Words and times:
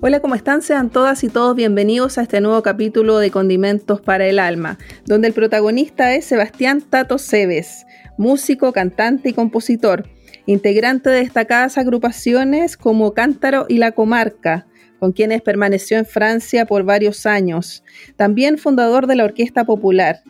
Hola, 0.00 0.20
¿cómo 0.20 0.36
están? 0.36 0.62
Sean 0.62 0.90
todas 0.90 1.24
y 1.24 1.28
todos 1.28 1.56
bienvenidos 1.56 2.18
a 2.18 2.22
este 2.22 2.40
nuevo 2.40 2.62
capítulo 2.62 3.18
de 3.18 3.32
Condimentos 3.32 4.00
para 4.00 4.26
el 4.26 4.38
Alma, 4.38 4.78
donde 5.06 5.26
el 5.26 5.34
protagonista 5.34 6.14
es 6.14 6.24
Sebastián 6.24 6.82
Tato 6.82 7.18
Cebes, 7.18 7.84
músico, 8.16 8.72
cantante 8.72 9.30
y 9.30 9.32
compositor, 9.32 10.08
integrante 10.46 11.10
de 11.10 11.18
destacadas 11.18 11.78
agrupaciones 11.78 12.76
como 12.76 13.12
Cántaro 13.12 13.66
y 13.68 13.78
La 13.78 13.90
Comarca, 13.90 14.68
con 15.00 15.10
quienes 15.10 15.42
permaneció 15.42 15.98
en 15.98 16.06
Francia 16.06 16.64
por 16.64 16.84
varios 16.84 17.26
años. 17.26 17.82
También 18.14 18.56
fundador 18.56 19.08
de 19.08 19.16
la 19.16 19.24
Orquesta 19.24 19.64
Popular 19.64 20.22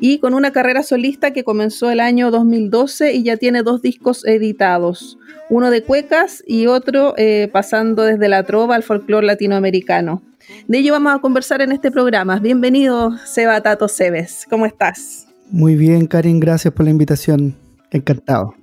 y 0.00 0.18
con 0.18 0.34
una 0.34 0.50
carrera 0.50 0.82
solista 0.82 1.32
que 1.32 1.44
comenzó 1.44 1.90
el 1.90 2.00
año 2.00 2.30
2012 2.30 3.12
y 3.12 3.22
ya 3.22 3.36
tiene 3.36 3.62
dos 3.62 3.82
discos 3.82 4.26
editados, 4.26 5.18
uno 5.50 5.70
de 5.70 5.82
cuecas 5.82 6.42
y 6.46 6.66
otro 6.66 7.14
eh, 7.18 7.50
pasando 7.52 8.04
desde 8.04 8.28
la 8.28 8.44
trova 8.44 8.74
al 8.74 8.82
folclore 8.82 9.26
latinoamericano. 9.26 10.22
De 10.66 10.78
ello 10.78 10.92
vamos 10.92 11.14
a 11.14 11.18
conversar 11.18 11.60
en 11.60 11.70
este 11.72 11.90
programa. 11.90 12.38
Bienvenido, 12.40 13.16
Seba 13.26 13.60
Tato 13.60 13.88
Cebes. 13.88 14.46
¿Cómo 14.48 14.64
estás? 14.64 15.28
Muy 15.50 15.76
bien, 15.76 16.06
Karin, 16.06 16.40
gracias 16.40 16.72
por 16.72 16.84
la 16.84 16.90
invitación. 16.90 17.54
Encantado. 17.90 18.54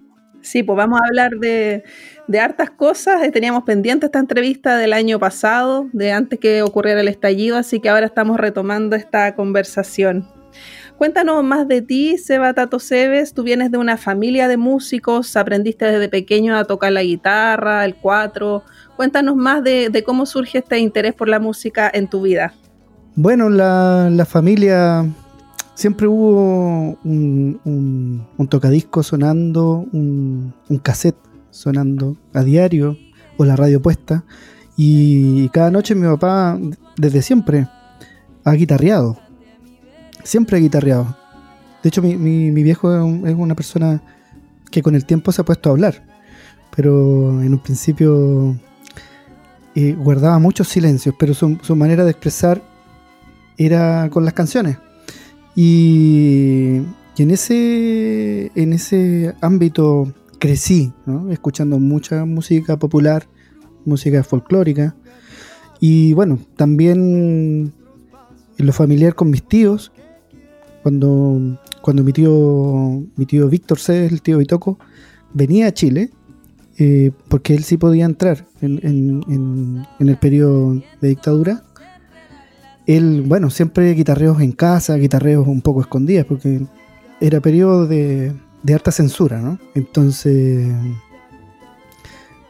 Sí, 0.41 0.63
pues 0.63 0.77
vamos 0.77 0.99
a 1.01 1.05
hablar 1.05 1.33
de, 1.39 1.83
de 2.27 2.39
hartas 2.39 2.71
cosas. 2.71 3.21
Eh, 3.23 3.31
teníamos 3.31 3.63
pendiente 3.63 4.05
esta 4.05 4.19
entrevista 4.19 4.77
del 4.77 4.93
año 4.93 5.19
pasado, 5.19 5.87
de 5.91 6.13
antes 6.13 6.39
que 6.39 6.61
ocurriera 6.61 7.01
el 7.01 7.09
estallido, 7.09 7.57
así 7.57 7.79
que 7.79 7.89
ahora 7.89 8.05
estamos 8.05 8.37
retomando 8.37 8.95
esta 8.95 9.35
conversación. 9.35 10.25
Cuéntanos 10.97 11.43
más 11.43 11.67
de 11.67 11.83
ti, 11.83 12.17
Seba 12.17 12.53
Tato 12.53 12.79
Cebes. 12.79 13.33
Tú 13.33 13.43
vienes 13.43 13.71
de 13.71 13.77
una 13.77 13.97
familia 13.97 14.47
de 14.47 14.57
músicos, 14.57 15.35
aprendiste 15.37 15.85
desde 15.85 16.09
pequeño 16.09 16.57
a 16.57 16.65
tocar 16.65 16.91
la 16.91 17.03
guitarra, 17.03 17.85
el 17.85 17.95
cuatro. 17.95 18.63
Cuéntanos 18.95 19.35
más 19.35 19.63
de, 19.63 20.03
cómo 20.03 20.25
surge 20.25 20.57
este 20.57 20.79
interés 20.79 21.13
por 21.13 21.29
la 21.29 21.39
música 21.39 21.89
en 21.93 22.09
tu 22.09 22.23
vida. 22.23 22.53
Bueno, 23.15 23.49
la, 23.49 24.09
la 24.11 24.25
familia 24.25 25.05
siempre 25.77 26.07
hubo 26.07 26.97
un, 27.03 28.25
tocadisco 28.49 29.03
sonando, 29.03 29.85
un, 29.91 30.53
cassette 30.81 31.17
sonando 31.51 32.17
a 32.33 32.41
diario 32.41 32.97
o 33.37 33.45
la 33.45 33.55
radio 33.55 33.79
puesta. 33.79 34.23
Y 34.75 35.49
cada 35.49 35.69
noche 35.69 35.93
mi 35.93 36.07
papá, 36.07 36.59
desde 36.97 37.21
siempre, 37.21 37.67
ha 38.43 38.53
guitarreado. 38.53 39.26
Siempre 40.27 40.57
ha 40.57 40.59
guitarreado. 40.59 41.15
De 41.81 41.87
hecho, 41.87 42.01
mi, 42.01 42.51
viejo 42.51 42.93
es, 43.25 43.33
una 43.33 43.55
persona 43.55 44.03
que 44.69 44.81
con 44.81 44.93
el 44.93 45.05
tiempo 45.05 45.31
se 45.31 45.41
ha 45.41 45.45
puesto 45.45 45.69
a 45.69 45.71
hablar. 45.71 46.03
Pero 46.75 47.41
en 47.41 47.53
un 47.53 47.59
principio 47.59 48.53
eh, 49.73 49.93
guardaba 49.93 50.37
muchos 50.37 50.67
silencios, 50.67 51.15
pero 51.17 51.33
su 51.33 51.75
manera 51.77 52.03
de 52.03 52.11
expresar 52.11 52.61
era 53.57 54.09
con 54.09 54.25
las 54.25 54.33
canciones. 54.33 54.77
Y, 55.55 56.81
en, 57.17 57.31
ese, 57.31 58.51
en 58.53 58.73
ese 58.73 59.33
ámbito 59.39 60.13
crecí, 60.39 60.91
escuchando 61.29 61.79
mucha 61.79 62.25
música 62.25 62.75
popular, 62.75 63.29
música 63.85 64.25
folclórica. 64.25 64.93
Y 65.79 66.11
bueno, 66.11 66.37
también 66.57 67.71
en 68.57 68.65
lo 68.65 68.73
familiar 68.73 69.15
con 69.15 69.29
mis 69.29 69.47
tíos, 69.47 69.93
cuando, 70.87 71.59
cuando 71.81 72.01
mi 72.01 72.13
tío, 72.13 73.03
mi 73.17 73.25
tío 73.25 73.49
Víctor 73.49 73.77
C., 73.77 74.05
el 74.05 74.21
tío 74.21 74.37
Bitoco, 74.37 74.79
venía 75.33 75.67
a 75.67 75.73
Chile, 75.73 76.11
eh, 76.77 77.11
porque 77.27 77.53
él 77.55 77.65
sí 77.65 77.75
podía 77.75 78.05
entrar 78.05 78.45
en, 78.61 79.85
el 79.99 80.17
periodo 80.17 80.81
de 81.01 81.09
dictadura, 81.09 81.61
él, 82.85 83.23
bueno, 83.25 83.49
siempre 83.49 83.91
guitarreos 83.95 84.39
en 84.39 84.53
casa, 84.53 84.95
guitarreos 84.95 85.45
un 85.45 85.59
poco 85.59 85.81
escondidas, 85.81 86.25
porque 86.25 86.61
era 87.19 87.41
periodo 87.41 87.85
de, 87.85 88.33
harta 88.73 88.93
censura, 88.93 89.41
¿no? 89.41 89.59
Entonces, 89.75 90.69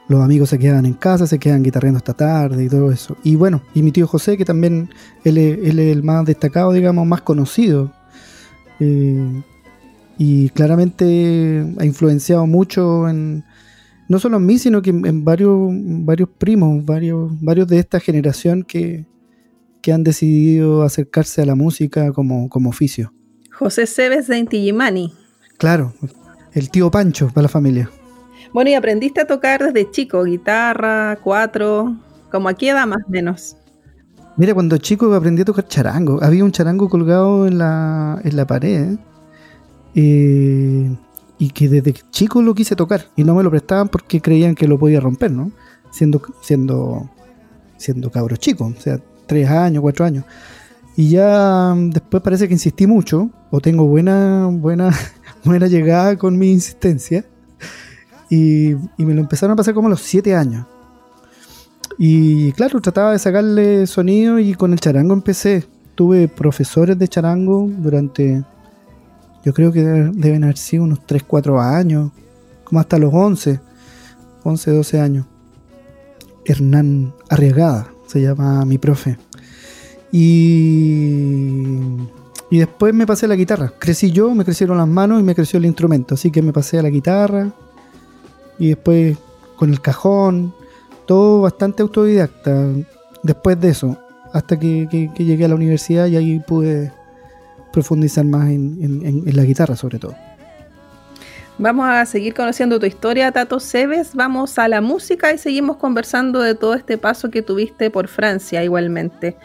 los 0.06 0.22
amigos 0.22 0.50
se 0.50 0.60
quedaban 0.60 0.86
en 0.86 0.94
casa, 0.94 1.26
se 1.26 1.40
quedan 1.40 1.64
guitarreando 1.64 1.98
hasta 1.98 2.14
tarde 2.14 2.62
y 2.62 2.68
todo 2.68 2.92
eso. 2.92 3.16
Y 3.24 3.34
bueno, 3.34 3.62
y 3.74 3.82
mi 3.82 3.90
tío 3.90 4.06
José, 4.06 4.36
que 4.36 4.44
también 4.44 4.90
él 5.24 5.38
es, 5.38 5.58
el 5.76 6.04
más 6.04 6.24
destacado, 6.24 6.72
digamos, 6.72 7.04
más 7.04 7.22
conocido. 7.22 7.97
Eh, 8.80 9.42
y 10.18 10.50
claramente 10.50 11.64
ha 11.78 11.84
influenciado 11.84 12.46
mucho 12.46 13.08
en, 13.08 13.44
no 14.08 14.18
solo 14.18 14.38
en 14.38 14.46
mí, 14.46 14.58
sino 14.58 14.82
que 14.82 14.90
en, 14.90 15.24
varios, 15.24 15.70
varios 15.70 16.28
primos, 16.38 16.84
varios, 16.84 17.30
varios 17.40 17.68
de 17.68 17.78
esta 17.78 18.00
generación 18.00 18.64
que, 18.64 19.06
que 19.82 19.92
han 19.92 20.02
decidido 20.02 20.82
acercarse 20.82 21.42
a 21.42 21.46
la 21.46 21.54
música 21.54 22.12
como, 22.12 22.48
como 22.48 22.70
oficio. 22.70 23.12
José 23.52 23.86
Cebes 23.86 24.26
de 24.26 24.38
Intigimani. 24.38 25.12
Claro, 25.58 25.92
el 26.52 26.70
tío 26.70 26.90
Pancho 26.90 27.28
para 27.28 27.42
la 27.42 27.48
familia. 27.48 27.90
Bueno, 28.52 28.70
y 28.70 28.74
aprendiste 28.74 29.20
a 29.20 29.26
tocar 29.26 29.62
desde 29.62 29.90
chico, 29.90 30.24
guitarra, 30.24 31.18
cuatro, 31.22 31.96
como 32.30 32.48
aquí 32.48 32.68
edad 32.68 32.86
más 32.86 33.02
o 33.06 33.10
menos. 33.10 33.56
Mira, 34.38 34.54
cuando 34.54 34.78
chico 34.78 35.12
aprendí 35.14 35.42
a 35.42 35.44
tocar 35.44 35.66
charango. 35.68 36.22
Había 36.22 36.44
un 36.44 36.52
charango 36.52 36.88
colgado 36.88 37.46
en 37.46 37.58
la, 37.58 38.20
en 38.24 38.36
la 38.36 38.46
pared. 38.46 38.96
Eh, 39.94 40.96
y 41.38 41.50
que 41.50 41.68
desde 41.68 41.92
chico 42.10 42.40
lo 42.40 42.54
quise 42.54 42.76
tocar. 42.76 43.06
Y 43.16 43.24
no 43.24 43.34
me 43.34 43.42
lo 43.42 43.50
prestaban 43.50 43.88
porque 43.88 44.20
creían 44.20 44.54
que 44.54 44.66
lo 44.66 44.78
podía 44.78 45.00
romper, 45.00 45.32
¿no? 45.32 45.50
Siendo, 45.90 46.22
siendo, 46.40 47.10
siendo 47.76 48.10
cabro 48.10 48.36
chico. 48.36 48.66
O 48.66 48.80
sea, 48.80 49.00
tres 49.26 49.48
años, 49.50 49.82
cuatro 49.82 50.04
años. 50.04 50.24
Y 50.96 51.10
ya 51.10 51.74
mm, 51.76 51.90
después 51.90 52.22
parece 52.22 52.48
que 52.48 52.54
insistí 52.54 52.86
mucho, 52.86 53.30
o 53.50 53.60
tengo 53.60 53.86
buena, 53.86 54.48
buena, 54.50 54.90
buena 55.44 55.66
llegada 55.66 56.16
con 56.16 56.38
mi 56.38 56.50
insistencia. 56.50 57.24
Y, 58.30 58.74
me 58.98 59.14
lo 59.14 59.20
empezaron 59.20 59.54
a 59.54 59.56
pasar 59.56 59.74
como 59.74 59.88
a 59.88 59.90
los 59.90 60.00
siete 60.00 60.34
años. 60.34 60.66
Y 61.98 62.52
claro, 62.52 62.80
trataba 62.80 63.12
de 63.12 63.18
sacarle 63.18 63.86
sonido 63.88 64.38
y 64.38 64.54
con 64.54 64.72
el 64.72 64.78
charango 64.78 65.14
empecé. 65.14 65.66
Tuve 65.96 66.28
profesores 66.28 66.96
de 66.96 67.08
charango 67.08 67.68
durante, 67.68 68.44
yo 69.44 69.52
creo 69.52 69.72
que 69.72 69.82
deben 69.82 70.44
haber 70.44 70.56
sido 70.56 70.84
unos 70.84 71.04
3, 71.04 71.24
4 71.24 71.60
años, 71.60 72.12
como 72.62 72.78
hasta 72.78 72.98
los 72.98 73.12
11, 73.12 73.58
11, 74.44 74.70
12 74.70 75.00
años. 75.00 75.26
Hernán 76.44 77.12
Arriagada, 77.28 77.88
se 78.06 78.22
llama 78.22 78.64
mi 78.64 78.78
profe. 78.78 79.18
Y, 80.12 81.66
y 82.50 82.58
después 82.58 82.94
me 82.94 83.06
pasé 83.06 83.26
a 83.26 83.28
la 83.28 83.34
guitarra. 83.34 83.72
Crecí 83.76 84.12
yo, 84.12 84.32
me 84.34 84.44
crecieron 84.44 84.78
las 84.78 84.88
manos 84.88 85.20
y 85.20 85.24
me 85.24 85.34
creció 85.34 85.58
el 85.58 85.66
instrumento. 85.66 86.14
Así 86.14 86.30
que 86.30 86.42
me 86.42 86.52
pasé 86.52 86.78
a 86.78 86.82
la 86.82 86.90
guitarra. 86.90 87.52
Y 88.58 88.68
después 88.68 89.18
con 89.56 89.70
el 89.70 89.80
cajón. 89.80 90.54
Todo 91.08 91.40
bastante 91.40 91.82
autodidacta. 91.82 92.66
Después 93.24 93.60
de 93.60 93.70
eso. 93.70 93.98
Hasta 94.32 94.56
que, 94.56 95.10
llegué 95.18 95.44
a 95.44 95.48
la 95.48 95.56
universidad 95.56 96.06
y 96.06 96.16
ahí 96.16 96.38
pude 96.38 96.92
profundizar 97.72 98.24
más 98.24 98.48
en 98.48 99.22
la 99.24 99.42
guitarra 99.42 99.74
sobre 99.74 99.98
todo. 99.98 100.14
Vamos 101.60 101.88
a 101.88 102.06
seguir 102.06 102.34
conociendo 102.34 102.78
tu 102.78 102.86
historia, 102.86 103.32
Tato 103.32 103.58
Cebes. 103.58 104.14
Vamos 104.14 104.60
a 104.60 104.68
la 104.68 104.80
música 104.80 105.32
y 105.32 105.38
seguimos 105.38 105.76
conversando 105.76 106.40
de 106.40 106.54
todo 106.54 106.74
este 106.74 106.98
paso 106.98 107.30
que 107.30 107.42
tuviste 107.42 107.90
por 107.90 108.06
Francia 108.06 108.62
igualmente. 108.62 109.36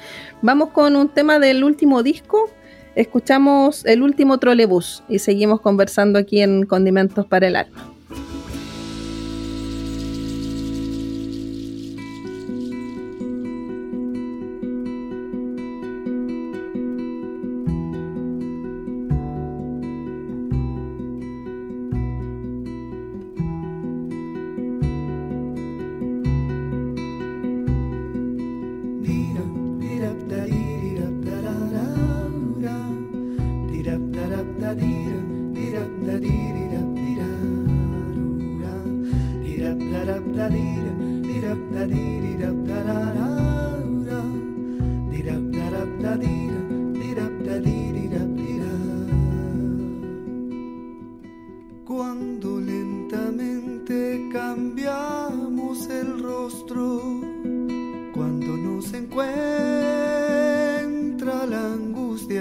Vamos 0.44 0.69
con 0.69 0.95
un 0.95 1.10
tema 1.10 1.39
del 1.39 1.63
último 1.63 2.04
disco. 2.04 2.51
Escuchamos 2.94 3.83
el 3.86 4.04
último 4.04 4.38
trolebús 4.38 5.04
y 5.10 5.18
seguimos 5.18 5.60
conversando 5.60 6.19
aquí 6.19 6.42
en 6.42 6.68
Condimentos 6.68 7.25
para 7.25 7.48
el 7.48 7.56
Alma. 7.56 7.93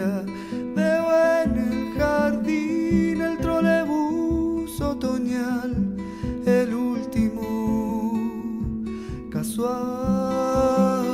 Angustia, 0.03 0.25
veo 0.75 1.43
en 1.43 1.59
el 1.59 1.99
jardín 1.99 3.21
el 3.21 3.39
trolebús 3.39 4.81
otoñal, 4.81 5.97
el 6.47 6.75
último 6.75 8.13
casual. 9.31 11.07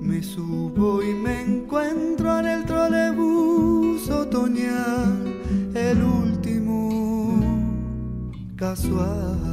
Me 0.00 0.22
subo 0.22 1.02
y 1.02 1.14
me 1.14 1.42
encuentro 1.42 2.38
en 2.40 2.46
el 2.46 2.64
trolebús 2.64 4.08
otoñal, 4.10 5.34
el 5.74 6.02
último 6.02 7.40
casual. 8.56 9.45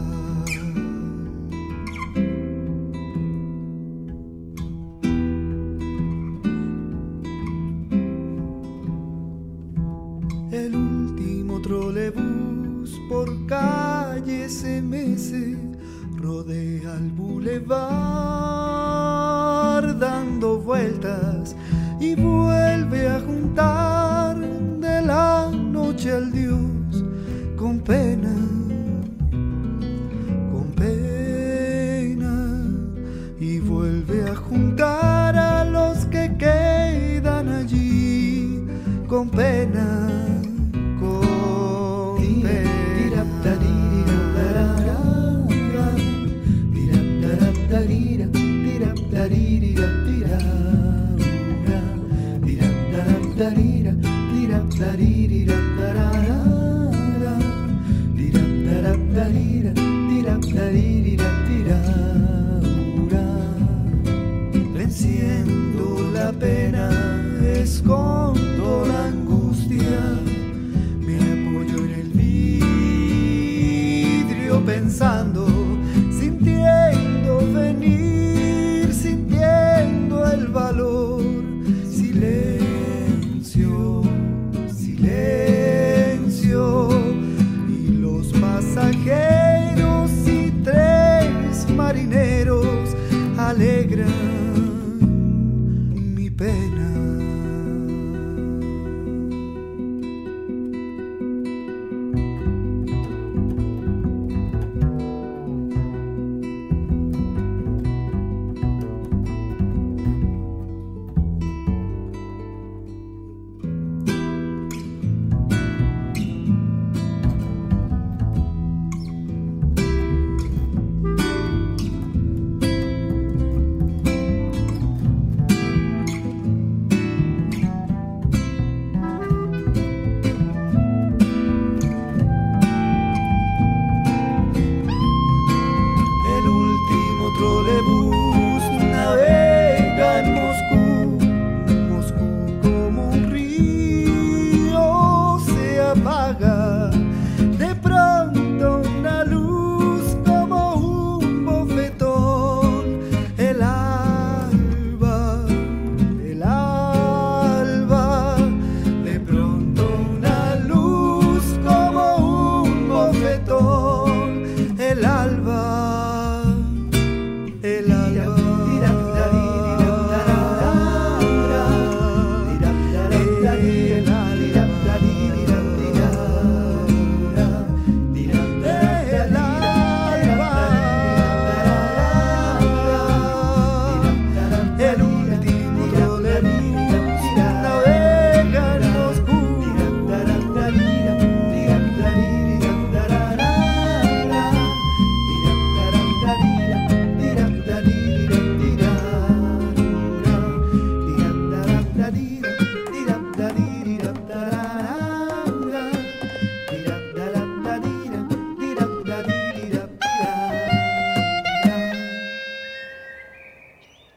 alegram. 93.54 94.33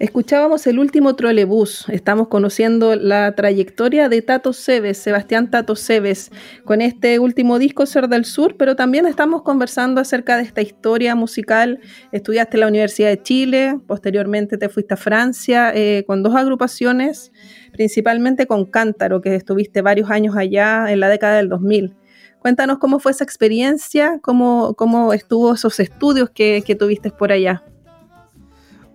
Escuchábamos 0.07 0.65
el 0.69 0.79
último 0.79 1.17
trolebús. 1.17 1.85
Estamos 1.89 2.29
conociendo 2.29 2.95
la 2.95 3.35
trayectoria 3.35 4.09
de 4.09 4.23
Tato 4.23 4.53
Seves, 4.53 4.99
Sebastián 4.99 5.51
Tato 5.51 5.75
Seves, 5.75 6.31
con 6.65 6.81
este 6.81 7.19
último 7.19 7.59
disco 7.59 7.87
Ser 7.87 8.09
del 8.09 8.25
Sur, 8.25 8.57
pero 8.57 8.77
también 8.77 9.07
estamos 9.07 9.43
conversando 9.43 10.01
acerca 10.01 10.37
de 10.37 10.45
esta 10.45 10.63
historia 10.63 11.17
musical. 11.17 11.81
Estudiaste 12.13 12.57
en 12.57 12.61
la 12.61 12.69
Universidad 12.69 13.09
de 13.09 13.21
Chile, 13.21 13.81
posteriormente 13.89 14.57
te 14.57 14.69
fuiste 14.69 14.95
a 14.95 14.97
Francia 14.97 15.73
eh, 15.75 16.05
con 16.07 16.23
dos 16.23 16.37
agrupaciones, 16.37 17.33
principalmente 17.73 18.47
con 18.47 18.65
Cántaro, 18.65 19.21
que 19.21 19.35
estuviste 19.35 19.83
varios 19.83 20.09
años 20.09 20.37
allá 20.37 20.93
en 20.93 21.01
la 21.01 21.09
década 21.09 21.39
del 21.39 21.49
2000. 21.49 21.97
Cuéntanos 22.39 22.79
cómo 22.79 23.01
fue 23.01 23.11
esa 23.11 23.25
experiencia, 23.25 24.21
cómo, 24.23 24.75
cómo 24.75 25.13
estuvo 25.13 25.55
esos 25.55 25.81
estudios 25.81 26.31
que, 26.31 26.63
que 26.65 26.77
tuviste 26.77 27.11
por 27.11 27.33
allá. 27.33 27.65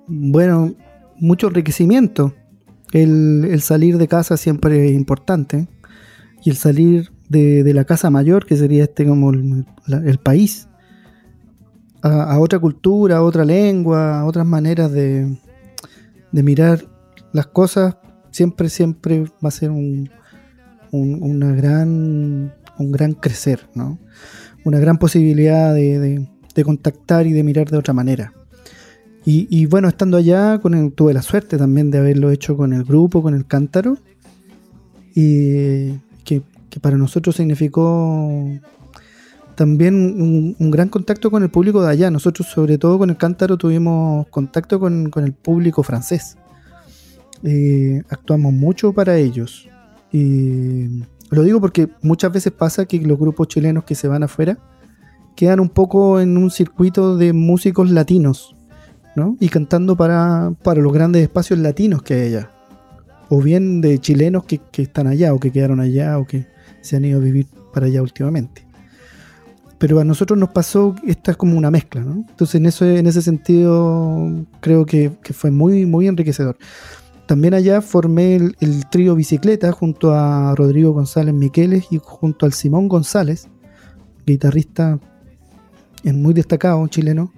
Bueno, 0.07 0.73
mucho 1.21 1.47
enriquecimiento. 1.47 2.33
El, 2.91 3.61
salir 3.61 3.97
de 3.97 4.07
casa 4.09 4.35
siempre 4.35 4.89
es 4.89 4.93
importante. 4.93 5.67
Y 6.43 6.49
el 6.49 6.57
salir 6.57 7.11
de, 7.29 7.71
la 7.73 7.85
casa 7.85 8.09
mayor, 8.09 8.45
que 8.45 8.57
sería 8.57 8.83
este 8.83 9.05
como 9.05 9.31
el, 9.31 10.19
país, 10.21 10.67
a, 12.01 12.37
otra 12.39 12.59
cultura, 12.59 13.17
a 13.17 13.21
otra 13.21 13.45
lengua, 13.45 14.19
a 14.19 14.25
otras 14.25 14.45
maneras 14.45 14.91
de, 14.91 15.37
mirar 16.31 16.83
las 17.31 17.47
cosas, 17.47 17.95
siempre, 18.31 18.69
siempre 18.69 19.23
va 19.43 19.49
a 19.49 19.51
ser 19.51 19.69
un, 19.69 20.09
una 20.91 21.53
gran, 21.53 22.53
un 22.77 22.91
gran 22.91 23.13
crecer, 23.13 23.69
¿no? 23.75 23.99
Una 24.65 24.79
gran 24.79 24.97
posibilidad 24.97 25.73
de, 25.73 26.27
contactar 26.65 27.25
y 27.27 27.33
de 27.33 27.43
mirar 27.43 27.69
de 27.69 27.77
otra 27.77 27.93
manera. 27.93 28.33
Y, 29.23 29.67
bueno, 29.67 29.87
estando 29.87 30.17
allá, 30.17 30.59
tuve 30.95 31.13
la 31.13 31.21
suerte 31.21 31.57
también 31.57 31.91
de 31.91 31.99
haberlo 31.99 32.31
hecho 32.31 32.57
con 32.57 32.73
el 32.73 32.83
grupo, 32.83 33.21
con 33.21 33.35
el 33.35 33.45
cántaro, 33.45 33.97
y 35.13 35.91
que, 36.23 36.41
para 36.81 36.97
nosotros 36.97 37.35
significó 37.35 38.47
también 39.55 40.55
un, 40.57 40.71
gran 40.71 40.89
contacto 40.89 41.29
con 41.29 41.43
el 41.43 41.49
público 41.49 41.83
de 41.83 41.91
allá. 41.91 42.09
Nosotros, 42.09 42.47
sobre 42.47 42.79
todo 42.79 42.97
con 42.97 43.11
el 43.11 43.17
cántaro, 43.17 43.57
tuvimos 43.57 44.27
contacto 44.29 44.79
con, 44.79 45.11
el 45.15 45.33
público 45.33 45.83
francés. 45.83 46.37
Actuamos 48.09 48.53
mucho 48.53 48.91
para 48.91 49.17
ellos. 49.17 49.69
Y 50.11 51.03
lo 51.29 51.43
digo 51.43 51.61
porque 51.61 51.89
muchas 52.01 52.33
veces 52.33 52.51
pasa 52.51 52.85
que 52.85 52.99
los 53.01 53.19
grupos 53.19 53.49
chilenos 53.49 53.83
que 53.83 53.95
se 53.95 54.07
van 54.07 54.23
afuera 54.23 54.57
quedan 55.35 55.59
un 55.59 55.69
poco 55.69 56.19
en 56.19 56.37
un 56.37 56.51
circuito 56.51 57.17
de 57.17 57.33
músicos 57.33 57.89
latinos, 57.89 58.55
Y 59.39 59.49
cantando 59.49 59.95
para, 59.95 60.53
para 60.63 60.81
los 60.81 60.93
grandes 60.93 61.21
espacios 61.23 61.59
latinos 61.59 62.01
que 62.01 62.13
hay 62.13 62.27
allá. 62.27 62.51
O 63.29 63.41
bien 63.41 63.81
de 63.81 63.99
chilenos 63.99 64.45
que, 64.45 64.59
que, 64.71 64.83
están 64.83 65.07
allá, 65.07 65.33
o 65.33 65.39
que 65.39 65.51
quedaron 65.51 65.79
allá, 65.79 66.17
o 66.17 66.25
que 66.25 66.47
se 66.81 66.95
han 66.95 67.05
ido 67.05 67.19
a 67.19 67.23
vivir 67.23 67.47
para 67.73 67.87
allá 67.87 68.01
últimamente. 68.01 68.65
Pero 69.77 69.99
a 69.99 70.03
nosotros 70.03 70.37
nos 70.37 70.49
pasó, 70.49 70.95
esta 71.07 71.31
es 71.31 71.37
como 71.37 71.57
una 71.57 71.71
mezcla, 71.71 72.01
¿no? 72.01 72.25
Entonces 72.29 72.55
en, 72.55 72.65
eso, 72.67 72.85
en 72.85 73.07
ese 73.07 73.21
sentido 73.21 74.29
creo 74.59 74.85
que, 74.85 75.11
que 75.23 75.33
fue 75.33 75.49
muy, 75.49 75.85
muy 75.85 76.07
enriquecedor. 76.07 76.57
También 77.31 77.53
allá 77.53 77.81
formé 77.81 78.35
el, 78.35 78.89
trío 78.89 79.15
bicicleta 79.15 79.71
junto 79.71 80.13
a 80.13 80.53
Rodrigo 80.53 80.91
González 80.91 81.33
Miqueles 81.33 81.87
y 81.89 81.97
junto 82.03 82.45
al 82.45 82.51
Simón 82.51 82.89
González, 82.89 83.47
guitarrista 84.25 84.99
muy 86.03 86.33
destacado 86.33 86.85
chileno. 86.89 87.31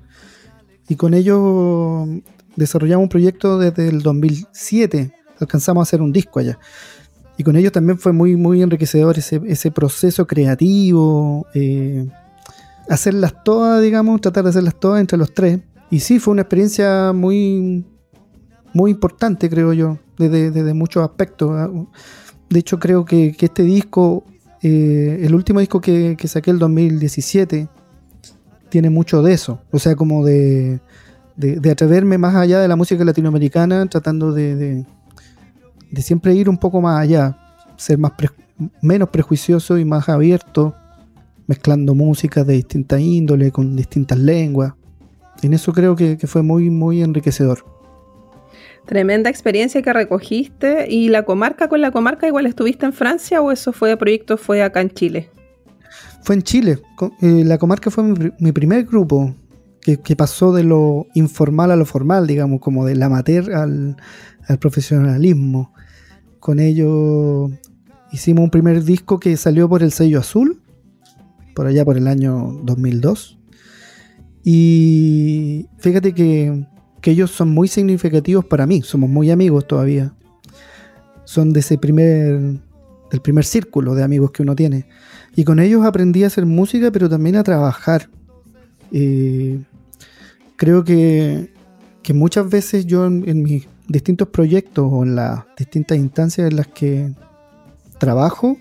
Y 0.87 0.95
con 0.95 1.13
ellos 1.13 2.07
desarrollamos 2.55 3.03
un 3.03 3.09
proyecto 3.09 3.57
desde 3.57 3.87
el 3.87 4.01
2007. 4.01 5.13
Alcanzamos 5.39 5.81
a 5.81 5.83
hacer 5.83 6.01
un 6.01 6.11
disco 6.11 6.39
allá. 6.39 6.59
Y 7.37 7.43
con 7.43 7.55
ellos 7.55 7.71
también 7.71 7.97
fue 7.97 8.11
muy, 8.11 8.35
muy 8.35 8.61
enriquecedor 8.61 9.17
ese, 9.17 9.71
proceso 9.71 10.27
creativo. 10.27 11.47
Eh, 11.53 12.07
hacerlas 12.89 13.43
todas, 13.43 13.81
digamos, 13.81 14.21
tratar 14.21 14.43
de 14.43 14.51
hacerlas 14.51 14.79
todas 14.79 15.01
entre 15.01 15.17
los 15.17 15.33
tres. 15.33 15.59
Y 15.89 15.99
sí, 15.99 16.19
fue 16.19 16.33
una 16.33 16.41
experiencia 16.41 17.11
muy, 17.13 17.85
muy 18.73 18.91
importante, 18.91 19.49
creo 19.49 19.73
yo, 19.73 19.99
desde, 20.17 20.73
muchos 20.73 21.03
aspectos. 21.03 21.51
¿ah? 21.53 21.69
De 22.49 22.59
hecho, 22.59 22.79
creo 22.79 23.05
que, 23.05 23.35
este 23.39 23.63
disco, 23.63 24.25
eh, 24.61 25.19
el 25.23 25.33
último 25.33 25.59
disco 25.59 25.81
que, 25.81 26.15
que 26.17 26.27
saqué 26.27 26.51
el 26.51 26.59
2017, 26.59 27.67
tiene 28.74 28.89
mucho 28.89 29.22
de 29.22 29.34
eso. 29.34 29.62
O 29.70 29.77
sea, 29.77 29.96
como 29.96 30.25
de, 30.25 30.80
de, 31.36 31.70
atreverme 31.70 32.18
más 32.18 32.34
allá 32.34 32.60
de 32.60 32.68
la 32.68 32.75
música 32.75 33.06
latinoamericana, 33.06 33.86
tratando 33.86 34.32
de, 34.32 34.56
de, 35.92 36.01
siempre 36.01 36.34
ir 36.34 36.50
un 36.50 36.58
poco 36.58 36.82
más 36.82 37.00
allá, 37.00 37.38
ser 37.77 38.00
más 38.00 38.13
menos 38.82 39.10
prejuicioso 39.10 39.77
y 39.77 39.86
más 39.86 40.10
abierto, 40.10 40.74
mezclando 41.46 41.94
música 41.94 42.44
de 42.44 42.53
distinta 42.53 43.00
índole, 43.00 43.51
con 43.51 43.75
distintas 43.75 44.18
lenguas. 44.18 44.74
En 45.44 45.53
eso 45.53 45.72
creo 45.72 45.96
que, 45.96 46.18
fue 46.25 46.42
muy, 46.42 46.72
muy 46.72 47.03
enriquecedor. 47.03 47.63
Tremenda 48.88 49.30
experiencia 49.30 49.84
que 49.84 49.94
recogiste. 49.94 50.88
¿Y 50.89 51.10
la 51.10 51.25
comarca 51.25 51.68
con 51.68 51.80
la 51.80 51.92
comarca 51.92 52.25
igual 52.25 52.48
estuviste 52.48 52.88
en 52.88 52.94
Francia 52.94 53.39
o 53.39 53.51
eso 53.51 53.72
fue 53.72 53.96
proyecto 53.98 54.36
fue 54.38 54.63
acá 54.63 54.82
en 54.82 54.89
Chile? 54.89 55.30
Fue 56.24 56.36
en 56.36 56.42
Chile. 56.42 56.80
Eh, 57.22 57.44
la 57.46 57.58
comarca 57.58 57.92
fue 57.92 58.03
mi, 58.39 58.51
primer 58.51 58.86
grupo 58.86 59.36
que, 59.82 60.15
pasó 60.15 60.53
de 60.53 60.63
lo 60.63 61.08
informal 61.13 61.72
a 61.72 61.75
lo 61.75 61.86
formal, 61.86 62.27
digamos, 62.27 62.62
como 62.62 62.86
del 62.86 63.03
amateur 63.03 63.53
al, 63.53 63.98
al 64.48 64.58
profesionalismo. 64.60 65.74
Con 66.39 66.60
ello 66.60 67.50
hicimos 68.12 68.44
un 68.44 68.50
primer 68.50 68.84
disco 68.84 69.20
que 69.20 69.36
salió 69.38 69.68
por 69.68 69.84
el 69.84 69.92
sello 69.92 70.20
azul, 70.20 70.62
por 71.53 71.68
allá 71.68 71.84
por 71.84 71.98
el 71.98 72.08
año 72.08 72.60
2002. 72.63 73.39
Y 74.46 75.68
fíjate 75.77 76.13
que 76.13 76.65
que 77.03 77.12
ellos 77.12 77.32
son 77.32 77.50
muy 77.50 77.68
significativos 77.68 78.46
para 78.46 78.65
mí, 78.65 78.82
somos 78.82 79.10
muy 79.10 79.30
amigos 79.30 79.68
todavía. 79.68 80.15
Son 81.25 81.51
de 81.51 81.60
ese 81.60 81.77
primer, 81.77 82.39
del 83.12 83.22
primer 83.22 83.44
círculo 83.44 83.94
de 83.94 84.03
amigos 84.03 84.32
que 84.32 84.42
uno 84.42 84.56
tiene. 84.56 84.88
Y 85.35 85.43
con 85.43 85.59
ellos 85.59 85.83
aprendí 85.85 86.23
a 86.23 86.27
hacer 86.27 86.45
música, 86.45 86.91
pero 86.91 87.09
también 87.09 87.35
a 87.35 87.43
trabajar. 87.43 88.09
creo 90.55 90.83
que, 90.83 91.51
muchas 92.13 92.49
veces 92.49 92.85
yo 92.85 93.05
en, 93.05 93.43
mis 93.43 93.67
distintos 93.87 94.27
proyectos 94.27 94.87
o 94.89 95.03
en 95.03 95.15
las 95.15 95.43
distintas 95.57 95.97
instancias 95.97 96.49
en 96.49 96.57
las 96.57 96.67
que 96.67 97.11
trabajo, 97.97 98.57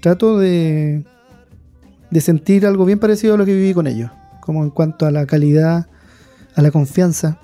trato 0.00 0.38
de, 0.38 1.04
de 2.10 2.20
sentir 2.20 2.66
algo 2.66 2.84
bien 2.84 2.98
parecido 2.98 3.34
a 3.34 3.36
lo 3.36 3.44
que 3.44 3.54
viví 3.54 3.74
con 3.74 3.86
ellos, 3.86 4.10
como 4.40 4.62
en 4.62 4.70
cuanto 4.70 5.06
a 5.06 5.10
la 5.10 5.26
calidad, 5.26 5.86
a 6.54 6.62
la 6.62 6.70
confianza, 6.70 7.38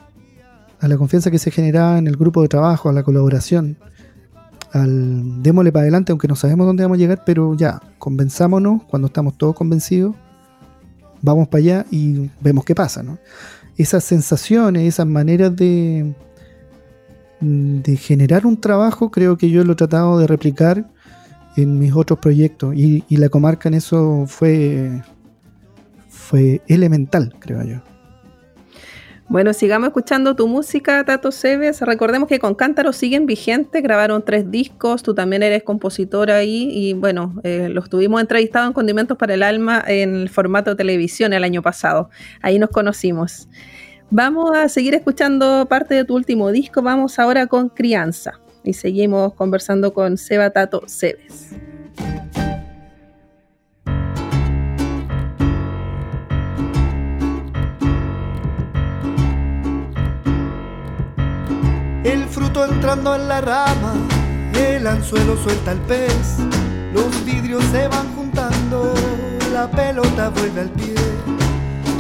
a 0.81 0.89
la 0.89 0.97
confianza 0.97 1.31
que 1.31 1.39
se 1.39 1.51
generaba 1.51 1.99
en 1.99 2.07
el 2.07 2.17
grupo 2.17 2.43
de 2.43 2.49
trabajo, 2.49 2.89
a 2.89 2.93
la 2.93 3.03
colaboración, 3.03 3.77
al 4.73 5.43
démosle 5.43 5.73
para 5.73 5.83
adelante, 5.83 6.13
aunque 6.13 6.29
no 6.29 6.37
sabemos 6.37 6.67
dónde 6.67 6.83
vamos 6.83 6.97
a 6.97 6.99
llegar, 6.99 7.23
pero 7.25 7.55
ya, 7.55 7.81
convenzámonos, 7.99 8.83
cuando 8.85 9.07
estamos 9.07 9.37
todos 9.37 9.55
convencidos, 9.55 10.15
vamos 11.21 11.49
para 11.49 11.59
allá 11.61 11.87
y 11.91 12.31
vemos 12.41 12.65
qué 12.65 12.75
pasa. 12.75 13.05
Esas 13.77 14.05
sensaciones, 14.05 14.89
esas 14.89 15.07
maneras 15.07 15.55
de, 15.55 16.15
de 17.41 17.97
generar 17.97 18.47
un 18.47 18.61
trabajo, 18.61 19.11
creo 19.11 19.37
que 19.37 19.51
yo 19.51 19.65
lo 19.65 19.73
he 19.73 19.77
tratado 19.77 20.19
de 20.19 20.27
replicar 20.27 20.89
en 21.57 21.79
mis 21.79 21.93
otros 21.95 22.19
proyectos 22.19 22.75
y, 22.75 23.05
y 23.09 23.17
la 23.19 23.29
comarca 23.29 23.69
en 23.69 23.75
eso 23.75 24.25
fue, 24.27 25.03
fue 26.09 26.63
elemental, 26.67 27.35
creo 27.39 27.63
yo. 27.63 27.92
Bueno, 29.33 29.55
sigamos 29.55 29.87
escuchando 29.87 30.37
tu 30.37 30.47
música, 30.47 31.03
Tato 31.05 31.33
Cebes. 31.33 31.81
Recordemos 31.81 32.29
que 32.29 32.39
con 32.39 32.55
Cántaro 32.55 32.93
siguen 32.93 33.25
vigentes, 33.25 33.83
grabaron 33.83 34.23
tres 34.23 34.51
discos, 34.51 35.03
tú 35.03 35.15
también 35.15 35.43
eres 35.43 35.63
compositor 35.63 36.31
ahí 36.31 36.69
y 36.71 36.93
bueno, 36.93 37.35
eh, 37.43 37.71
los 37.71 37.89
tuvimos 37.89 38.21
entrevistados 38.21 38.67
en 38.67 38.75
Condimentos 38.75 39.17
para 39.17 39.33
el 39.33 39.43
Alma 39.43 39.83
en 39.87 40.15
el 40.17 40.29
formato 40.29 40.69
de 40.69 40.77
televisión 40.77 41.33
el 41.33 41.45
año 41.45 41.63
pasado. 41.63 42.11
Ahí 42.43 42.59
nos 42.59 42.69
conocimos. 42.69 43.49
Vamos 44.11 44.55
a 44.55 44.69
seguir 44.69 44.95
escuchando 44.95 45.65
parte 45.65 45.95
de 45.95 46.05
tu 46.05 46.15
último 46.15 46.53
disco, 46.53 46.83
vamos 46.83 47.19
ahora 47.19 47.47
con 47.47 47.71
Crianza 47.71 48.39
y 48.65 48.75
seguimos 48.75 49.33
conversando 49.33 49.95
con 49.95 50.19
Seba 50.19 50.51
Tato 50.51 50.83
Cebes. 50.87 51.57
Fruto 62.33 62.65
entrando 62.65 63.15
en 63.15 63.29
la 63.29 63.43
rama, 63.43 63.93
el 64.55 64.87
anzuelo 64.87 65.37
suelta 65.37 65.73
el 65.73 65.81
pez, 65.81 66.39
los 66.93 67.25
vidrios 67.27 67.63
se 67.71 67.87
van 67.89 68.15
juntando, 68.15 68.95
la 69.53 69.71
pelota 69.71 70.31
vuelve 70.31 70.63
al 70.63 70.71
pie, 70.71 70.95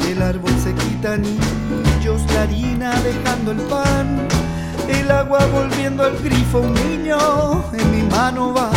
el 0.08 0.22
árbol 0.22 0.52
se 0.62 0.72
quita 0.74 1.14
anillos, 1.14 2.22
la 2.32 2.42
harina 2.42 2.94
dejando 3.02 3.50
el 3.52 3.58
pan, 3.58 4.26
el 4.88 5.10
agua 5.10 5.40
volviendo 5.52 6.02
al 6.02 6.16
grifo, 6.18 6.60
un 6.60 6.72
niño 6.74 7.64
en 7.74 7.90
mi 7.90 8.02
mano 8.10 8.54
va, 8.54 8.70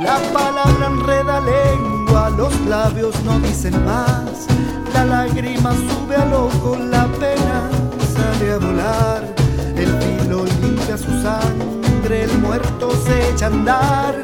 la 0.00 0.18
palabra 0.32 0.86
enreda 0.86 1.40
lengua, 1.40 2.30
los 2.30 2.58
labios 2.66 3.20
no 3.24 3.40
dicen 3.40 3.84
más, 3.84 4.46
la 4.94 5.04
lágrima 5.04 5.72
sube 5.72 6.14
al 6.14 6.32
ojo, 6.32 6.76
la 6.76 7.06
pena 7.18 7.68
sale 8.14 8.52
a 8.52 8.58
volar 8.58 9.40
limpia 10.90 10.96
su 10.96 11.22
sangre, 11.22 12.24
el 12.24 12.38
muerto 12.38 12.90
se 13.04 13.30
echa 13.30 13.46
a 13.46 13.48
andar, 13.48 14.14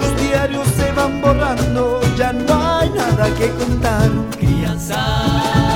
los 0.00 0.20
diarios 0.20 0.66
se 0.76 0.92
van 0.92 1.20
borrando, 1.20 2.00
ya 2.16 2.32
no 2.32 2.78
hay 2.78 2.90
nada 2.90 3.28
que 3.36 3.50
contar. 3.50 4.10
Crianza. 4.38 5.69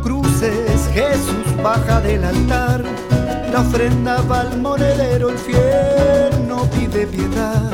Cruces, 0.00 0.88
Jesús 0.92 1.62
baja 1.62 2.00
del 2.00 2.24
altar. 2.24 2.82
La 3.52 3.60
ofrenda 3.60 4.20
va 4.22 4.40
al 4.40 4.58
monedero, 4.58 5.28
el 5.30 5.38
fiel 5.38 6.48
no 6.48 6.64
pide 6.70 7.06
piedad. 7.06 7.70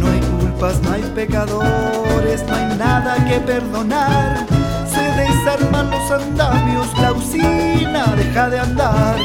No 0.00 0.08
hay 0.08 0.20
culpas, 0.20 0.80
no 0.82 0.92
hay 0.92 1.02
pecadores, 1.14 2.44
no 2.48 2.54
hay 2.54 2.76
nada 2.76 3.16
que 3.26 3.40
perdonar. 3.40 4.46
Se 4.92 5.02
desarman 5.22 5.90
los 5.90 6.10
andamios, 6.10 6.86
la 7.00 7.12
usina 7.12 8.14
deja 8.16 8.50
de 8.50 8.58
andar. 8.58 9.16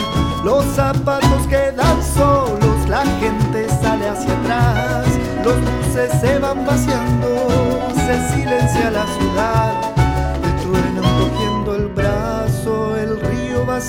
Los 0.44 0.66
zapatos 0.76 1.48
quedan 1.48 2.02
solos, 2.02 2.90
la 2.90 3.04
gente 3.20 3.68
sale 3.82 4.08
hacia 4.10 4.34
atrás. 4.40 5.08
Los 5.44 5.56
buses 5.56 6.12
se 6.22 6.40
van 6.40 6.66
vaciando, 6.66 7.28
se 7.96 8.34
silencia 8.34 8.92
la 8.92 9.06
ciudad. 9.18 10.01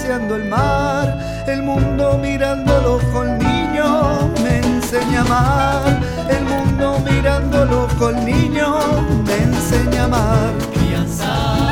El 0.00 0.44
mar. 0.48 1.44
El 1.46 1.62
mundo 1.62 2.18
mirando 2.18 2.78
el 2.78 2.86
ojo, 2.86 3.24
el 3.24 3.38
niño 3.38 4.30
me 4.42 4.58
enseña 4.58 5.20
a 5.20 5.24
amar. 5.24 6.00
El 6.30 6.44
mundo 6.44 6.98
mirando 7.04 7.62
el 7.62 7.72
ojo, 7.72 8.08
el 8.08 8.24
niño 8.24 8.78
me 9.26 9.36
enseña 9.42 10.02
a 10.02 10.04
amar. 10.04 11.71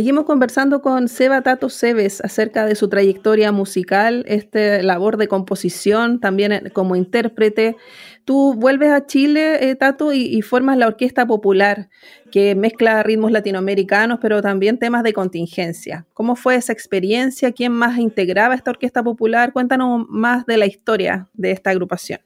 Seguimos 0.00 0.24
conversando 0.24 0.80
con 0.80 1.08
Seba 1.08 1.42
Tato 1.42 1.68
Cebes 1.68 2.22
acerca 2.22 2.64
de 2.64 2.74
su 2.74 2.88
trayectoria 2.88 3.52
musical, 3.52 4.24
este 4.26 4.82
labor 4.82 5.18
de 5.18 5.28
composición, 5.28 6.20
también 6.20 6.52
eh, 6.52 6.70
como 6.72 6.96
intérprete. 6.96 7.76
Tú 8.24 8.54
vuelves 8.54 8.92
a 8.92 9.04
Chile, 9.04 9.68
eh, 9.68 9.74
Tato, 9.74 10.14
y, 10.14 10.40
formas 10.40 10.78
la 10.78 10.86
Orquesta 10.86 11.26
Popular, 11.26 11.90
que 12.32 12.54
mezcla 12.54 13.02
ritmos 13.02 13.30
latinoamericanos, 13.30 14.20
pero 14.22 14.40
también 14.40 14.78
temas 14.78 15.02
de 15.02 15.12
contingencia. 15.12 16.06
¿Cómo 16.14 16.34
fue 16.34 16.54
esa 16.54 16.72
experiencia? 16.72 17.52
¿Quién 17.52 17.72
más 17.72 17.98
integraba 17.98 18.54
esta 18.54 18.70
Orquesta 18.70 19.02
Popular? 19.02 19.52
Cuéntanos 19.52 20.06
más 20.08 20.46
de 20.46 20.56
la 20.56 20.64
historia 20.64 21.28
de 21.34 21.50
esta 21.50 21.68
agrupación. 21.72 22.20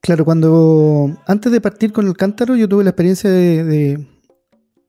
Claro, 0.00 0.24
cuando 0.24 1.16
antes 1.28 1.52
de 1.52 1.60
partir 1.60 1.92
con 1.92 2.08
el 2.08 2.16
cántaro, 2.16 2.56
yo 2.56 2.68
tuve 2.68 2.82
la 2.82 2.90
experiencia 2.90 3.30
de- 3.30 4.08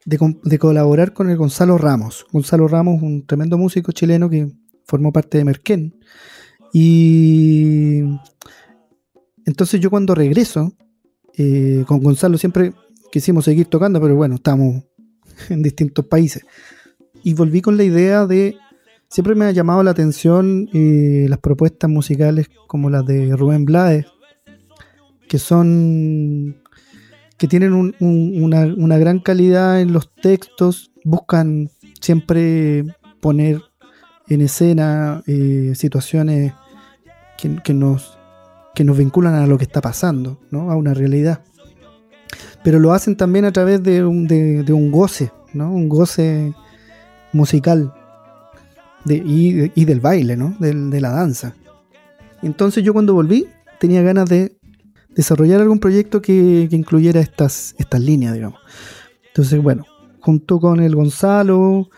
de 0.05 0.35
de 0.43 0.59
colaborar 0.59 1.13
con 1.13 1.29
el 1.29 1.37
Gonzalo 1.37 1.77
Ramos. 1.77 2.25
Gonzalo 2.31 2.67
Ramos, 2.67 3.01
un 3.01 3.25
tremendo 3.25 3.57
músico 3.57 3.91
chileno 3.91 4.29
que 4.29 4.51
formó 4.85 5.11
parte 5.11 5.37
de 5.37 5.45
Merquén. 5.45 5.95
Y 6.73 8.01
entonces 9.45 9.79
yo 9.79 9.89
cuando 9.89 10.15
regreso, 10.15 10.73
eh, 11.37 11.83
con 11.87 12.01
Gonzalo 12.01 12.37
siempre 12.37 12.73
quisimos 13.11 13.45
seguir 13.45 13.67
tocando, 13.67 13.99
pero 14.01 14.15
bueno, 14.15 14.35
estamos 14.35 14.83
en 15.49 15.61
distintos 15.61 16.05
países. 16.05 16.45
Y 17.23 17.33
volví 17.33 17.61
con 17.61 17.77
la 17.77 17.83
idea 17.83 18.25
de, 18.25 18.55
siempre 19.09 19.35
me 19.35 19.45
ha 19.45 19.51
llamado 19.51 19.83
la 19.83 19.91
atención 19.91 20.69
eh, 20.73 21.27
las 21.29 21.39
propuestas 21.39 21.89
musicales 21.89 22.49
como 22.67 22.89
las 22.89 23.05
de 23.05 23.35
Rubén 23.35 23.65
Blades, 23.65 24.05
que 25.27 25.37
son 25.37 26.61
que 27.41 27.47
tienen 27.47 27.73
un- 27.73 27.95
un- 27.99 28.36
una, 28.77 28.99
gran 28.99 29.17
calidad 29.17 29.82
en 29.82 29.93
los 29.93 30.13
textos, 30.13 30.91
buscan 31.04 31.71
siempre 31.99 32.86
poner 33.19 33.60
en 34.27 34.41
escena 34.41 35.23
eh, 35.25 35.71
situaciones 35.73 36.54
que, 37.63 37.73
nos, 37.73 38.19
que 38.75 38.84
nos 38.84 38.95
vinculan 38.95 39.34
a 39.34 39.47
lo 39.47 39.58
que 39.58 39.63
está 39.63 39.82
pasando, 39.82 40.39
¿no? 40.51 40.69
a 40.69 40.75
una 40.75 40.93
realidad. 40.93 41.41
Pero 42.63 42.77
lo 42.77 42.93
hacen 42.93 43.15
también 43.17 43.45
a 43.45 43.51
través 43.51 43.82
de 43.82 44.06
un, 44.06 44.27
de, 44.27 44.62
de 44.62 44.71
un 44.73 44.91
goce, 44.91 45.32
¿no? 45.51 45.71
un 45.73 45.89
goce 45.89 46.54
musical 47.34 47.91
de- 49.04 49.17
y, 49.25 49.86
del 49.86 49.99
baile, 49.99 50.38
¿no? 50.38 50.56
Del- 50.60 50.91
de 50.91 51.01
la 51.01 51.10
danza. 51.10 51.56
Entonces 52.43 52.84
yo 52.84 52.93
cuando 52.93 53.15
volví 53.15 53.47
tenía 53.80 54.04
ganas 54.04 54.30
de 54.30 54.56
desarrollar 55.15 55.62
algún 55.62 55.80
proyecto 55.80 56.21
que, 56.21 56.67
incluyera 56.71 57.19
estas, 57.19 57.76
estas 57.78 58.02
líneas, 58.02 58.34
digamos. 58.34 58.60
Entonces, 59.28 59.62
bueno, 59.62 59.86
junto 60.19 60.60
con 60.60 60.80
el 60.82 60.95
Gonzalo, 60.95 61.89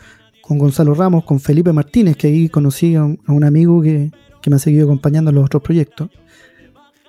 con 0.42 0.58
Gonzalo 0.58 0.94
Ramos, 0.94 1.24
con 1.26 1.40
Felipe 1.40 1.74
Martínez, 1.74 2.18
que 2.18 2.28
ahí 2.28 2.50
conocí 2.50 2.96
a 2.96 3.04
un, 3.04 3.20
a 3.26 3.32
un 3.32 3.44
amigo 3.44 3.82
que, 3.82 4.12
que 4.42 4.50
me 4.50 4.58
ha 4.58 4.60
seguido 4.60 4.86
acompañando 4.86 5.30
en 5.30 5.36
los 5.36 5.46
otros 5.46 5.64
proyectos. 5.64 6.10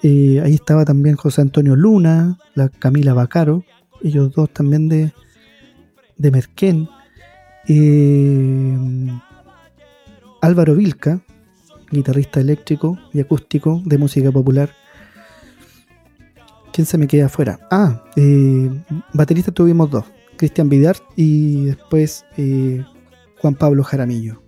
Eh, 0.03 0.41
ahí 0.43 0.55
estaba 0.55 0.85
también 0.85 1.17
José 1.17 1.41
Antonio 1.41 1.75
Luna, 1.75 2.39
la 2.55 2.69
Camila 2.69 3.15
Bacaro, 3.15 3.65
ellos 4.03 4.33
dos 4.33 4.51
también 4.51 4.89
de, 4.89 5.13
de 6.17 6.31
Merquén. 6.31 6.89
Eh, 7.67 8.77
Álvaro 10.43 10.75
Vilca, 10.75 11.23
guitarrista 11.91 12.41
eléctrico 12.41 12.99
y 13.13 13.21
acústico 13.21 13.83
de 13.85 13.99
música 13.99 14.31
popular. 14.31 14.71
¿Quién 16.75 16.89
se 16.89 16.99
me 16.99 17.07
queda 17.07 17.27
afuera? 17.27 17.61
Ah, 17.71 18.03
eh, 18.17 18.69
baterista 19.13 19.53
tuvimos 19.53 19.93
dos, 19.93 20.07
Cristian 20.37 20.69
Vidar 20.69 20.97
y 21.15 21.67
después 21.67 22.25
eh, 22.37 22.85
Juan 23.39 23.55
Pablo 23.55 23.85
Jaramillo. 23.85 24.43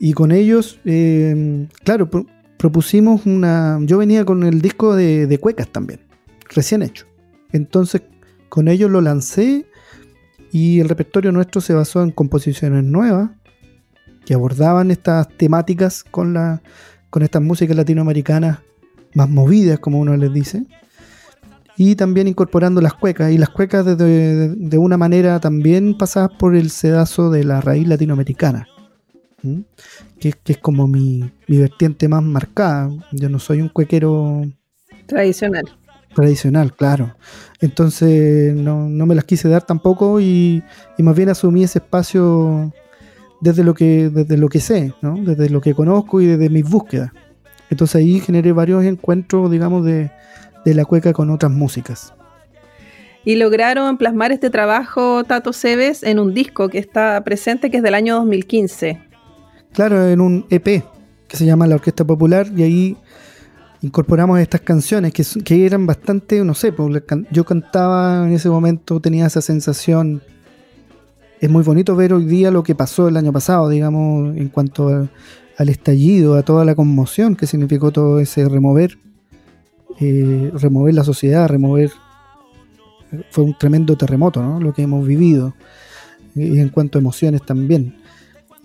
Y 0.00 0.14
con 0.14 0.32
ellos, 0.32 0.80
eh, 0.84 1.68
claro, 1.84 2.10
pro- 2.10 2.26
propusimos 2.58 3.24
una... 3.24 3.78
Yo 3.82 3.98
venía 3.98 4.24
con 4.24 4.42
el 4.42 4.60
disco 4.60 4.96
de, 4.96 5.28
de 5.28 5.38
cuecas 5.38 5.68
también, 5.68 6.00
recién 6.48 6.82
hecho. 6.82 7.06
Entonces, 7.52 8.02
con 8.48 8.66
ellos 8.66 8.90
lo 8.90 9.00
lancé 9.00 9.66
y 10.50 10.80
el 10.80 10.88
repertorio 10.88 11.30
nuestro 11.30 11.60
se 11.60 11.72
basó 11.72 12.02
en 12.02 12.10
composiciones 12.10 12.82
nuevas 12.82 13.30
que 14.26 14.34
abordaban 14.34 14.90
estas 14.90 15.28
temáticas 15.36 16.02
con, 16.02 16.34
la, 16.34 16.62
con 17.10 17.22
estas 17.22 17.42
músicas 17.42 17.76
latinoamericanas 17.76 18.58
más 19.14 19.28
movidas, 19.28 19.78
como 19.78 19.98
uno 19.98 20.16
les 20.16 20.32
dice, 20.32 20.64
y 21.76 21.94
también 21.96 22.28
incorporando 22.28 22.80
las 22.80 22.94
cuecas, 22.94 23.32
y 23.32 23.38
las 23.38 23.48
cuecas 23.50 23.84
de, 23.86 23.96
de- 23.96 24.48
de 24.56 24.78
una 24.78 24.96
manera 24.96 25.40
también 25.40 25.96
pasadas 25.96 26.30
por 26.38 26.54
el 26.54 26.70
sedazo 26.70 27.30
de 27.30 27.44
la 27.44 27.60
raíz 27.60 27.88
latinoamericana, 27.88 28.68
que, 30.18 30.32
que 30.44 30.52
es 30.52 30.58
como 30.58 30.86
mi, 30.86 31.30
mi 31.48 31.56
vertiente 31.58 32.06
más 32.08 32.22
marcada. 32.22 32.90
Yo 33.12 33.28
no 33.30 33.38
soy 33.38 33.62
un 33.62 33.68
cuequero 33.70 34.42
Tradicional. 35.06 35.64
tradicional, 36.14 36.74
claro. 36.76 37.16
Entonces 37.60 38.54
no, 38.54 38.88
no 38.88 39.06
me 39.06 39.14
las 39.14 39.24
quise 39.24 39.48
dar 39.48 39.62
tampoco 39.64 40.20
y, 40.20 40.62
y 40.98 41.02
más 41.02 41.16
bien 41.16 41.30
asumí 41.30 41.64
ese 41.64 41.78
espacio 41.78 42.72
desde 43.40 43.64
lo 43.64 43.72
que, 43.72 44.10
desde 44.10 44.36
lo 44.36 44.48
que 44.50 44.60
sé, 44.60 44.92
¿no? 45.00 45.16
desde 45.16 45.48
lo 45.48 45.60
que 45.62 45.74
conozco 45.74 46.20
y 46.20 46.26
desde 46.26 46.50
mis 46.50 46.68
búsquedas. 46.68 47.10
Entonces 47.70 47.96
ahí 47.96 48.20
generé 48.20 48.52
varios 48.52 48.84
encuentros, 48.84 49.50
digamos, 49.50 49.84
de, 49.84 50.10
de 50.64 50.74
la 50.74 50.84
cueca 50.84 51.12
con 51.12 51.30
otras 51.30 51.52
músicas. 51.52 52.12
Y 53.24 53.36
lograron 53.36 53.96
plasmar 53.98 54.32
este 54.32 54.50
trabajo, 54.50 55.24
Tato 55.24 55.52
Cebes, 55.52 56.02
en 56.02 56.18
un 56.18 56.32
disco 56.34 56.68
que 56.68 56.78
está 56.78 57.22
presente, 57.22 57.70
que 57.70 57.76
es 57.78 57.82
del 57.82 57.94
año 57.94 58.16
2015. 58.16 58.98
Claro, 59.72 60.08
en 60.08 60.20
un 60.20 60.46
EP 60.50 60.82
que 61.28 61.36
se 61.36 61.44
llama 61.44 61.66
La 61.66 61.76
Orquesta 61.76 62.04
Popular 62.04 62.48
y 62.56 62.62
ahí 62.62 62.96
incorporamos 63.82 64.40
estas 64.40 64.62
canciones 64.62 65.12
que, 65.12 65.22
que 65.44 65.64
eran 65.64 65.86
bastante, 65.86 66.42
no 66.44 66.54
sé, 66.54 66.72
pues, 66.72 67.02
yo 67.30 67.44
cantaba 67.44 68.26
en 68.26 68.32
ese 68.32 68.48
momento, 68.48 69.00
tenía 69.00 69.26
esa 69.26 69.40
sensación. 69.40 70.22
Es 71.40 71.48
muy 71.48 71.62
bonito 71.62 71.94
ver 71.96 72.12
hoy 72.12 72.24
día 72.24 72.50
lo 72.50 72.62
que 72.62 72.74
pasó 72.74 73.08
el 73.08 73.16
año 73.16 73.32
pasado, 73.32 73.68
digamos, 73.68 74.36
en 74.36 74.48
cuanto 74.48 74.88
a- 74.88 75.08
al 75.60 75.68
estallido, 75.68 76.36
a 76.36 76.42
toda 76.42 76.64
la 76.64 76.74
conmoción 76.74 77.36
que 77.36 77.46
significó 77.46 77.90
todo 77.90 78.18
ese 78.18 78.48
remover, 78.48 78.96
eh, 80.00 80.50
remover 80.54 80.94
la 80.94 81.04
sociedad, 81.04 81.46
remover 81.48 81.90
fue 83.30 83.44
un 83.44 83.58
tremendo 83.58 83.94
terremoto, 83.94 84.42
¿no? 84.42 84.58
Lo 84.58 84.72
que 84.72 84.80
hemos 84.80 85.06
vivido. 85.06 85.54
Y 86.34 86.60
en 86.60 86.70
cuanto 86.70 86.96
a 86.96 87.02
emociones 87.02 87.42
también. 87.44 87.94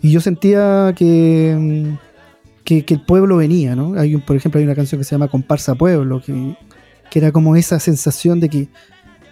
Y 0.00 0.10
yo 0.10 0.22
sentía 0.22 0.94
que, 0.96 1.84
que, 2.64 2.86
que 2.86 2.94
el 2.94 3.02
pueblo 3.02 3.36
venía, 3.36 3.76
¿no? 3.76 3.92
Hay 4.00 4.14
un, 4.14 4.22
por 4.22 4.34
ejemplo, 4.34 4.58
hay 4.58 4.64
una 4.64 4.74
canción 4.74 4.98
que 4.98 5.04
se 5.04 5.10
llama 5.10 5.28
Comparsa 5.28 5.74
Pueblo, 5.74 6.22
que, 6.22 6.56
que 7.10 7.18
era 7.18 7.30
como 7.30 7.56
esa 7.56 7.78
sensación 7.78 8.40
de 8.40 8.48
que, 8.48 8.68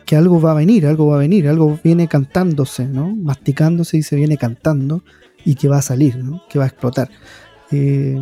que 0.05 0.17
algo 0.17 0.39
va 0.39 0.51
a 0.51 0.55
venir, 0.55 0.87
algo 0.87 1.07
va 1.07 1.17
a 1.17 1.21
venir, 1.21 1.49
algo 1.49 1.79
viene 1.83 2.09
cantándose, 2.09 2.85
¿no? 2.85 3.17
Masticándose 3.17 3.97
y 3.97 4.03
se 4.03 4.17
viene 4.17 4.37
cantando 4.37 5.03
y 5.47 5.55
que 5.55 5.69
va 5.69 5.79
a 5.79 5.83
salir, 5.83 6.19
¿no? 6.19 6.43
Que 6.51 6.59
va 6.59 6.67
a 6.67 6.69
explotar. 6.69 7.09
Eh, 7.71 8.19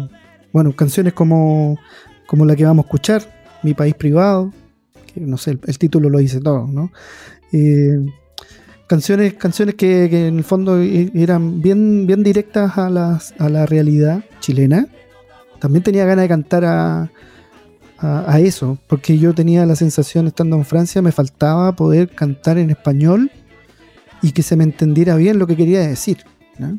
bueno, 0.52 0.74
canciones 0.74 1.12
como, 1.12 1.78
como 2.26 2.44
la 2.44 2.56
que 2.56 2.64
vamos 2.64 2.84
a 2.84 2.86
escuchar, 2.86 3.22
Mi 3.62 3.74
País 3.74 3.94
Privado, 3.94 4.52
que 5.12 5.20
no 5.20 5.36
sé, 5.36 5.58
el, 5.66 5.78
título 5.78 6.08
lo 6.08 6.18
dice 6.18 6.40
todo, 6.40 6.66
¿no? 6.66 6.92
Eh, 7.52 7.98
canciones, 8.86 9.34
canciones 9.34 9.74
que, 9.74 10.08
que 10.10 10.26
en 10.28 10.38
el 10.38 10.44
fondo 10.44 10.80
e- 10.80 11.10
eran 11.14 11.60
bien, 11.60 12.06
bien 12.06 12.22
directas 12.22 12.78
a, 12.78 12.90
las, 12.90 13.34
a 13.38 13.48
la 13.48 13.66
realidad 13.66 14.24
chilena. 14.40 14.86
También 15.60 15.82
tenía 15.82 16.04
ganas 16.04 16.24
de 16.24 16.28
cantar 16.28 16.64
a, 16.64 17.10
a, 17.98 18.32
a 18.32 18.40
eso, 18.40 18.78
porque 18.88 19.18
yo 19.18 19.34
tenía 19.34 19.64
la 19.64 19.76
sensación 19.76 20.26
estando 20.26 20.56
en 20.56 20.64
Francia, 20.64 21.02
me 21.02 21.12
faltaba 21.12 21.74
poder 21.76 22.08
cantar 22.10 22.58
en 22.58 22.70
español 22.70 23.30
y 24.22 24.32
que 24.32 24.42
se 24.42 24.56
me 24.56 24.64
entendiera 24.64 25.16
bien 25.16 25.38
lo 25.38 25.46
que 25.46 25.56
quería 25.56 25.80
decir. 25.80 26.18
¿no? 26.58 26.78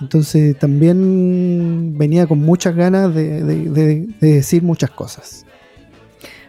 Entonces 0.00 0.58
también 0.58 1.96
venía 1.96 2.26
con 2.26 2.40
muchas 2.40 2.74
ganas 2.74 3.14
de, 3.14 3.42
de- 3.42 3.70
de- 3.70 4.06
de 4.20 4.32
decir 4.34 4.62
muchas 4.62 4.90
cosas. 4.90 5.46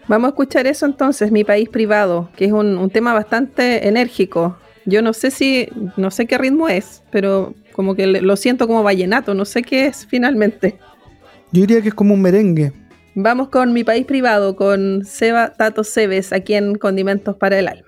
Vamos 0.07 0.27
a 0.27 0.29
escuchar 0.29 0.67
eso 0.67 0.85
entonces, 0.85 1.31
Mi 1.31 1.43
País 1.43 1.69
Privado, 1.69 2.29
que 2.35 2.45
es 2.45 2.51
un, 2.51 2.77
un 2.77 2.89
tema 2.89 3.13
bastante 3.13 3.87
enérgico. 3.87 4.57
Yo 4.85 5.01
no 5.01 5.13
sé 5.13 5.31
si, 5.31 5.67
no 5.97 6.11
sé 6.11 6.27
qué 6.27 6.37
ritmo 6.37 6.69
es, 6.69 7.01
pero 7.11 7.55
como 7.71 7.95
que 7.95 8.05
lo 8.07 8.35
siento 8.35 8.67
como 8.67 8.83
vallenato, 8.83 9.33
no 9.33 9.45
sé 9.45 9.63
qué 9.63 9.87
es 9.87 10.05
finalmente. 10.05 10.77
Yo 11.51 11.61
diría 11.61 11.81
que 11.81 11.87
es 11.89 11.93
como 11.95 12.13
un 12.13 12.21
merengue. 12.21 12.71
Vamos 13.15 13.49
con 13.49 13.73
Mi 13.73 13.83
País 13.83 14.05
Privado, 14.05 14.55
con 14.55 15.05
Seba 15.05 15.53
Tato 15.53 15.83
Cebes, 15.83 16.33
aquí 16.33 16.53
en 16.53 16.75
Condimentos 16.75 17.35
para 17.37 17.57
el 17.57 17.67
Alma. 17.67 17.87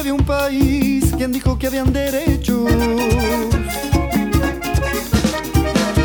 ¿Quién 0.00 0.12
dijo 0.12 0.14
que 0.14 0.14
había 0.14 0.14
un 0.14 0.24
país? 0.24 1.14
¿Quién 1.14 1.32
dijo 1.32 1.58
que 1.58 1.66
habían 1.66 1.92
derechos? 1.92 2.70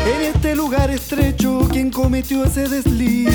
En 0.04 0.22
este 0.34 0.54
lugar 0.54 0.90
estrecho, 0.90 1.66
¿quién 1.72 1.90
cometió 1.90 2.44
ese 2.44 2.68
desliz? 2.68 3.34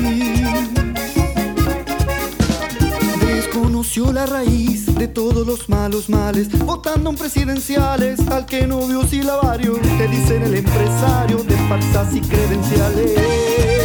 Desconoció 3.25 4.13
la 4.13 4.27
raíz 4.27 4.85
de 4.93 5.07
todos 5.07 5.47
los 5.47 5.67
malos 5.67 6.09
males, 6.09 6.47
votando 6.59 7.09
en 7.09 7.15
presidenciales 7.15 8.19
al 8.27 8.45
que 8.45 8.67
no 8.67 8.85
vio 8.85 9.01
silabario, 9.07 9.79
te 9.97 10.07
dicen 10.07 10.43
el 10.43 10.57
empresario 10.57 11.37
de 11.43 11.57
falsas 11.67 12.15
y 12.15 12.21
credenciales. 12.21 13.80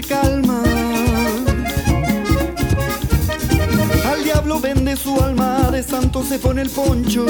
Calma. 0.00 0.62
Al 4.10 4.24
diablo 4.24 4.60
vende 4.60 4.96
su 4.96 5.20
alma, 5.20 5.70
de 5.70 5.82
santo 5.82 6.22
se 6.22 6.38
pone 6.38 6.62
el 6.62 6.70
poncho. 6.70 7.26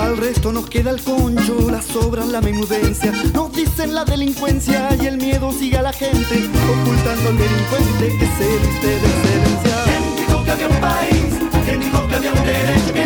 Al 0.00 0.16
resto 0.16 0.52
nos 0.52 0.68
queda 0.68 0.90
el 0.90 1.02
concho, 1.02 1.70
las 1.70 1.84
sobras, 1.86 2.28
la 2.28 2.40
menudencia. 2.40 3.12
Nos 3.32 3.52
dicen 3.52 3.94
la 3.94 4.04
delincuencia 4.04 4.96
y 5.00 5.06
el 5.06 5.16
miedo 5.16 5.52
sigue 5.52 5.78
a 5.78 5.82
la 5.82 5.92
gente, 5.92 6.48
ocultando 6.72 7.30
al 7.30 7.38
delincuente 7.38 8.18
que 8.18 8.26
se 8.26 8.58
viste 8.58 8.86
de 8.86 9.06
excelencia. 9.06 9.76
¿Quién 9.84 10.16
dijo 10.16 10.44
que 10.44 10.50
había 10.50 10.68
un 10.68 10.80
país? 10.80 11.34
¿Quién 11.64 11.80
dijo 11.80 12.08
que 12.08 12.14
había 12.14 12.32
un 12.32 12.44
derecho? 12.44 13.03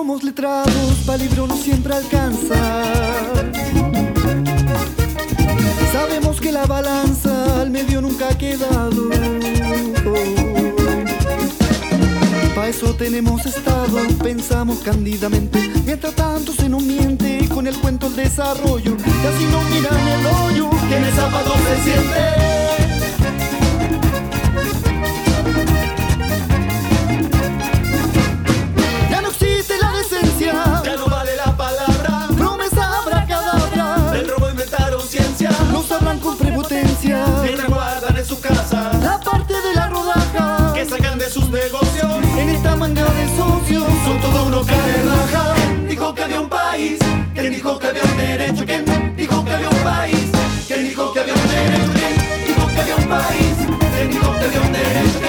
Somos 0.00 0.22
letrados, 0.22 0.94
pa' 1.04 1.18
libro 1.18 1.46
no 1.46 1.54
siempre 1.54 1.92
alcanza. 1.94 2.56
Sabemos 5.92 6.40
que 6.40 6.50
la 6.50 6.64
balanza 6.64 7.60
al 7.60 7.70
medio 7.70 8.00
nunca 8.00 8.30
ha 8.30 8.38
quedado. 8.38 9.10
Pa' 12.54 12.68
eso 12.68 12.94
tenemos 12.94 13.44
estado, 13.44 13.98
pensamos 14.22 14.78
cándidamente. 14.78 15.70
Mientras 15.84 16.14
tanto 16.14 16.52
se 16.54 16.70
nos 16.70 16.82
miente 16.82 17.46
con 17.52 17.66
el 17.66 17.76
cuento 17.76 18.06
el 18.06 18.16
desarrollo. 18.16 18.96
Y 19.22 19.26
así 19.26 19.44
no 19.52 19.60
miran 19.68 20.08
el 20.16 20.26
hoyo 20.26 20.70
que 20.88 20.96
en 20.96 21.04
el 21.04 21.12
zapato 21.12 21.52
se 21.66 21.74
siente. 21.84 22.89
Que 46.20 46.24
había 46.24 46.40
un 46.40 46.48
país? 46.50 46.98
¿Quién 47.34 47.50
dijo 47.50 47.78
que 47.78 47.86
había 47.86 48.02
un 48.02 48.16
derecho? 48.18 48.64
¿Quién 48.66 49.16
dijo 49.16 49.42
que 49.42 49.52
había 49.52 49.70
un 49.70 49.78
país? 49.78 50.30
¿Quién 50.66 50.84
dijo 50.84 51.12
que 51.14 51.20
había 51.20 51.34
un 51.34 51.48
derecho? 51.48 51.92
¿Quién 51.94 52.46
dijo 52.46 52.66
que 52.66 52.80
había 52.80 52.96
un 52.96 53.08
país? 53.08 53.56
¿Quién 53.94 54.10
dijo 54.10 54.38
que 54.38 54.44
había 54.44 54.60
un 54.60 54.72
derecho? 54.72 55.19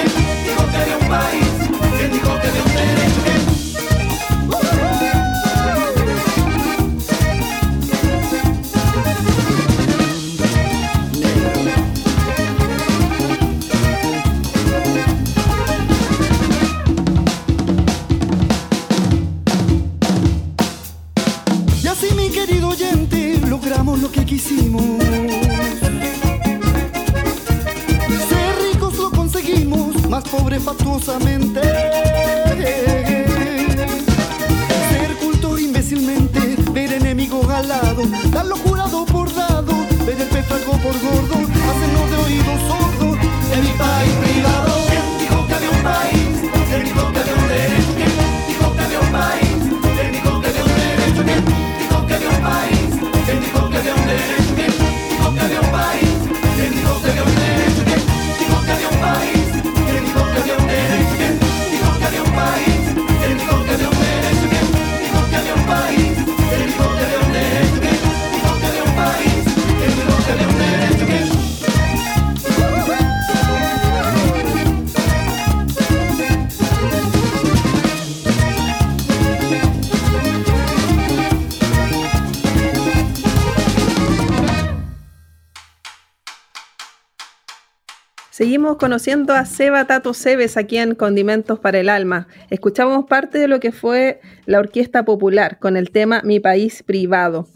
Seguimos 88.52 88.76
conociendo 88.76 89.34
a 89.34 89.46
Seba 89.46 89.86
Tato 89.86 90.14
Cebes 90.14 90.58
aquí 90.58 90.76
en 90.76 90.94
Condimentos 90.94 91.58
para 91.58 91.80
el 91.80 91.88
Alma. 91.88 92.28
Escuchamos 92.50 93.06
parte 93.06 93.38
de 93.38 93.48
lo 93.48 93.62
que 93.62 93.72
fue 93.72 94.20
la 94.46 94.60
Orquesta 94.60 95.06
Popular 95.06 95.58
con 95.58 95.78
el 95.78 95.90
tema 95.90 96.20
Mi 96.26 96.42
País 96.42 96.84
Privado. 96.84 97.48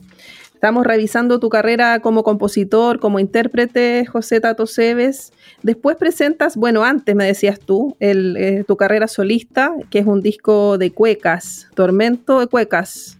Estamos 0.54 0.88
revisando 0.88 1.42
tu 1.42 1.50
carrera 1.50 2.00
como 2.00 2.24
compositor, 2.24 3.02
como 3.02 3.20
intérprete, 3.20 4.06
José 4.06 4.40
Tato 4.40 4.68
Cebes. 4.68 5.34
Después 5.64 5.98
presentas, 5.98 6.56
bueno, 6.56 6.86
antes 6.86 7.14
me 7.14 7.26
decías 7.26 7.60
tú, 7.60 7.98
el, 8.00 8.38
eh, 8.38 8.64
tu 8.66 8.78
carrera 8.78 9.10
solista, 9.10 9.74
que 9.90 10.00
es 10.00 10.06
un 10.06 10.22
disco 10.22 10.78
de 10.78 10.92
cuecas, 10.92 11.68
Tormento 11.76 12.40
de 12.40 12.48
Cuecas. 12.48 13.18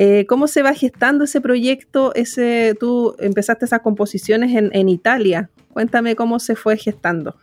Eh, 0.00 0.26
¿Cómo 0.28 0.46
se 0.46 0.62
va 0.62 0.74
gestando 0.74 1.24
ese 1.24 1.40
proyecto? 1.40 2.14
Ese, 2.14 2.76
tú 2.78 3.16
empezaste 3.18 3.64
esas 3.64 3.80
composiciones 3.80 4.54
en, 4.54 4.88
Italia. 4.88 5.50
Cuéntame 5.72 6.14
cómo 6.14 6.38
se 6.38 6.54
fue 6.54 6.76
gestando. 6.76 7.34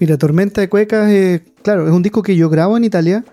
Mira, 0.00 0.16
Tormenta 0.16 0.62
de 0.62 0.70
Cuecas, 0.70 1.10
eh, 1.10 1.44
claro, 1.62 1.86
es 1.86 1.92
un 1.92 2.02
disco 2.02 2.22
que 2.22 2.34
yo 2.34 2.48
grabo 2.48 2.78
en 2.78 2.84
Italia, 2.84 3.24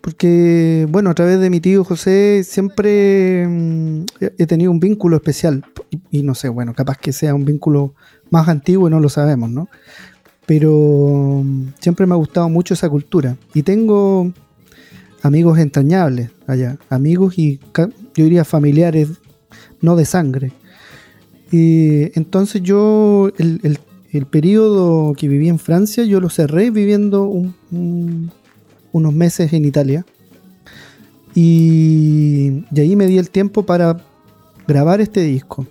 porque, 0.00 0.86
bueno, 0.88 1.10
a 1.10 1.14
través 1.14 1.38
de 1.38 1.50
mi 1.50 1.60
tío 1.60 1.84
José 1.84 2.44
siempre 2.44 3.46
mm, 3.46 4.04
he 4.20 4.46
tenido 4.46 4.70
un 4.70 4.80
vínculo 4.80 5.16
especial. 5.16 5.62
Y, 6.10 6.22
no 6.22 6.34
sé, 6.34 6.48
bueno, 6.48 6.72
capaz 6.74 6.96
que 6.96 7.12
sea 7.12 7.34
un 7.34 7.44
vínculo 7.44 7.94
más 8.30 8.48
antiguo 8.48 8.88
no 8.88 9.00
lo 9.00 9.10
sabemos, 9.10 9.50
¿no? 9.50 9.68
Pero 10.46 11.42
mm, 11.44 11.74
siempre 11.78 12.06
me 12.06 12.14
ha 12.14 12.16
gustado 12.16 12.48
mucho 12.48 12.72
esa 12.72 12.88
cultura. 12.88 13.36
Y 13.52 13.64
tengo 13.64 14.32
amigos 15.22 15.58
entrañables 15.58 16.30
allá, 16.46 16.78
amigos 16.88 17.38
y 17.38 17.60
yo 17.76 18.24
diría 18.24 18.44
familiares, 18.44 19.08
no 19.80 19.96
de 19.96 20.04
sangre 20.04 20.52
y 21.50 22.18
entonces 22.18 22.62
yo, 22.62 23.30
el, 23.38 23.78
el, 24.12 24.26
periodo 24.26 25.12
que 25.14 25.28
viví 25.28 25.48
en 25.48 25.58
Francia, 25.58 26.04
yo 26.04 26.20
lo 26.20 26.30
cerré 26.30 26.70
viviendo 26.70 27.24
un, 27.24 27.54
un, 27.70 28.30
unos 28.92 29.14
meses 29.14 29.52
en 29.52 29.64
Italia. 29.64 30.04
Y, 31.34 32.64
y, 32.72 32.80
ahí 32.80 32.96
me 32.96 33.06
di 33.06 33.18
el 33.18 33.30
tiempo 33.30 33.64
para 33.64 33.98
grabar 34.66 35.00
este 35.00 35.20
disco. 35.20 35.66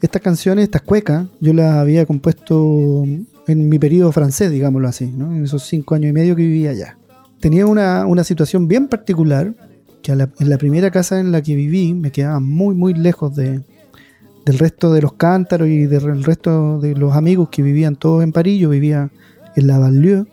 Estas 0.00 0.22
canciones, 0.22 0.64
estas 0.64 0.82
cuecas, 0.82 1.26
yo 1.40 1.52
las 1.52 1.74
había 1.74 2.04
compuesto 2.06 3.04
en 3.46 3.68
mi 3.68 3.78
periodo 3.78 4.10
francés, 4.10 4.50
digámoslo 4.50 4.88
así, 4.88 5.06
¿no? 5.06 5.34
en 5.34 5.44
esos 5.44 5.62
cinco 5.62 5.94
años 5.94 6.10
y 6.10 6.12
medio 6.12 6.34
que 6.34 6.42
vivía 6.42 6.70
allá. 6.70 6.98
Tenía 7.46 7.64
una, 7.64 8.06
una 8.06 8.24
situación 8.24 8.66
bien 8.66 8.88
particular, 8.88 9.54
que 10.02 10.10
en 10.10 10.50
la 10.50 10.58
primera 10.58 10.90
casa 10.90 11.20
en 11.20 11.30
la 11.30 11.42
que 11.42 11.54
viví 11.54 11.94
me 11.94 12.10
quedaba 12.10 12.40
muy, 12.40 12.74
muy 12.74 12.92
lejos 12.92 13.36
de, 13.36 13.62
del 14.44 14.58
resto 14.58 14.92
de 14.92 15.00
los 15.00 15.12
cántaros 15.12 15.68
y 15.68 15.86
del 15.86 16.24
resto 16.24 16.80
de 16.80 16.96
los 16.96 17.14
amigos 17.14 17.48
que 17.48 17.62
vivían 17.62 17.94
todos 17.94 18.24
en 18.24 18.32
París. 18.32 18.60
Yo 18.60 18.70
vivía 18.70 19.12
en 19.54 19.66
la 19.68 19.78
Banlieue, 19.78 20.24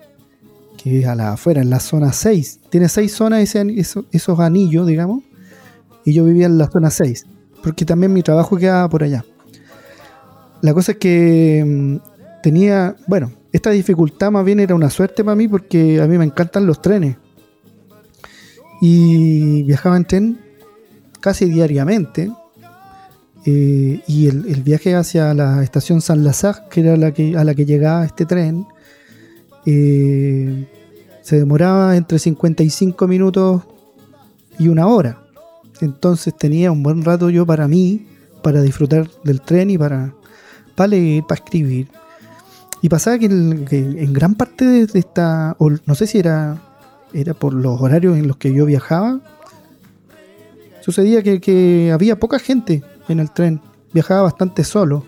que 0.76 1.02
es 1.02 1.06
a 1.06 1.14
la 1.14 1.34
afuera, 1.34 1.62
en 1.62 1.70
la 1.70 1.80
zona 1.80 2.14
6. 2.14 2.62
Tiene 2.72 2.90
seis 2.90 3.14
zonas 3.14 3.42
ese, 3.42 3.64
esos, 3.80 4.06
esos 4.12 4.40
anillos, 4.40 4.88
digamos, 4.88 5.22
y 6.06 6.14
yo 6.14 6.26
vivía 6.26 6.48
en 6.48 6.58
la 6.58 6.68
zona 6.68 6.90
6, 6.90 7.28
porque 7.62 7.86
también 7.86 8.12
mi 8.12 8.24
trabajo 8.24 8.58
quedaba 8.58 8.90
por 8.90 9.04
allá. 9.04 9.24
La 10.62 10.74
cosa 10.74 10.94
es 10.94 10.98
que 10.98 11.64
mmm, 11.64 11.98
tenía, 12.42 12.96
bueno, 13.06 13.34
esta 13.54 13.70
dificultad 13.70 14.32
más 14.32 14.44
bien 14.44 14.60
era 14.60 14.74
una 14.74 14.90
suerte 14.90 15.24
para 15.24 15.36
mí 15.36 15.48
porque 15.48 16.02
a 16.02 16.08
mí 16.08 16.18
me 16.18 16.26
encantan 16.26 16.66
los 16.66 16.82
trenes. 16.82 17.16
Y 18.82 19.64
viajaba 19.64 19.96
en 19.96 20.06
tren 20.06 20.40
casi 21.22 21.46
diariamente, 21.46 22.32
eh, 23.46 24.02
y 24.08 24.28
el, 24.28 24.64
viaje 24.64 24.96
hacia 24.96 25.34
la 25.34 25.64
estación 25.64 26.02
San 26.02 26.24
Lazare, 26.24 26.60
que 26.70 26.82
era 26.82 26.98
la 26.98 27.14
que, 27.14 27.38
a 27.38 27.44
la 27.44 27.54
que 27.54 27.66
llegaba 27.66 28.06
este 28.06 28.26
tren, 28.26 28.66
eh, 29.66 30.68
se 31.22 31.38
demoraba 31.38 31.96
entre 31.96 32.20
55 32.20 33.08
minutos 33.08 33.64
y 34.58 34.68
una 34.68 34.88
hora. 34.88 35.24
Entonces 35.80 36.36
tenía 36.36 36.72
un 36.72 36.84
buen 36.84 37.04
rato 37.04 37.30
yo 37.30 37.46
para 37.46 37.68
mí, 37.68 38.08
para 38.42 38.62
disfrutar 38.62 39.10
del 39.24 39.42
tren 39.42 39.70
y 39.70 39.78
para, 39.78 40.14
para 40.76 40.88
leer, 40.88 41.24
para 41.28 41.44
escribir. 41.44 41.88
Y 42.84 42.90
pasaba 42.90 43.18
que, 43.18 43.28
el, 43.28 43.66
en 43.72 44.12
gran 44.12 44.36
parte 44.36 44.66
de, 44.66 45.00
esta, 45.00 45.56
o 45.58 45.72
no 45.86 45.96
sé 45.96 46.06
si 46.06 46.20
era, 46.20 46.62
era 47.14 47.34
por 47.34 47.54
los 47.54 47.80
horarios 47.80 48.18
en 48.18 48.28
los 48.28 48.36
que 48.36 48.54
yo 48.54 48.66
viajaba, 48.66 49.22
sucedía 50.82 51.24
que, 51.24 51.40
que 51.40 51.94
había 51.94 52.20
poca 52.20 52.40
gente 52.40 52.84
en 53.08 53.22
el 53.22 53.32
tren. 53.32 53.62
Viajaba 53.94 54.24
bastante 54.24 54.66
solo. 54.66 55.06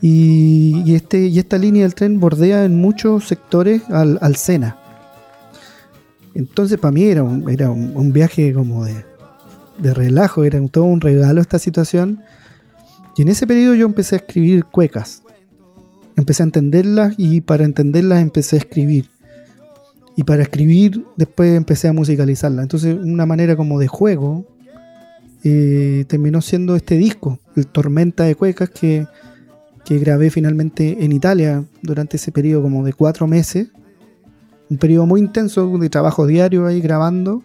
Y, 0.00 0.82
y, 0.86 0.94
este, 0.94 1.26
y 1.26 1.38
esta 1.38 1.58
línea 1.58 1.82
del 1.82 1.94
tren 1.94 2.18
bordea 2.18 2.64
en 2.64 2.74
muchos 2.74 3.28
sectores 3.28 3.82
al, 3.90 4.18
al 4.22 4.36
Sena. 4.36 4.78
Entonces 6.34 6.78
para 6.78 6.92
mí 6.92 7.04
era 7.04 7.22
un, 7.22 7.50
era 7.50 7.70
un, 7.70 7.94
un 7.94 8.14
viaje 8.14 8.54
como 8.54 8.86
de, 8.86 9.04
de, 9.76 9.92
relajo, 9.92 10.44
era 10.44 10.58
todo 10.68 10.84
un 10.84 11.02
regalo 11.02 11.42
esta 11.42 11.58
situación. 11.58 12.22
Y 13.14 13.22
en 13.22 13.28
ese 13.28 13.46
periodo 13.46 13.74
yo 13.74 13.84
empecé 13.84 14.14
a 14.14 14.18
escribir 14.20 14.64
cuecas. 14.64 15.22
Empecé 16.20 16.42
a 16.42 16.44
entenderlas 16.44 17.14
y 17.16 17.40
para 17.40 17.64
entenderlas 17.64 18.20
empecé 18.20 18.56
a 18.56 18.58
escribir. 18.58 19.08
Y 20.16 20.24
para 20.24 20.42
escribir 20.42 21.02
después 21.16 21.56
empecé 21.56 21.88
a 21.88 21.94
musicalizarlas. 21.94 22.62
Entonces 22.62 22.94
una 22.94 23.24
manera 23.24 23.56
como 23.56 23.78
de 23.78 23.88
juego 23.88 24.44
eh, 25.44 26.04
terminó 26.08 26.42
siendo 26.42 26.76
este 26.76 26.98
disco, 26.98 27.38
el 27.56 27.66
Tormenta 27.66 28.24
de 28.24 28.34
Cuecas, 28.34 28.68
que, 28.68 29.06
que, 29.86 29.98
grabé 29.98 30.28
finalmente 30.28 31.02
en 31.02 31.12
Italia 31.12 31.64
durante 31.80 32.18
ese 32.18 32.32
periodo 32.32 32.64
como 32.64 32.84
de 32.84 32.92
cuatro 32.92 33.26
meses. 33.26 33.68
Un 34.68 34.76
periodo 34.76 35.06
muy 35.06 35.20
intenso 35.20 35.78
de 35.78 35.88
trabajo 35.88 36.26
diario 36.26 36.66
ahí 36.66 36.82
grabando 36.82 37.42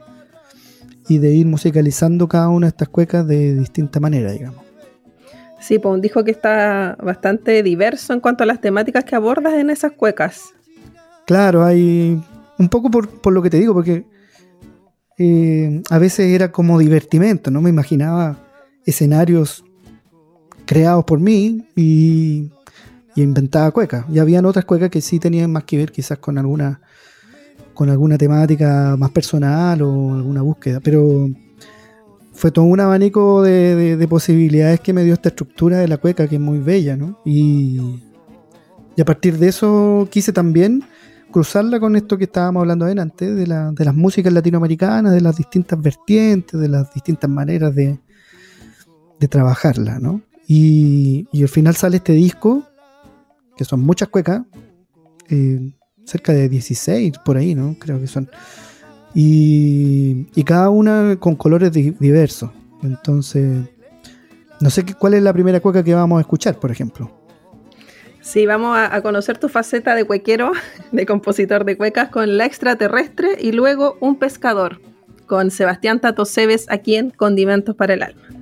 y 1.08 1.20
de 1.20 1.34
ir 1.34 1.46
musicalizando 1.46 2.28
cada 2.28 2.50
una 2.50 2.68
de 2.68 2.72
estas 2.72 2.90
cuecas 2.90 3.26
de 3.26 3.56
distinta 3.56 4.02
manera, 4.02 4.34
digamos. 4.34 4.65
Sí, 5.66 5.80
pues 5.80 5.96
un 5.96 6.02
disco 6.02 6.24
que 6.24 6.30
está 6.30 6.96
bastante 7.02 7.64
diverso 7.64 8.14
en 8.14 8.20
cuanto 8.20 8.44
a 8.44 8.46
las 8.46 8.62
temáticas 8.62 9.04
que 9.04 9.16
abordas 9.16 9.56
en 9.56 9.72
esas 9.72 9.94
cuecas. 9.94 10.54
Claro, 11.26 11.66
hay 11.66 12.22
un 12.60 12.70
poco 12.70 12.92
por, 12.92 13.10
por 13.10 13.34
lo 13.34 13.42
que 13.42 13.50
te 13.50 13.58
digo, 13.58 13.74
porque 13.74 14.06
eh, 15.18 15.82
a 15.90 15.98
veces 15.98 16.32
era 16.32 16.52
como 16.52 16.78
divertimento, 16.78 17.50
no 17.50 17.64
me 17.64 17.72
imaginaba 17.72 18.38
escenarios 18.86 19.66
creados 20.68 21.04
por 21.04 21.20
mí 21.20 21.68
y, 21.76 22.52
y, 23.16 23.24
inventaba 23.24 23.72
cuecas. 23.72 24.06
Y 24.12 24.20
habían 24.20 24.46
otras 24.46 24.66
cuecas 24.66 24.92
que 24.92 25.02
sí 25.02 25.18
tenían 25.18 25.52
más 25.52 25.64
que 25.64 25.78
ver 25.78 25.92
quizás 25.92 26.20
con 26.20 26.38
alguna 26.38 26.80
con 27.74 27.90
alguna 27.90 28.20
temática 28.20 28.96
más 29.00 29.10
personal 29.10 29.82
o 29.82 30.14
alguna 30.14 30.44
búsqueda, 30.44 30.80
pero 30.80 31.28
fue 32.36 32.52
todo 32.52 32.66
un 32.66 32.80
abanico 32.80 33.42
de, 33.42 33.76
de, 33.76 33.98
de 33.98 34.08
posibilidades 34.08 34.82
que 34.82 34.94
me 34.94 35.04
dio 35.04 35.14
esta 35.14 35.30
estructura 35.30 35.78
de 35.78 35.88
la 35.88 35.98
cueca 35.98 36.28
que 36.28 36.36
es 36.36 36.42
muy 36.42 36.60
bella, 36.60 36.96
¿no? 36.96 37.20
Y, 37.26 38.02
y 38.96 39.02
a 39.02 39.06
partir 39.06 39.38
de 39.38 39.48
eso 39.48 40.08
quise 40.12 40.32
también 40.34 40.84
cruzarla 41.32 41.80
con 41.80 41.96
esto 41.96 42.18
que 42.18 42.26
estábamos 42.26 42.62
hablando 42.62 42.86
antes, 42.86 43.36
de, 43.36 43.48
la, 43.48 43.72
de 43.72 43.84
las 43.84 43.94
músicas 43.94 44.32
latinoamericanas, 44.32 45.14
de 45.14 45.22
las 45.22 45.36
distintas 45.36 45.82
vertientes, 45.82 46.60
de 46.60 46.70
las 46.70 46.94
distintas 46.94 47.30
maneras 47.30 47.76
de, 47.76 48.00
de 49.20 49.28
trabajarla, 49.28 50.00
¿no? 50.00 50.22
Y, 50.48 51.28
y, 51.34 51.42
al 51.42 51.50
final 51.50 51.76
sale 51.76 51.98
este 51.98 52.14
disco, 52.14 52.64
que 53.58 53.66
son 53.66 53.82
muchas 53.82 54.10
cuecas, 54.10 54.44
eh, 55.30 55.74
cerca 56.06 56.32
de 56.32 56.48
16 56.48 57.14
por 57.26 57.36
ahí, 57.36 57.56
¿no? 57.56 57.76
Creo 57.80 58.00
que 58.00 58.08
son. 58.08 58.30
Y, 59.16 60.44
cada 60.44 60.70
una 60.70 61.16
con 61.18 61.36
colores 61.36 61.72
di 61.72 61.92
diversos. 61.92 62.52
Entonces, 62.84 63.64
no 64.60 64.70
sé 64.70 64.86
cuál 65.00 65.16
es 65.16 65.24
la 65.24 65.34
primera 65.34 65.60
cueca 65.60 65.84
que 65.84 65.96
vamos 65.96 66.18
a 66.18 66.22
escuchar, 66.22 66.60
por 66.60 66.70
ejemplo. 66.70 67.10
Sí, 68.22 68.46
vamos 68.46 68.78
a, 68.78 68.94
a, 68.94 69.02
conocer 69.02 69.38
tu 69.38 69.50
faceta 69.50 69.96
de 69.96 70.04
cuequero, 70.04 70.52
de 70.92 71.06
compositor 71.06 71.64
de 71.64 71.78
cuecas 71.78 72.10
con 72.10 72.38
La 72.38 72.46
Extraterrestre 72.46 73.38
y 73.40 73.54
luego 73.54 73.98
Un 74.02 74.18
Pescador 74.18 74.82
con 75.26 75.50
Sebastián 75.50 76.00
Tato 76.00 76.26
Cebes 76.26 76.68
aquí 76.70 76.96
en 76.96 77.10
Condimentos 77.10 77.76
para 77.76 77.94
el 77.94 78.04
Alma. 78.04 78.35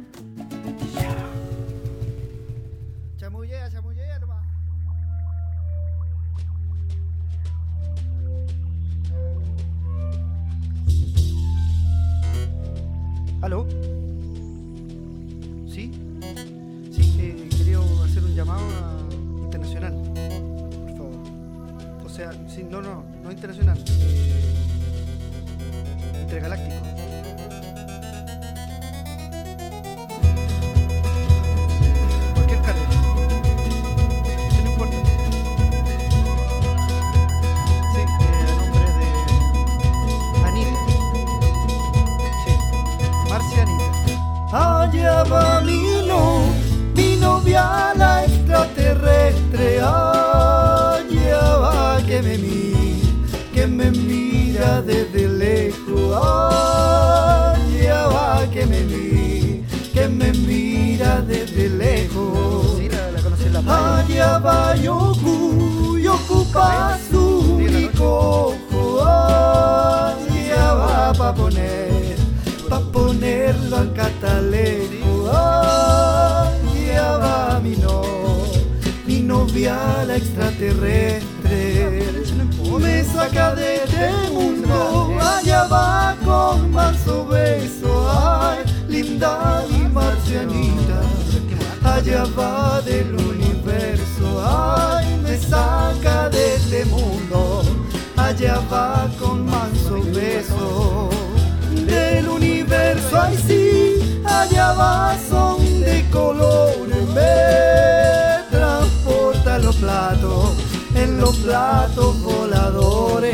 En 110.95 111.19
los 111.19 111.35
platos 111.37 112.21
voladores. 112.21 113.33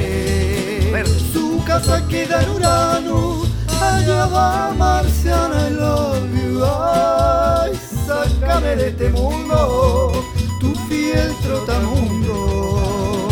Su 1.34 1.64
casa 1.66 2.06
queda 2.08 2.42
en 2.44 2.50
Urano, 2.50 3.44
allá 3.82 4.26
va 4.28 4.74
Marciana, 4.74 5.68
I 5.68 5.74
love 5.74 6.34
you. 6.34 6.64
Ay, 6.66 7.74
sácame 7.76 8.76
de 8.76 8.90
este 8.90 9.10
mundo, 9.10 10.12
tu 10.60 10.74
fiel 10.88 11.34
trotamundo. 11.44 13.30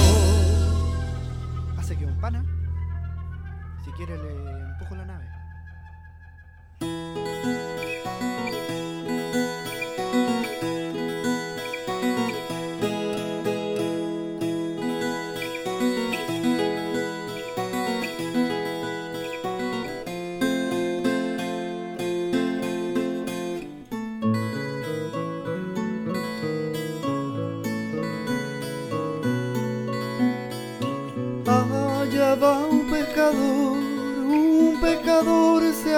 Hace 1.77 1.97
que 1.97 2.05
un 2.05 2.17
pana, 2.19 2.45
si 3.83 3.91
quiere 3.91 4.17
le 4.17 4.29
empujo 4.71 4.95
la 4.95 5.05
nave. 5.05 5.25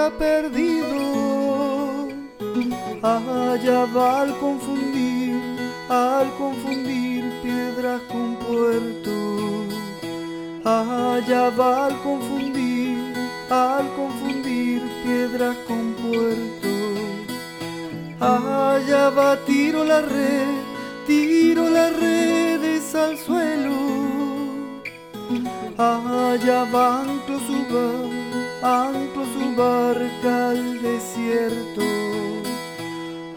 se 0.00 0.06
ha 0.06 0.10
perdido. 0.10 2.08
Allá 3.02 3.84
va 3.86 4.22
al 4.22 4.38
confundir, 4.38 5.34
al 5.88 6.30
confundir 6.38 7.24
piedras 7.42 8.00
con 8.08 8.36
puertos. 8.36 9.74
Allá 10.64 11.50
va 11.50 11.86
al 11.86 11.96
confundir, 12.02 12.98
al 13.50 13.88
confundir 13.96 14.82
piedras 15.04 15.56
con 15.66 15.94
puertos. 15.94 17.00
Allá 18.20 19.10
va, 19.10 19.36
tiro 19.46 19.84
la 19.84 20.02
red, 20.02 20.48
tiro 21.06 21.70
las 21.70 21.92
redes 21.98 22.94
al 22.94 23.16
suelo. 23.18 23.80
Allá 25.78 26.64
va 26.64 27.00
anclo 27.00 27.38
anclo 28.62 29.24
su 29.24 29.54
barca 29.56 30.50
al 30.50 30.82
desierto. 30.82 31.82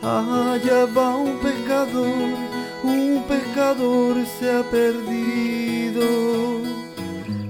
Allá 0.02 0.86
va 0.96 1.16
un 1.16 1.38
pescador, 1.40 2.30
un 2.84 3.24
pescador 3.28 4.16
se 4.40 4.52
ha 4.52 4.64
perdido. 4.64 6.04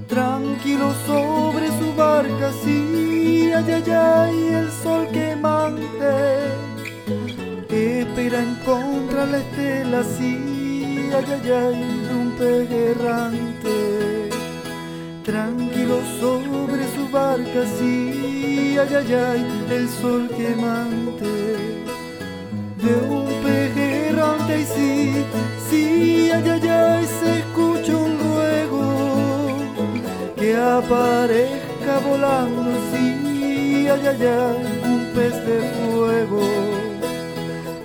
Tranquilo 0.06 0.92
sobre 1.06 1.66
su 1.78 1.92
barca, 1.96 2.52
sí, 2.62 3.50
allá, 3.52 3.76
allá, 3.76 4.32
y 4.32 4.54
el 4.54 4.70
sol 4.70 5.08
quemante 5.12 6.64
espera 8.14 8.42
encontrar 8.42 9.28
la 9.28 9.38
estela, 9.38 10.04
sí, 10.04 11.10
ay, 11.12 11.24
ay, 11.42 11.80
de 12.06 12.14
un 12.14 12.30
pez 12.38 12.70
errante. 12.70 14.03
Tranquilo 15.24 16.00
sobre 16.20 16.84
su 16.94 17.08
barca, 17.10 17.64
sí, 17.78 18.76
ay, 18.78 19.46
el 19.70 19.88
sol 19.88 20.28
quemante. 20.28 21.24
De 22.76 22.94
un 23.08 23.24
pez 23.42 23.74
errante, 23.74 24.60
y 24.60 24.64
sí, 24.66 25.24
sí, 25.70 26.30
ay, 26.30 26.46
ay, 26.46 26.68
ay, 26.68 27.06
se 27.06 27.38
escucha 27.38 27.96
un 27.96 28.18
ruego 28.18 29.46
que 30.36 30.54
aparezca 30.54 32.00
volando, 32.06 32.72
sí, 32.92 33.88
ay, 33.88 34.06
ay, 34.06 34.26
ay, 34.26 34.80
un 34.84 35.06
pez 35.14 35.34
de 35.46 35.58
fuego 35.86 36.42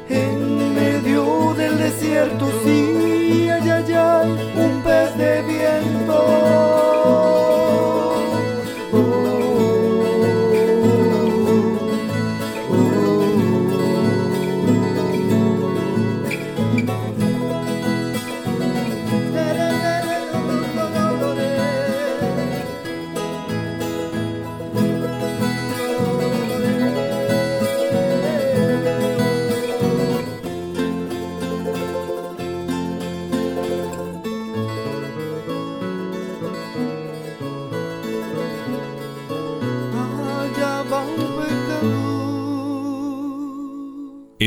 en 0.10 0.76
medio 0.76 1.54
del 1.54 1.78
desierto, 1.78 2.52
sí, 2.66 3.48
ay, 3.50 3.70
ay, 3.70 3.94
ay, 3.94 4.30
un 4.58 4.82
pez 4.84 5.18
de 5.18 5.42
viento. 5.44 6.89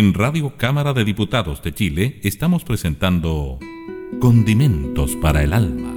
En 0.03 0.15
Radio 0.15 0.55
Cámara 0.57 0.93
de 0.95 1.05
Diputados 1.05 1.63
de 1.63 1.73
Chile 1.73 2.19
estamos 2.25 2.65
presentando 2.65 3.61
Condimentos 4.19 5.15
para 5.15 5.45
el 5.45 5.53
Alma. 5.53 5.95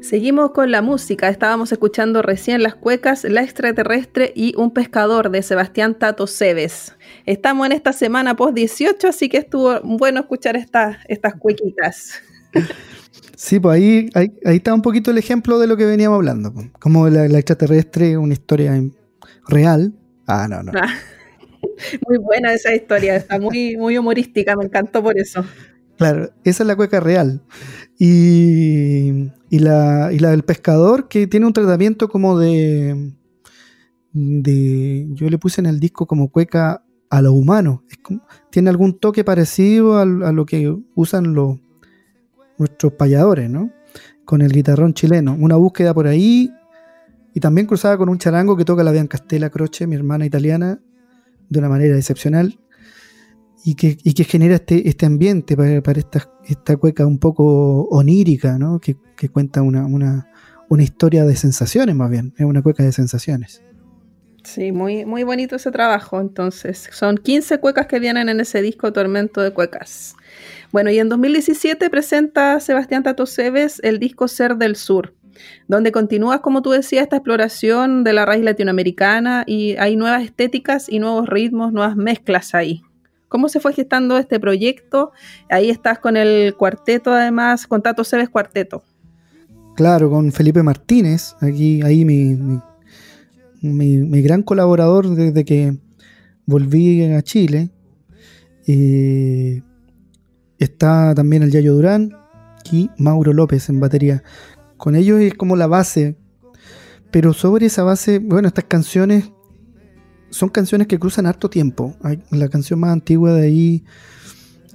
Seguimos 0.00 0.52
con 0.52 0.70
la 0.70 0.80
música. 0.80 1.28
Estábamos 1.28 1.70
escuchando 1.70 2.22
recién 2.22 2.62
las 2.62 2.76
cuecas 2.76 3.24
La 3.24 3.42
extraterrestre 3.42 4.32
y 4.34 4.54
Un 4.56 4.70
pescador 4.70 5.30
de 5.30 5.42
Sebastián 5.42 5.98
Tato 5.98 6.26
Cebes. 6.26 6.96
Estamos 7.26 7.66
en 7.66 7.72
esta 7.72 7.92
semana 7.92 8.36
post 8.36 8.54
18, 8.54 9.08
así 9.08 9.28
que 9.28 9.36
estuvo 9.36 9.82
bueno 9.82 10.20
escuchar 10.20 10.56
estas 10.56 10.96
estas 11.08 11.34
cuequitas. 11.34 12.22
Sí, 13.36 13.58
pues 13.58 13.76
ahí, 13.76 14.10
ahí, 14.14 14.32
ahí 14.44 14.56
está 14.56 14.74
un 14.74 14.82
poquito 14.82 15.10
el 15.10 15.16
ejemplo 15.16 15.58
de 15.58 15.66
lo 15.66 15.78
que 15.78 15.86
veníamos 15.86 16.16
hablando. 16.16 16.52
Como 16.78 17.08
la, 17.08 17.26
la 17.26 17.38
extraterrestre, 17.38 18.18
una 18.18 18.34
historia 18.34 18.78
real. 19.48 19.94
Ah, 20.26 20.46
no, 20.46 20.62
no. 20.62 20.72
Ah, 20.74 20.92
Muy 22.08 22.18
buena 22.18 22.52
esa 22.52 22.74
historia, 22.74 23.16
está 23.16 23.38
muy, 23.38 23.76
muy 23.76 23.98
humorística, 23.98 24.56
me 24.56 24.64
encantó 24.64 25.02
por 25.02 25.18
eso. 25.18 25.44
Claro, 25.96 26.30
esa 26.44 26.62
es 26.62 26.66
la 26.66 26.76
cueca 26.76 27.00
real. 27.00 27.42
Y, 27.98 29.30
y 29.50 29.58
la, 29.58 30.10
y 30.12 30.18
la 30.18 30.30
del 30.30 30.44
pescador 30.44 31.08
que 31.08 31.26
tiene 31.26 31.46
un 31.46 31.52
tratamiento 31.52 32.08
como 32.08 32.38
de, 32.38 33.12
de... 34.12 35.06
Yo 35.10 35.28
le 35.28 35.38
puse 35.38 35.60
en 35.60 35.66
el 35.66 35.78
disco 35.78 36.06
como 36.06 36.30
cueca 36.30 36.82
a 37.10 37.20
lo 37.20 37.32
humano. 37.32 37.84
Tiene 38.50 38.70
algún 38.70 38.98
toque 38.98 39.24
parecido 39.24 39.98
a, 39.98 40.06
lo 40.06 40.46
que 40.46 40.74
usan 40.94 41.34
los 41.34 41.58
nuestros 42.56 42.92
payadores, 42.94 43.50
¿no? 43.50 43.70
Con 44.24 44.42
el 44.42 44.52
guitarrón 44.52 44.94
chileno. 44.94 45.36
Una 45.38 45.56
búsqueda 45.56 45.92
por 45.92 46.06
ahí 46.06 46.50
y 47.34 47.40
también 47.40 47.66
cruzada 47.66 47.98
con 47.98 48.08
un 48.08 48.18
charango 48.18 48.56
que 48.56 48.64
toca 48.64 48.84
la 48.84 48.92
Bianca 48.92 49.18
Stella 49.18 49.50
Croce, 49.50 49.86
mi 49.86 49.96
hermana 49.96 50.26
italiana, 50.26 50.80
de 51.50 51.58
una 51.58 51.68
manera 51.68 51.96
excepcional 51.96 52.58
y 53.64 53.74
que, 53.74 53.98
y 54.02 54.14
que 54.14 54.24
genera 54.24 54.54
este, 54.54 54.88
este 54.88 55.04
ambiente 55.04 55.56
para, 55.56 55.82
para 55.82 55.98
esta, 55.98 56.32
esta 56.44 56.76
cueca 56.76 57.06
un 57.06 57.18
poco 57.18 57.82
onírica, 57.90 58.58
¿no? 58.58 58.78
que, 58.80 58.96
que 59.16 59.28
cuenta 59.28 59.60
una, 59.60 59.84
una, 59.84 60.28
una 60.68 60.82
historia 60.82 61.24
de 61.24 61.36
sensaciones 61.36 61.94
más 61.94 62.10
bien, 62.10 62.32
es 62.38 62.46
una 62.46 62.62
cueca 62.62 62.82
de 62.82 62.92
sensaciones. 62.92 63.62
Sí, 64.44 64.72
muy, 64.72 65.04
muy 65.04 65.22
bonito 65.22 65.56
ese 65.56 65.70
trabajo. 65.70 66.20
Entonces, 66.20 66.88
son 66.92 67.18
15 67.18 67.60
cuecas 67.60 67.86
que 67.86 67.98
vienen 67.98 68.28
en 68.28 68.40
ese 68.40 68.62
disco 68.62 68.92
Tormento 68.92 69.42
de 69.42 69.52
Cuecas. 69.52 70.14
Bueno, 70.72 70.90
y 70.90 70.98
en 70.98 71.08
2017 71.08 71.90
presenta 71.90 72.58
Sebastián 72.60 73.02
Tato 73.02 73.26
Cebes 73.26 73.80
el 73.84 73.98
disco 73.98 74.28
Ser 74.28 74.56
del 74.56 74.76
Sur. 74.76 75.14
Donde 75.68 75.92
continúas, 75.92 76.40
como 76.40 76.62
tú 76.62 76.70
decías, 76.70 77.04
esta 77.04 77.16
exploración 77.16 78.04
de 78.04 78.12
la 78.12 78.24
raíz 78.26 78.44
latinoamericana 78.44 79.44
y 79.46 79.76
hay 79.76 79.96
nuevas 79.96 80.22
estéticas 80.22 80.88
y 80.88 80.98
nuevos 80.98 81.28
ritmos, 81.28 81.72
nuevas 81.72 81.96
mezclas 81.96 82.54
ahí. 82.54 82.82
¿Cómo 83.28 83.48
se 83.48 83.60
fue 83.60 83.72
gestando 83.72 84.18
este 84.18 84.40
proyecto? 84.40 85.12
Ahí 85.48 85.70
estás 85.70 86.00
con 86.00 86.16
el 86.16 86.54
cuarteto, 86.56 87.12
además, 87.12 87.66
con 87.66 87.80
Tato 87.80 88.02
Cebes 88.02 88.28
Cuarteto. 88.28 88.82
Claro, 89.76 90.10
con 90.10 90.32
Felipe 90.32 90.62
Martínez, 90.62 91.36
aquí, 91.40 91.80
ahí 91.82 92.04
mi, 92.04 92.36
mi, 93.62 94.22
gran 94.22 94.42
colaborador 94.42 95.08
desde 95.10 95.44
que 95.44 95.76
volví 96.44 97.04
a 97.04 97.22
Chile. 97.22 97.70
Está 100.58 101.14
también 101.14 101.42
el 101.42 101.50
Yayo 101.50 101.74
Durán 101.74 102.10
y 102.70 102.90
Mauro 102.98 103.32
López 103.32 103.68
en 103.68 103.80
batería. 103.80 104.22
Con 104.80 104.96
ellos 104.96 105.20
es 105.20 105.34
como 105.34 105.56
la 105.56 105.66
base, 105.66 106.16
pero 107.10 107.34
sobre 107.34 107.66
esa 107.66 107.82
base, 107.82 108.18
bueno, 108.18 108.48
estas 108.48 108.64
canciones 108.64 109.30
son 110.30 110.48
canciones 110.48 110.86
que 110.86 110.98
cruzan 110.98 111.26
harto 111.26 111.50
tiempo. 111.50 111.94
La 112.30 112.48
canción 112.48 112.80
más 112.80 112.90
antigua 112.90 113.34
de 113.34 113.42
ahí 113.42 113.84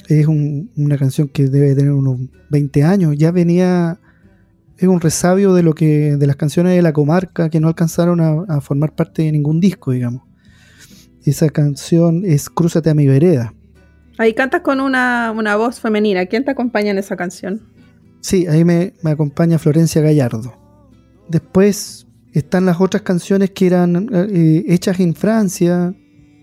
es 0.08 0.28
una 0.28 1.00
canción 1.00 1.28
que 1.28 1.48
debe 1.48 1.74
tener 1.74 1.92
unos 1.92 2.20
20 2.52 2.84
años. 2.84 3.16
Ya 3.18 3.32
venía, 3.32 4.00
es 4.78 4.88
un 4.88 5.02
resabio 5.02 5.56
de 5.56 5.64
lo 5.64 5.74
que 5.74 6.18
de 6.18 6.28
las 6.28 6.36
canciones 6.36 6.76
de 6.76 6.84
la 6.84 6.94
comarca 6.94 7.50
que 7.50 7.60
no 7.60 7.68
alcanzaron 7.68 8.22
a, 8.22 8.62
formar 8.62 8.94
parte 8.94 9.24
de 9.24 9.32
ningún 9.32 9.60
disco, 9.60 9.90
digamos. 9.90 10.22
Esa 11.24 11.50
canción 11.50 12.22
es 12.26 12.48
Crúzate 12.52 12.92
a 12.92 12.94
mi 12.94 13.08
vereda. 13.08 13.56
Ahí 14.20 14.36
cantas 14.36 14.62
con 14.62 14.82
una, 14.82 15.34
voz 15.58 15.80
femenina. 15.80 16.28
¿Quién 16.28 16.46
te 16.46 16.52
acompaña 16.52 16.92
en 16.92 17.00
esa 17.00 17.16
canción? 17.16 17.74
Sí, 18.26 18.48
ahí 18.48 18.66
me, 18.66 18.94
me 19.04 19.12
acompaña 19.12 19.60
Florencia 19.60 20.02
Gallardo. 20.02 20.52
Después 21.30 22.08
están 22.34 22.66
las 22.66 22.82
otras 22.82 23.04
canciones 23.04 23.52
que 23.52 23.68
eran 23.68 24.10
eh, 24.12 24.66
hechas 24.68 25.00
en 25.00 25.14
Francia 25.14 25.94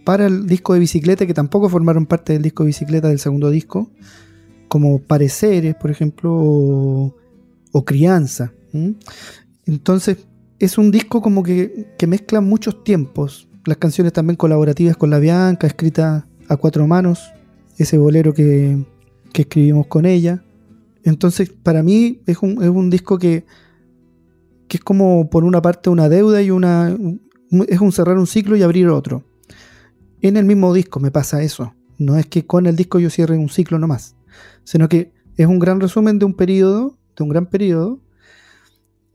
para 0.05 0.27
el 0.27 0.47
disco 0.47 0.75
de 0.75 0.79
bicicleta, 0.79 1.27
que 1.27 1.35
tampoco 1.35 1.69
formaron 1.69 2.07
parte 2.07 2.35
del 2.35 2.43
disco 2.43 2.63
de 2.63 2.69
bicicleta 2.69 3.09
del 3.09 3.19
segundo 3.19 3.51
disco, 3.51 3.91
como 4.69 5.01
Pareceres, 5.01 5.75
por 5.75 5.91
ejemplo, 5.91 6.33
o, 6.33 7.85
Crianza. 7.85 8.53
Entonces, 9.67 10.19
es 10.61 10.79
un 10.79 10.93
disco 10.93 11.21
como 11.21 11.43
que, 11.43 11.89
mezcla 12.07 12.41
muchos 12.41 12.85
tiempos. 12.85 13.49
Las 13.65 13.79
canciones 13.79 14.13
también 14.13 14.37
colaborativas 14.37 14.97
con 14.97 15.11
la 15.11 15.19
Bianca, 15.19 15.67
escrita 15.67 16.29
a 16.49 16.57
cuatro 16.57 16.87
manos, 16.87 17.33
ese 17.77 17.99
bolero 17.99 18.35
que, 18.35 18.87
que 19.33 19.43
escribimos 19.43 19.89
con 19.89 20.07
ella. 20.07 20.45
Entonces, 21.05 21.51
para 21.51 21.83
mí 21.83 22.23
es 22.27 22.39
un, 22.43 22.63
es 22.63 22.69
un 22.69 22.91
disco 22.91 23.19
que, 23.19 23.45
que 24.69 24.77
es 24.77 24.85
como 24.85 25.29
por 25.31 25.45
una 25.45 25.61
parte 25.61 25.91
una 25.91 26.09
deuda 26.09 26.43
y 26.43 26.51
una 26.51 26.97
es 27.69 27.81
un 27.81 27.93
cerrar 27.93 28.19
un 28.19 28.27
ciclo 28.27 28.57
y 28.57 28.63
abrir 28.63 28.89
otro. 28.89 29.25
En 30.21 30.37
el 30.37 30.45
mismo 30.45 30.73
disco 30.73 31.01
me 31.01 31.11
pasa 31.11 31.43
eso. 31.43 31.75
No 31.99 32.17
es 32.17 32.27
que 32.27 32.47
con 32.47 32.67
el 32.67 32.77
disco 32.77 32.99
yo 32.99 33.11
cierre 33.11 33.37
un 33.37 33.49
ciclo 33.49 33.79
nomás, 33.79 34.17
sino 34.65 34.89
que 34.89 35.13
es 35.37 35.47
un 35.47 35.59
gran 35.59 35.81
resumen 35.81 36.19
de 36.19 36.25
un 36.25 36.35
periodo, 36.35 36.97
de 37.17 37.23
un 37.25 37.29
gran 37.29 37.47
periodo, 37.47 38.01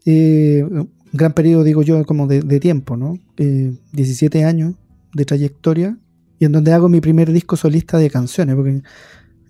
eh, 0.05 0.63
gran 1.11 1.33
periodo 1.33 1.63
digo 1.63 1.81
yo 1.81 2.05
como 2.05 2.27
de, 2.27 2.59
tiempo, 2.59 2.95
¿no? 2.95 3.17
17 3.35 4.39
eh, 4.39 4.43
años 4.45 4.75
de 5.13 5.25
trayectoria 5.25 5.97
y 6.39 6.45
en 6.45 6.51
donde 6.51 6.71
hago 6.71 6.87
mi 6.87 7.01
primer 7.01 7.31
disco 7.31 7.55
solista 7.55 7.97
de 7.97 8.09
canciones, 8.09 8.55
porque 8.55 8.83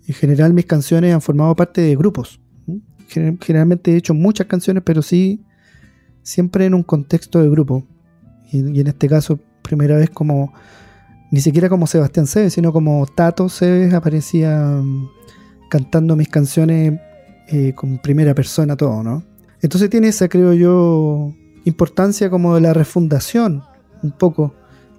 en 0.08 0.14
general 0.14 0.54
mis 0.54 0.64
canciones 0.64 1.14
han 1.14 1.20
formado 1.20 1.54
parte 1.54 1.82
de 1.82 1.94
grupos. 1.94 2.40
Generalmente 3.08 3.92
he 3.92 3.96
hecho 3.96 4.14
muchas 4.14 4.46
canciones, 4.46 4.82
pero 4.84 5.02
sí 5.02 5.44
siempre 6.22 6.66
en 6.66 6.74
un 6.74 6.82
contexto 6.82 7.40
de 7.40 7.48
grupo. 7.48 7.86
Y, 8.50 8.80
en 8.80 8.86
este 8.86 9.08
caso, 9.08 9.38
primera 9.62 9.96
vez 9.96 10.10
como, 10.10 10.52
ni 11.30 11.40
siquiera 11.40 11.68
como 11.68 11.86
Sebastián 11.86 12.26
Cebes, 12.26 12.54
sino 12.54 12.72
como 12.72 13.06
Tato 13.06 13.48
Cebes 13.48 13.92
aparecía 13.92 14.80
mm, 14.82 15.08
cantando 15.70 16.16
mis 16.16 16.28
canciones 16.28 16.98
eh, 17.48 17.74
con 17.74 17.98
primera 17.98 18.34
persona 18.34 18.76
todo, 18.76 19.02
¿no? 19.02 19.24
Entonces 19.60 19.90
tiene 19.90 20.08
esa, 20.08 20.28
creo 20.28 20.54
yo, 20.54 21.34
importancia 21.64 22.30
como 22.30 22.54
de 22.54 22.62
la 22.62 22.72
refundación, 22.72 23.62
un 24.02 24.12
poco, 24.12 24.54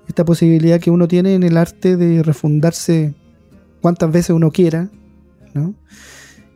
esta 0.07 0.25
posibilidad 0.25 0.79
que 0.79 0.91
uno 0.91 1.07
tiene 1.07 1.35
en 1.35 1.43
el 1.43 1.57
arte 1.57 1.95
de 1.95 2.23
refundarse 2.23 3.13
cuantas 3.81 4.11
veces 4.11 4.31
uno 4.31 4.51
quiera, 4.51 4.89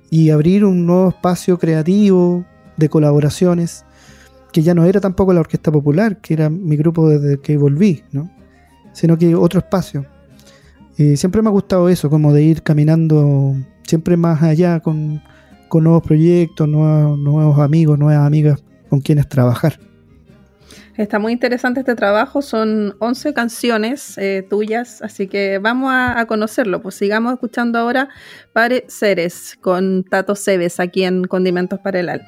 Y 0.10 0.30
abrir 0.30 0.66
un 0.66 0.86
nuevo 0.86 1.10
espacio 1.10 1.58
creativo 1.58 2.46
de 2.78 2.90
colaboraciones 2.90 3.86
que 4.52 4.62
ya 4.62 4.76
no 4.76 4.86
era 4.86 5.02
tampoco 5.02 5.34
la 5.34 5.40
Orquesta 5.40 5.72
Popular, 5.72 6.22
que 6.22 6.36
era 6.36 6.50
mi 6.50 6.78
grupo 6.78 7.10
desde 7.10 7.40
que 7.40 7.58
volví, 7.58 8.04
¿no? 8.12 8.30
sino 8.94 9.18
que 9.18 9.36
otro 9.36 9.60
espacio. 9.60 10.06
Siempre 10.96 11.42
me 11.42 11.50
ha 11.50 11.52
gustado 11.52 11.90
eso, 11.90 12.10
como 12.10 12.32
de 12.34 12.44
ir 12.44 12.62
caminando 12.62 13.56
siempre 13.84 14.16
más 14.16 14.42
allá 14.44 14.80
con, 14.80 15.22
nuevos 15.74 16.04
proyectos, 16.04 16.70
nuevos 16.70 17.58
amigos, 17.60 17.98
nuevas 17.98 18.28
amigas 18.28 18.64
con 18.90 19.02
quienes 19.02 19.28
trabajar. 19.28 19.80
Está 20.98 21.18
muy 21.18 21.34
interesante 21.34 21.80
este 21.80 21.96
trabajo, 21.96 22.44
son 22.44 22.96
11 23.00 23.34
canciones 23.34 24.16
eh, 24.20 24.46
tuyas, 24.48 25.02
así 25.02 25.28
que 25.28 25.58
vamos 25.58 25.92
a, 25.92 26.24
conocerlo. 26.28 26.82
Pues 26.82 26.96
sigamos 26.96 27.34
escuchando 27.34 27.80
ahora 27.80 28.10
Pare 28.54 28.86
Ceres 28.88 29.58
con 29.60 30.04
Tato 30.04 30.36
Cebes 30.36 30.80
aquí 30.80 31.04
en 31.04 31.24
Condimentos 31.26 31.80
para 31.80 32.00
el 32.00 32.10
Alma. 32.10 32.28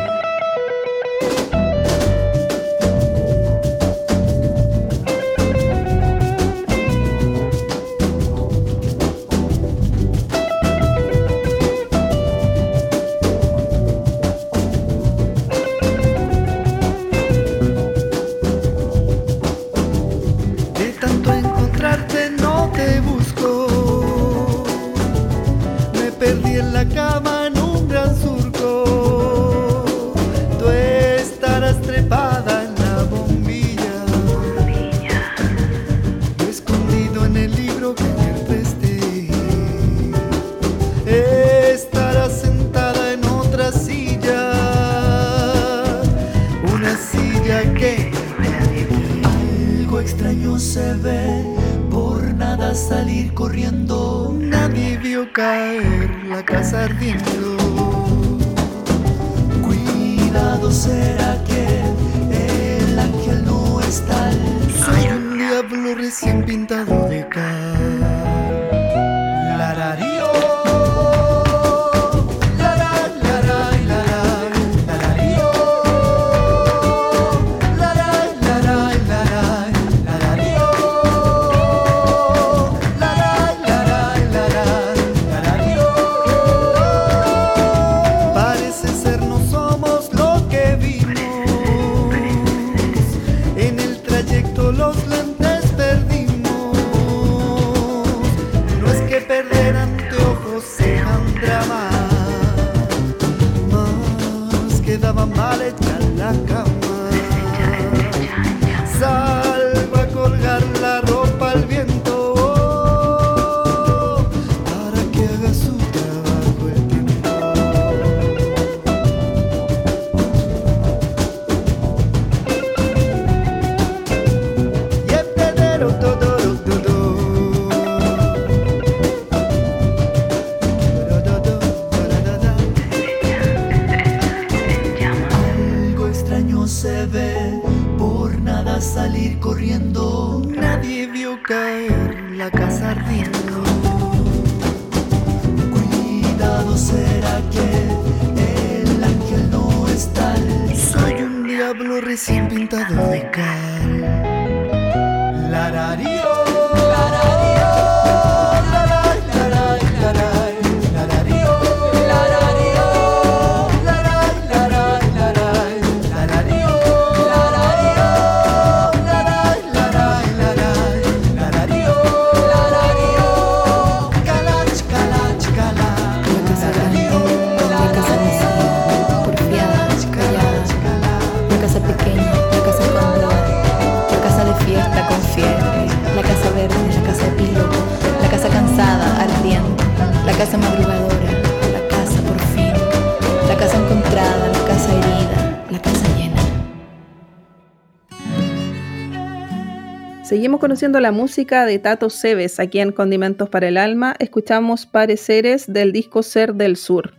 Seguimos 200.23 200.59
conociendo 200.59 200.99
la 200.99 201.11
música 201.11 201.65
de 201.65 201.79
Tato 201.79 202.09
Cebes 202.09 202.59
aquí 202.59 202.79
en 202.79 202.91
Condimentos 202.91 203.49
para 203.49 203.67
el 203.67 203.77
Alma. 203.77 204.15
Escuchamos 204.19 204.85
Pareceres 204.85 205.71
del 205.71 205.91
disco 205.91 206.23
Ser 206.23 206.53
del 206.55 206.77
Sur. 206.77 207.13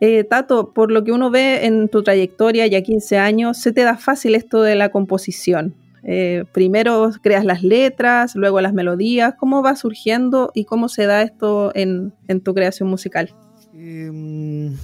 Eh, 0.00 0.24
Tato, 0.24 0.72
por 0.72 0.90
lo 0.90 1.04
que 1.04 1.12
uno 1.12 1.30
ve 1.30 1.66
en 1.66 1.88
tu 1.88 2.02
trayectoria 2.02 2.66
ya 2.66 2.82
15 2.82 3.18
años, 3.18 3.58
se 3.58 3.72
te 3.72 3.82
da 3.82 3.96
fácil 3.96 4.34
esto 4.34 4.62
de 4.62 4.74
la 4.74 4.88
composición. 4.90 5.74
Eh, 6.02 6.44
primero 6.52 7.10
creas 7.22 7.44
las 7.44 7.62
letras, 7.62 8.34
luego 8.34 8.60
las 8.60 8.72
melodías. 8.72 9.34
¿Cómo 9.38 9.62
va 9.62 9.76
surgiendo 9.76 10.50
y 10.54 10.64
cómo 10.64 10.88
se 10.88 11.06
da 11.06 11.22
esto 11.22 11.70
en, 11.74 12.12
tu 12.42 12.54
creación 12.54 12.88
musical? 12.88 13.34
Em, 13.74 14.74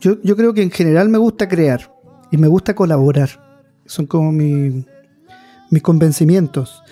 yo, 0.00 0.20
yo 0.22 0.36
creo 0.36 0.52
que 0.54 0.62
en 0.62 0.70
general 0.70 1.08
me 1.08 1.18
gusta 1.18 1.48
crear 1.48 1.92
y 2.30 2.36
me 2.36 2.46
gusta 2.48 2.74
colaborar. 2.74 3.30
Son 3.86 4.06
como 4.06 4.32
mi- 4.32 4.84
mis 5.72 5.82
convencimientos 5.82 6.84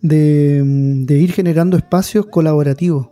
de, 0.00 0.62
de 0.64 1.18
ir 1.18 1.32
generando 1.32 1.76
espacios 1.76 2.26
colaborativos. 2.26 3.08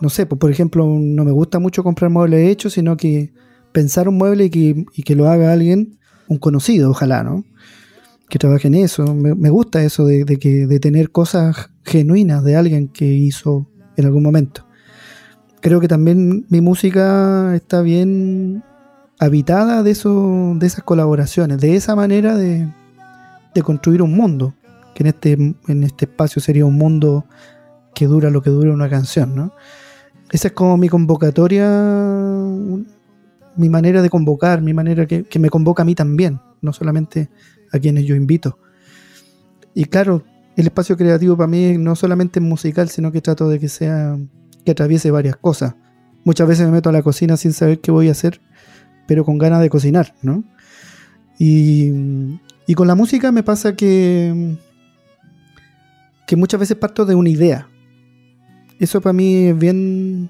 No 0.00 0.10
sé, 0.10 0.26
pues, 0.26 0.38
por 0.38 0.50
ejemplo, 0.50 0.84
no 0.86 1.24
me 1.24 1.30
gusta 1.30 1.60
mucho 1.60 1.84
comprar 1.84 2.10
muebles 2.10 2.50
hechos, 2.50 2.72
sino 2.72 2.96
que 2.96 3.32
pensar 3.70 4.08
un 4.08 4.16
mueble 4.16 4.46
y 4.46 4.50
que, 4.50 4.84
y 4.94 5.02
que 5.04 5.14
lo 5.14 5.28
haga 5.28 5.52
alguien, 5.52 5.98
un 6.26 6.38
conocido, 6.38 6.90
ojalá, 6.90 7.22
¿no? 7.22 7.44
Que 8.28 8.38
trabaje 8.38 8.66
en 8.66 8.74
eso. 8.74 9.14
Me, 9.14 9.50
gusta 9.50 9.84
eso 9.84 10.04
de, 10.04 10.24
de 10.24 10.38
que, 10.38 10.66
de 10.66 10.80
tener 10.80 11.12
cosas 11.12 11.70
genuinas 11.84 12.42
de 12.42 12.56
alguien 12.56 12.88
que 12.88 13.06
hizo 13.06 13.70
en 13.96 14.06
algún 14.06 14.24
momento 14.24 14.66
creo 15.66 15.80
que 15.80 15.88
también 15.88 16.46
mi 16.48 16.60
música 16.60 17.52
está 17.56 17.82
bien 17.82 18.62
habitada 19.18 19.82
de, 19.82 19.90
eso, 19.90 20.54
de 20.54 20.64
esas 20.64 20.84
colaboraciones, 20.84 21.58
de 21.60 21.74
esa 21.74 21.96
manera 21.96 22.36
de, 22.36 22.68
de 23.60 23.64
construir 23.64 24.02
un 24.02 24.14
mundo, 24.14 24.54
que 24.94 25.02
en 25.02 25.06
este, 25.08 25.32
en 25.32 25.82
este 25.82 26.04
espacio 26.04 26.40
sería 26.40 26.66
un 26.66 26.76
mundo 26.76 27.24
que 27.94 28.06
dura 28.06 28.30
lo 28.30 28.42
que 28.42 28.50
dura 28.50 28.72
una 28.72 28.88
canción, 28.88 29.34
¿no? 29.34 29.54
Esa 30.30 30.48
es 30.48 30.54
como 30.54 30.76
mi 30.76 30.88
convocatoria, 30.88 31.68
mi 33.56 33.68
manera 33.68 34.02
de 34.02 34.10
convocar, 34.10 34.60
mi 34.60 34.74
manera 34.74 35.06
que, 35.06 35.24
que 35.24 35.38
me 35.38 35.48
convoca 35.48 35.82
a 35.82 35.86
mí 35.86 35.94
también, 35.94 36.40
no 36.60 36.72
solamente 36.72 37.30
a 37.72 37.78
quienes 37.78 38.04
yo 38.04 38.14
invito. 38.14 38.58
Y 39.72 39.86
claro, 39.86 40.24
el 40.56 40.66
espacio 40.66 40.96
creativo 40.96 41.36
para 41.36 41.46
mí 41.46 41.78
no 41.78 41.96
solamente 41.96 42.40
es 42.40 42.44
musical, 42.44 42.88
sino 42.88 43.12
que 43.12 43.20
trato 43.20 43.48
de 43.48 43.58
que 43.58 43.68
sea 43.68 44.18
que 44.64 44.72
atraviese 44.72 45.10
varias 45.10 45.36
cosas. 45.36 45.74
Muchas 46.24 46.48
veces 46.48 46.66
me 46.66 46.72
meto 46.72 46.88
a 46.90 46.92
la 46.92 47.02
cocina 47.02 47.36
sin 47.36 47.52
saber 47.52 47.80
qué 47.80 47.90
voy 47.90 48.08
a 48.08 48.12
hacer, 48.12 48.40
pero 49.06 49.24
con 49.24 49.38
ganas 49.38 49.60
de 49.60 49.70
cocinar, 49.70 50.14
¿no? 50.22 50.44
Y, 51.38 52.40
y 52.66 52.74
con 52.74 52.88
la 52.88 52.94
música 52.94 53.30
me 53.30 53.42
pasa 53.42 53.76
que, 53.76 54.56
que 56.26 56.36
muchas 56.36 56.58
veces 56.58 56.76
parto 56.76 57.06
de 57.06 57.14
una 57.14 57.30
idea. 57.30 57.68
Eso 58.80 59.00
para 59.00 59.12
mí 59.12 59.46
es 59.46 59.58
bien 59.58 60.28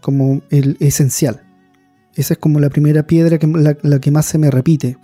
como 0.00 0.42
el 0.50 0.76
esencial. 0.80 1.42
Esa 2.14 2.34
es 2.34 2.38
como 2.38 2.60
la 2.60 2.68
primera 2.68 3.06
piedra, 3.06 3.38
que, 3.38 3.46
la, 3.46 3.76
la 3.82 4.00
que 4.00 4.10
más 4.10 4.26
se 4.26 4.36
me 4.36 4.50
repite. 4.50 4.98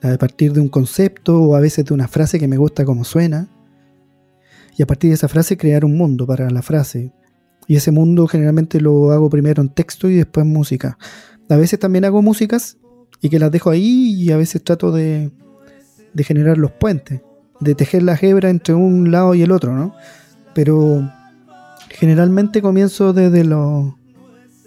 La 0.00 0.10
de 0.10 0.18
partir 0.18 0.52
de 0.52 0.60
un 0.60 0.68
concepto 0.68 1.42
o 1.42 1.56
a 1.56 1.60
veces 1.60 1.84
de 1.84 1.92
una 1.92 2.06
frase 2.06 2.38
que 2.38 2.48
me 2.48 2.56
gusta 2.56 2.84
como 2.84 3.04
suena. 3.04 3.48
Y 4.76 4.82
a 4.82 4.86
partir 4.86 5.10
de 5.10 5.14
esa 5.14 5.28
frase 5.28 5.56
crear 5.56 5.84
un 5.84 5.98
mundo 5.98 6.24
para 6.24 6.48
la 6.50 6.62
frase. 6.62 7.12
Y 7.66 7.74
ese 7.76 7.90
mundo 7.90 8.28
generalmente 8.28 8.80
lo 8.80 9.10
hago 9.10 9.28
primero 9.28 9.60
en 9.60 9.70
texto 9.70 10.08
y 10.08 10.14
después 10.14 10.46
en 10.46 10.52
música. 10.52 10.96
A 11.50 11.56
veces 11.56 11.80
también 11.80 12.04
hago 12.04 12.22
músicas 12.22 12.78
y 13.20 13.28
que 13.28 13.40
las 13.40 13.50
dejo 13.50 13.70
ahí 13.70 14.14
y 14.22 14.30
a 14.30 14.36
veces 14.36 14.62
trato 14.62 14.92
de, 14.92 15.32
de 16.14 16.24
generar 16.24 16.58
los 16.58 16.72
puentes, 16.72 17.20
de 17.60 17.74
tejer 17.74 18.02
la 18.02 18.18
hebra 18.20 18.50
entre 18.50 18.74
un 18.74 19.10
lado 19.10 19.34
y 19.34 19.42
el 19.42 19.52
otro, 19.52 19.74
¿no? 19.74 19.94
Pero 20.54 21.08
generalmente 21.90 22.62
comienzo 22.62 23.12
desde 23.12 23.44
los, 23.44 23.94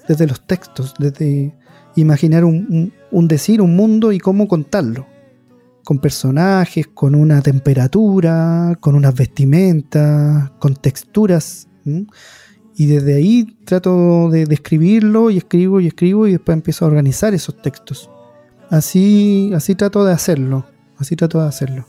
desde 0.07 0.27
los 0.27 0.45
textos, 0.47 0.93
desde 0.99 1.55
imaginar 1.95 2.45
un, 2.45 2.93
un- 3.11 3.27
decir, 3.27 3.61
un 3.61 3.75
mundo 3.75 4.11
y 4.11 4.19
cómo 4.19 4.47
contarlo. 4.47 5.07
Con 5.83 5.99
personajes, 5.99 6.87
con 6.87 7.15
una 7.15 7.41
temperatura, 7.41 8.77
con 8.79 8.95
unas 8.95 9.15
vestimentas, 9.15 10.51
con 10.59 10.75
texturas. 10.75 11.67
Y 12.75 12.85
desde 12.85 13.15
ahí 13.15 13.57
trato 13.65 14.29
de, 14.29 14.45
de 14.45 14.53
escribirlo 14.53 15.31
y 15.31 15.37
escribo 15.37 15.79
y 15.79 15.87
escribo 15.87 16.27
y 16.27 16.33
después 16.33 16.55
empiezo 16.55 16.85
a 16.85 16.87
organizar 16.87 17.33
esos 17.33 17.61
textos. 17.61 18.09
Así, 18.69 19.51
así 19.55 19.75
trato 19.75 20.05
de 20.05 20.13
hacerlo. 20.13 20.65
Así 21.01 21.15
trato 21.15 21.41
de 21.41 21.47
hacerlo. 21.47 21.85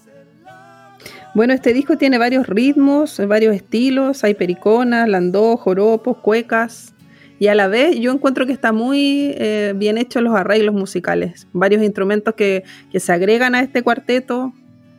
Bueno, 1.34 1.52
este 1.52 1.72
disco 1.72 1.96
tiene 1.96 2.18
varios 2.18 2.46
ritmos, 2.46 3.20
varios 3.26 3.54
estilos, 3.54 4.24
hay 4.24 4.34
periconas, 4.34 5.08
landó, 5.08 5.56
joropos, 5.56 6.18
cuecas, 6.18 6.94
y 7.38 7.46
a 7.46 7.54
la 7.54 7.68
vez 7.68 7.98
yo 7.98 8.12
encuentro 8.12 8.46
que 8.46 8.52
está 8.52 8.72
muy 8.72 9.34
eh, 9.36 9.74
bien 9.76 9.98
hecho 9.98 10.20
los 10.20 10.34
arreglos 10.34 10.74
musicales, 10.74 11.46
varios 11.52 11.82
instrumentos 11.82 12.34
que, 12.34 12.64
que 12.90 13.00
se 13.00 13.12
agregan 13.12 13.54
a 13.54 13.60
este 13.60 13.82
cuarteto, 13.82 14.52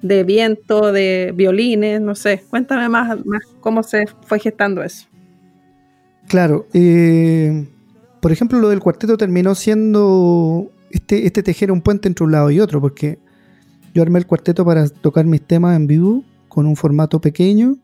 de 0.03 0.23
viento, 0.23 0.91
de 0.91 1.31
violines, 1.33 2.01
no 2.01 2.13
sé, 2.13 2.43
cuéntame 2.49 2.89
más, 2.89 3.25
más 3.25 3.41
cómo 3.61 3.81
se 3.81 4.05
fue 4.27 4.39
gestando 4.39 4.83
eso. 4.83 5.07
Claro, 6.27 6.67
eh, 6.73 7.67
por 8.19 8.31
ejemplo, 8.31 8.59
lo 8.59 8.69
del 8.69 8.79
cuarteto 8.79 9.17
terminó 9.17 9.55
siendo 9.55 10.69
este, 10.91 11.25
este 11.25 11.41
tejer 11.41 11.71
un 11.71 11.81
puente 11.81 12.07
entre 12.07 12.25
un 12.25 12.33
lado 12.33 12.51
y 12.51 12.59
otro, 12.59 12.81
porque 12.81 13.17
yo 13.93 14.01
armé 14.01 14.19
el 14.19 14.27
cuarteto 14.27 14.65
para 14.65 14.87
tocar 14.89 15.25
mis 15.25 15.41
temas 15.45 15.75
en 15.75 15.87
vivo 15.87 16.23
con 16.47 16.65
un 16.65 16.75
formato 16.75 17.21
pequeño 17.21 17.77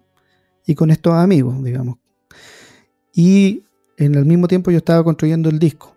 y 0.66 0.76
con 0.76 0.92
estos 0.92 1.14
amigos, 1.14 1.64
digamos. 1.64 1.98
Y 3.14 3.64
en 3.98 4.16
el 4.16 4.26
mismo 4.26 4.48
tiempo 4.48 4.72
yo 4.72 4.78
estaba 4.78 5.04
construyendo 5.04 5.50
el 5.50 5.60
disco. 5.60 5.96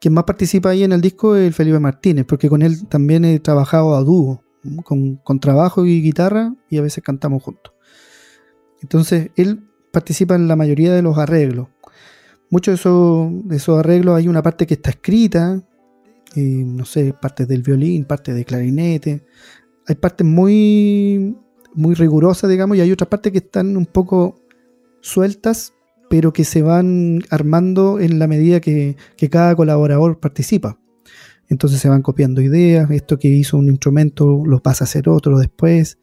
Quien 0.00 0.14
más 0.14 0.24
participa 0.24 0.70
ahí 0.70 0.82
en 0.82 0.92
el 0.92 1.00
disco 1.00 1.36
es 1.36 1.46
el 1.46 1.52
Felipe 1.52 1.78
Martínez, 1.78 2.24
porque 2.26 2.48
con 2.48 2.62
él 2.62 2.86
también 2.88 3.24
he 3.24 3.38
trabajado 3.38 3.94
a 3.94 4.02
dúo 4.02 4.42
con, 4.84 5.16
con 5.16 5.40
trabajo 5.40 5.84
y 5.84 6.02
guitarra 6.02 6.54
y 6.68 6.78
a 6.78 6.82
veces 6.82 7.04
cantamos 7.04 7.42
juntos. 7.42 7.74
Entonces, 8.80 9.30
él 9.36 9.62
participa 9.92 10.34
en 10.34 10.48
la 10.48 10.56
mayoría 10.56 10.92
de 10.94 11.02
los 11.02 11.18
arreglos. 11.18 11.68
Muchos 12.48 12.72
de 12.72 12.76
esos, 12.76 13.48
de 13.48 13.56
esos 13.56 13.78
arreglos 13.78 14.16
hay 14.16 14.28
una 14.28 14.42
parte 14.42 14.66
que 14.66 14.74
está 14.74 14.90
escrita, 14.90 15.62
no 16.36 16.84
sé, 16.84 17.14
parte 17.20 17.46
del 17.46 17.62
violín, 17.62 18.04
parte 18.04 18.32
de 18.32 18.44
clarinete. 18.44 19.24
Hay 19.86 19.94
partes 19.96 20.26
muy, 20.26 21.36
muy 21.74 21.94
rigurosas, 21.94 22.50
digamos, 22.50 22.76
y 22.76 22.80
hay 22.80 22.92
otras 22.92 23.08
partes 23.08 23.32
que 23.32 23.38
están 23.38 23.76
un 23.76 23.86
poco 23.86 24.40
sueltas, 25.00 25.74
pero 26.08 26.32
que 26.32 26.44
se 26.44 26.62
van 26.62 27.22
armando 27.30 28.00
en 28.00 28.18
la 28.18 28.26
medida 28.26 28.60
que, 28.60 28.96
que 29.16 29.30
cada 29.30 29.54
colaborador 29.54 30.20
participa. 30.20 30.78
Entonces 31.48 31.80
se 31.80 31.88
van 31.88 32.02
copiando 32.02 32.40
ideas, 32.40 32.90
esto 32.90 33.18
que 33.18 33.28
hizo 33.28 33.56
un 33.56 33.68
instrumento 33.68 34.44
lo 34.46 34.62
pasa 34.62 34.84
a 34.84 34.86
hacer 34.86 35.08
otro 35.08 35.38
después. 35.38 35.98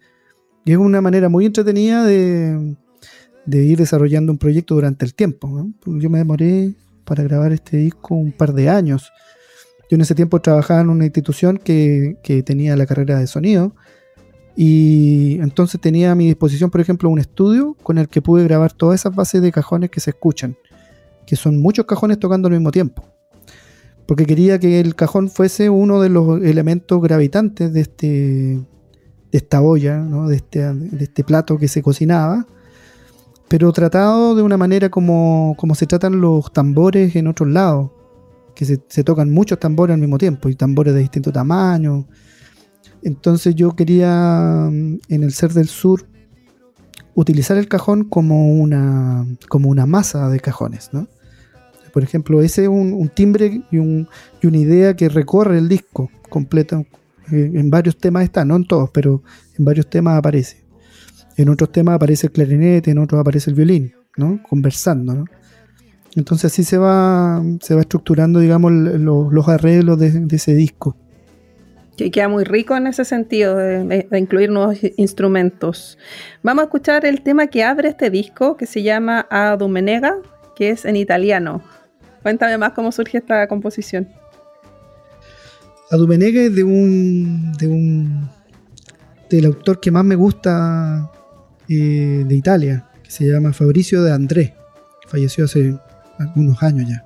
Y 0.65 0.73
es 0.73 0.77
una 0.77 0.99
manera 0.99 1.29
muy 1.29 1.45
entretenida 1.45 2.03
de, 2.03 2.75
de 3.45 3.63
ir 3.63 3.77
desarrollando 3.77 4.33
un 4.33 4.37
proyecto 4.37 4.75
durante 4.75 5.05
el 5.05 5.13
tiempo. 5.13 5.69
Yo 5.85 6.09
me 6.09 6.17
demoré 6.19 6.75
para 7.05 7.23
grabar 7.23 7.53
este 7.53 7.77
disco 7.77 8.13
un 8.15 8.33
par 8.33 8.53
de 8.53 8.69
años. 8.69 9.11
Yo 9.89 9.95
en 9.95 10.01
ese 10.01 10.15
tiempo 10.15 10.41
trabajaba 10.41 10.81
en 10.81 10.89
una 10.89 11.05
institución 11.05 11.57
que, 11.57 12.17
tenía 12.45 12.75
la 12.75 12.85
carrera 12.85 13.19
de 13.19 13.27
sonido 13.27 13.73
y 14.55 15.37
entonces 15.39 15.79
tenía 15.79 16.11
a 16.11 16.15
mi 16.15 16.25
disposición, 16.25 16.69
por 16.69 16.81
ejemplo, 16.81 17.09
un 17.09 17.19
estudio 17.19 17.75
con 17.83 17.97
el 17.97 18.09
que 18.09 18.21
pude 18.21 18.43
grabar 18.43 18.73
todas 18.73 18.99
esas 18.99 19.15
bases 19.15 19.41
de 19.41 19.51
cajones 19.51 19.89
que 19.89 19.99
se 19.99 20.09
escuchan, 20.09 20.57
que 21.25 21.35
son 21.35 21.61
muchos 21.61 21.85
cajones 21.85 22.19
tocando 22.19 22.47
al 22.47 22.53
mismo 22.53 22.71
tiempo. 22.71 23.03
Porque 24.07 24.25
quería 24.25 24.57
que 24.57 24.79
el 24.79 24.95
cajón 24.95 25.29
fuese 25.29 25.69
uno 25.69 26.01
de 26.01 26.09
los 26.09 26.41
elementos 26.41 27.01
gravitantes 27.01 27.71
de, 27.73 27.81
este, 27.81 28.07
de 28.07 29.37
esta 29.37 29.61
olla, 29.61 30.03
este, 30.31 30.73
de 30.73 31.03
este 31.03 31.23
plato 31.23 31.57
que 31.57 31.67
se 31.67 31.81
cocinaba 31.81 32.47
pero 33.47 33.71
tratado 33.71 34.35
de 34.35 34.41
una 34.41 34.57
manera 34.57 34.89
como, 34.89 35.55
como 35.57 35.75
se 35.75 35.87
tratan 35.87 36.19
los 36.19 36.51
tambores 36.51 37.15
en 37.15 37.27
otros 37.27 37.49
lados, 37.49 37.91
que 38.57 38.65
se, 38.65 39.03
tocan 39.03 39.31
muchos 39.31 39.59
tambores 39.59 39.93
al 39.93 39.99
mismo 39.99 40.17
tiempo 40.17 40.49
y 40.49 40.55
tambores 40.55 40.95
de 40.95 41.01
distinto 41.01 41.31
tamaño. 41.31 42.07
Entonces 43.03 43.53
yo 43.53 43.75
quería 43.75 44.67
mm, 44.71 44.97
en 45.09 45.23
el 45.23 45.31
Ser 45.31 45.53
del 45.53 45.67
Sur 45.67 46.07
utilizar 47.13 47.55
el 47.57 47.67
cajón 47.67 48.05
como 48.05 48.49
una, 48.49 49.27
como 49.47 49.69
una 49.69 49.85
masa 49.85 50.27
de 50.29 50.39
cajones. 50.39 50.89
¿no? 50.91 51.07
Por 51.93 52.01
ejemplo, 52.01 52.41
ese 52.41 52.63
es 52.63 52.67
un, 52.67 52.93
un 52.93 53.09
timbre 53.09 53.61
y, 53.69 53.77
un, 53.77 54.07
y, 54.41 54.47
una 54.47 54.57
idea 54.57 54.95
que 54.95 55.07
recorre 55.07 55.59
el 55.59 55.69
disco 55.69 56.09
completo. 56.27 56.83
Eh, 57.31 57.51
en 57.53 57.69
varios 57.69 57.95
temas 57.99 58.23
está, 58.23 58.43
no 58.43 58.55
en 58.55 58.65
todos, 58.65 58.89
pero 58.89 59.21
en 59.55 59.65
varios 59.65 59.87
temas 59.87 60.17
aparece. 60.17 60.65
En 61.35 61.49
otros 61.49 61.71
temas 61.71 61.93
aparece 61.93 62.25
el 62.25 62.33
clarinete, 62.33 62.89
en 62.89 62.97
otros 62.97 63.21
aparece 63.21 63.51
el 63.51 63.55
violín, 63.55 63.93
¿no? 64.15 64.41
Conversando, 64.41 65.13
¿no? 65.13 65.25
Entonces 66.15 66.51
así 66.51 66.63
se 66.63 66.77
va, 66.77 67.43
se 67.61 67.75
va 67.75 67.81
estructurando, 67.81 68.39
digamos, 68.39 68.71
los, 68.71 69.31
los 69.31 69.47
arreglos 69.47 69.99
de, 69.99 70.11
de, 70.11 70.35
ese 70.35 70.55
disco. 70.55 70.95
Que 71.95 72.11
queda 72.11 72.27
muy 72.27 72.43
rico 72.43 72.75
en 72.75 72.87
ese 72.87 73.05
sentido, 73.05 73.55
de, 73.55 74.07
de, 74.09 74.19
incluir 74.19 74.49
nuevos 74.49 74.77
instrumentos. 74.97 75.97
Vamos 76.43 76.63
a 76.63 76.65
escuchar 76.65 77.05
el 77.05 77.21
tema 77.21 77.47
que 77.47 77.63
abre 77.63 77.89
este 77.89 78.09
disco, 78.09 78.57
que 78.57 78.65
se 78.65 78.83
llama 78.83 79.27
Adumenega, 79.29 80.15
que 80.55 80.71
es 80.71 80.85
en 80.85 80.95
italiano. 80.95 81.61
Cuéntame 82.23 82.57
más 82.57 82.73
cómo 82.73 82.91
surge 82.91 83.19
esta 83.19 83.47
composición. 83.47 84.07
Adumenega 85.89 86.41
es 86.41 86.55
de 86.55 86.63
un, 86.63 87.53
de 87.53 87.67
un 87.67 88.29
del 89.29 89.45
autor 89.45 89.79
que 89.79 89.91
más 89.91 90.03
me 90.03 90.15
gusta 90.15 91.11
eh, 91.69 92.23
de 92.25 92.35
Italia, 92.35 92.89
que 93.03 93.11
se 93.11 93.25
llama 93.25 93.53
Fabricio 93.53 94.03
de 94.03 94.11
André, 94.11 94.55
falleció 95.07 95.45
hace 95.45 95.77
algunos 96.19 96.61
años 96.63 96.89
ya. 96.89 97.05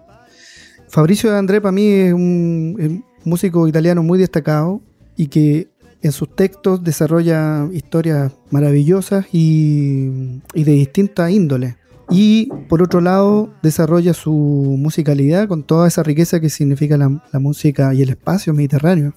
Fabricio 0.87 1.35
André 1.35 1.61
para 1.61 1.71
mí 1.71 1.87
es 1.87 2.13
un, 2.13 3.03
músico 3.23 3.67
italiano 3.67 4.03
muy 4.03 4.17
destacado 4.17 4.81
y 5.15 5.27
que 5.27 5.69
en 6.01 6.11
sus 6.11 6.35
textos 6.35 6.83
desarrolla 6.83 7.67
historias 7.71 8.31
maravillosas 8.49 9.25
y, 9.31 10.41
y, 10.53 10.63
de 10.63 10.71
distinta 10.71 11.29
índole. 11.29 11.77
Y 12.09 12.49
por 12.67 12.81
otro 12.81 12.99
lado, 12.99 13.53
desarrolla 13.61 14.13
su 14.13 14.31
musicalidad 14.31 15.47
con 15.47 15.63
toda 15.63 15.87
esa 15.87 16.03
riqueza 16.03 16.39
que 16.39 16.49
significa 16.49 16.97
la, 16.97 17.23
la 17.31 17.39
música 17.39 17.93
y 17.93 18.01
el 18.01 18.09
espacio 18.09 18.53
mediterráneo, 18.53 19.13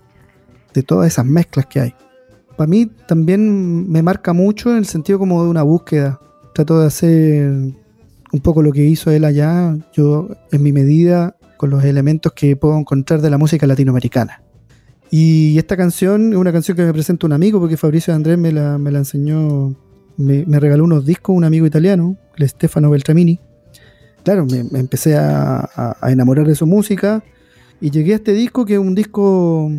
de 0.75 0.83
todas 0.83 1.09
esas 1.09 1.25
mezclas 1.25 1.67
que 1.67 1.81
hay 1.81 1.95
para 2.57 2.69
mí 2.69 2.87
también 2.87 3.91
me 3.91 4.03
marca 4.03 4.33
mucho 4.33 4.71
en 4.71 4.79
el 4.79 4.87
sentido 4.87 5.19
como 5.19 5.43
de 5.43 5.51
una 5.51 5.63
búsqueda. 5.63 6.21
Trato 6.55 6.81
de 6.81 6.87
hacer 6.87 7.53
un 8.35 8.41
poco 8.41 8.63
lo 8.63 8.73
que 8.73 8.85
hizo 8.85 9.13
él 9.13 9.25
allá, 9.25 9.79
yo 9.93 10.29
en 10.51 10.61
mi 10.61 10.73
medida, 10.73 11.37
con 11.57 11.71
los 11.71 11.85
elementos 11.85 12.33
que 12.33 12.57
puedo 12.57 12.77
encontrar 12.77 13.21
de 13.23 13.31
la 13.31 13.39
música 13.39 13.65
latinoamericana. 13.65 14.43
Y 15.09 15.57
esta 15.57 15.77
canción 15.77 16.33
es 16.33 16.39
una 16.39 16.53
canción 16.53 16.77
que 16.77 16.83
me 16.83 16.93
presenta 16.93 17.27
un 17.27 17.33
amigo, 17.33 17.61
porque 17.61 17.77
Fabricio 17.77 18.13
Andrés 18.13 18.37
me 18.37 18.51
la, 18.51 18.77
me 18.77 18.91
la 18.91 18.99
enseñó, 18.99 19.77
me, 20.17 20.45
me, 20.47 20.59
regaló 20.59 20.83
unos 20.83 21.07
discos, 21.07 21.37
un 21.37 21.45
amigo 21.45 21.65
italiano, 21.65 22.17
el 22.37 22.49
Stefano 22.49 22.91
Beltramini. 22.91 23.39
Claro, 24.25 24.47
me, 24.47 24.81
empecé 24.81 25.15
a, 25.17 25.71
a, 26.01 26.11
enamorar 26.11 26.45
de 26.45 26.57
su 26.57 26.67
música 26.67 27.23
y 27.81 27.91
llegué 27.91 28.15
a 28.15 28.17
este 28.17 28.33
disco 28.33 28.65
que 28.65 28.75
es 28.75 28.81
un 28.81 28.97
disco 28.97 29.71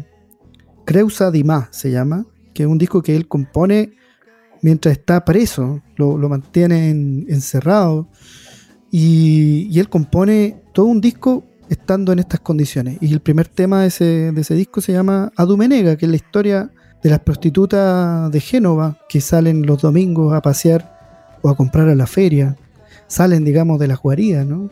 Creusa 0.85 1.29
di 1.29 1.43
Ma, 1.43 1.67
se 1.71 1.91
llama, 1.91 2.25
que 2.53 2.63
es 2.63 2.69
un 2.69 2.77
disco 2.77 3.01
que 3.01 3.17
él 3.17 3.27
compone 3.27 3.91
mientras 4.61 4.97
está 4.97 5.23
preso, 5.25 5.83
lo, 5.95 6.17
lo 6.17 6.27
mantiene 6.29 6.89
en, 6.89 7.25
encerrado. 7.29 8.07
Y, 8.91 9.67
y, 9.71 9.79
él 9.79 9.89
compone 9.89 10.61
todo 10.73 10.85
un 10.85 11.01
disco 11.01 11.43
estando 11.69 12.13
en 12.13 12.19
estas 12.19 12.39
condiciones. 12.39 12.97
Y 13.01 13.11
el 13.11 13.19
primer 13.19 13.47
tema 13.47 13.81
de 13.81 13.87
ese, 13.87 14.31
de 14.31 14.41
ese 14.41 14.53
disco 14.55 14.81
se 14.81 14.93
llama 14.93 15.31
Adumenega, 15.35 15.97
que 15.97 16.05
es 16.05 16.09
la 16.09 16.15
historia 16.15 16.71
de 17.03 17.09
las 17.09 17.19
prostitutas 17.19 18.31
de 18.31 18.39
Génova 18.39 18.97
que 19.09 19.21
salen 19.21 19.65
los 19.65 19.81
domingos 19.81 20.33
a 20.33 20.41
pasear 20.41 21.37
o 21.41 21.49
a 21.49 21.55
comprar 21.55 21.89
a 21.89 21.95
la 21.95 22.07
feria. 22.07 22.55
Salen, 23.07 23.43
digamos, 23.43 23.79
de 23.79 23.87
las 23.87 23.99
guaridas, 23.99 24.45
¿no? 24.45 24.69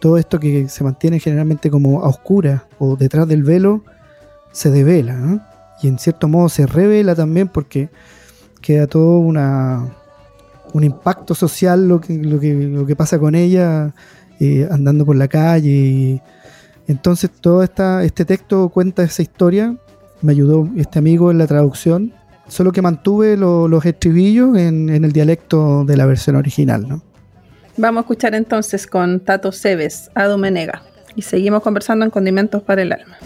Todo 0.00 0.18
esto 0.18 0.40
que 0.40 0.68
se 0.68 0.84
mantiene 0.84 1.20
generalmente 1.20 1.70
como 1.70 2.02
a 2.02 2.08
oscuras 2.08 2.62
o 2.78 2.96
detrás 2.96 3.26
del 3.28 3.42
velo 3.42 3.84
se 4.52 4.70
devela, 4.70 5.14
¿no? 5.14 5.40
y 5.84 5.88
en 5.88 5.98
cierto 5.98 6.28
modo 6.28 6.48
se 6.48 6.66
revela 6.66 7.14
también 7.14 7.48
porque 7.48 7.90
queda 8.60 8.86
todo 8.86 9.18
una, 9.18 9.94
un 10.74 10.84
impacto 10.84 11.34
social 11.34 11.88
lo 11.88 12.00
que, 12.00 12.18
lo 12.18 12.38
que, 12.38 12.52
lo 12.52 12.84
que 12.84 12.96
pasa 12.96 13.18
con 13.18 13.34
ella 13.34 13.94
eh, 14.40 14.68
andando 14.70 15.06
por 15.06 15.16
la 15.16 15.28
calle. 15.28 15.70
Y 15.70 16.22
entonces 16.88 17.30
todo 17.30 17.62
esta, 17.62 18.02
este 18.04 18.24
texto 18.24 18.68
cuenta 18.68 19.02
esa 19.02 19.22
historia. 19.22 19.76
Me 20.20 20.32
ayudó 20.32 20.68
este 20.76 20.98
amigo 20.98 21.30
en 21.30 21.38
la 21.38 21.46
traducción, 21.46 22.12
solo 22.48 22.72
que 22.72 22.82
mantuve 22.82 23.36
lo, 23.36 23.68
los 23.68 23.84
estribillos 23.86 24.56
en, 24.58 24.88
el 24.90 25.12
dialecto 25.12 25.84
de 25.84 25.96
la 25.96 26.06
versión 26.06 26.36
original. 26.36 26.88
¿no? 26.88 27.02
Vamos 27.76 28.00
a 28.00 28.02
escuchar 28.02 28.34
entonces 28.34 28.86
con 28.86 29.20
Tato 29.20 29.52
Cebes, 29.52 30.10
Adumenega, 30.14 30.82
y 31.14 31.22
seguimos 31.22 31.62
conversando 31.62 32.04
en 32.04 32.10
Condimentos 32.10 32.62
para 32.62 32.82
el 32.82 32.92
Alma. 32.92 33.16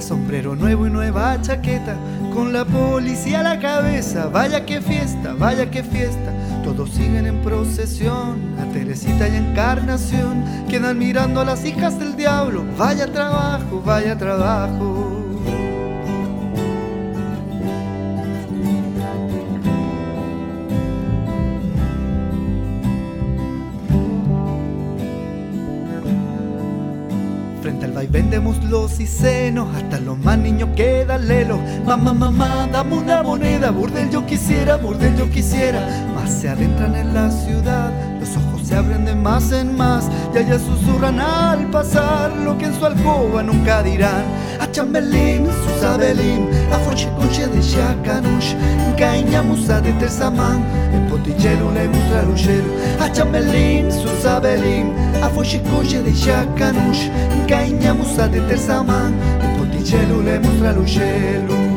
Sombrero 0.00 0.54
nuevo 0.54 0.86
y 0.86 0.90
nueva 0.90 1.40
chaqueta, 1.40 1.96
con 2.32 2.52
la 2.52 2.64
policía 2.64 3.40
a 3.40 3.42
la 3.42 3.58
cabeza, 3.58 4.28
vaya 4.28 4.64
que 4.64 4.80
fiesta, 4.80 5.34
vaya 5.34 5.70
que 5.70 5.82
fiesta, 5.82 6.32
todos 6.64 6.90
siguen 6.90 7.26
en 7.26 7.40
procesión, 7.42 8.54
a 8.60 8.72
Teresita 8.72 9.28
y 9.28 9.36
Encarnación, 9.36 10.44
quedan 10.68 10.98
mirando 10.98 11.40
a 11.40 11.44
las 11.44 11.64
hijas 11.64 11.98
del 11.98 12.16
diablo, 12.16 12.64
vaya 12.78 13.12
trabajo, 13.12 13.82
vaya 13.84 14.16
trabajo. 14.16 15.21
De 28.10 28.40
muslos 28.40 28.98
y 28.98 29.06
senos, 29.06 29.74
hasta 29.76 30.00
los 30.00 30.18
más 30.18 30.36
niños 30.36 30.70
quedan 30.74 31.28
lelos. 31.28 31.58
Mamá, 31.86 32.12
mamá, 32.12 32.68
dame 32.70 32.96
una 32.98 33.22
moneda, 33.22 33.70
burdel 33.70 34.10
yo 34.10 34.26
quisiera, 34.26 34.76
burdel 34.76 35.16
yo 35.16 35.30
quisiera. 35.30 35.80
Más 36.14 36.30
se 36.30 36.48
adentran 36.48 36.96
en 36.96 37.14
la 37.14 37.30
ciudad, 37.30 37.90
los 38.18 38.36
ojos 38.36 38.61
se 38.72 38.78
abren 38.78 39.04
de 39.04 39.14
más 39.14 39.52
en 39.52 39.76
más, 39.76 40.08
y 40.34 40.38
allá 40.38 40.58
susurran 40.58 41.20
al 41.20 41.70
pasar 41.70 42.32
lo 42.38 42.56
que 42.56 42.64
en 42.64 42.74
su 42.74 42.86
alcoba 42.86 43.42
nunca 43.42 43.82
dirán. 43.82 44.24
A 44.60 44.70
chambelín, 44.70 45.46
susabelín, 45.62 46.48
a 46.72 46.78
conche 47.18 47.46
de 47.48 47.60
chacanush, 47.60 48.54
musa 49.46 49.78
de 49.82 49.92
tersamán, 49.92 50.64
el 50.94 51.02
potillero 51.10 51.70
le 51.72 51.86
muestra 51.86 52.22
luchero. 52.22 52.68
A 52.98 53.12
chambelín, 53.12 53.92
susabelín, 53.92 54.94
a 55.22 55.28
conche 55.28 56.02
de 56.02 56.14
chacanush, 56.14 57.10
musa 57.94 58.26
de 58.26 58.40
tersamán, 58.40 59.12
el 59.42 59.50
potillero 59.58 60.22
le 60.22 60.40
muestra 60.40 60.72
luchero. 60.72 61.71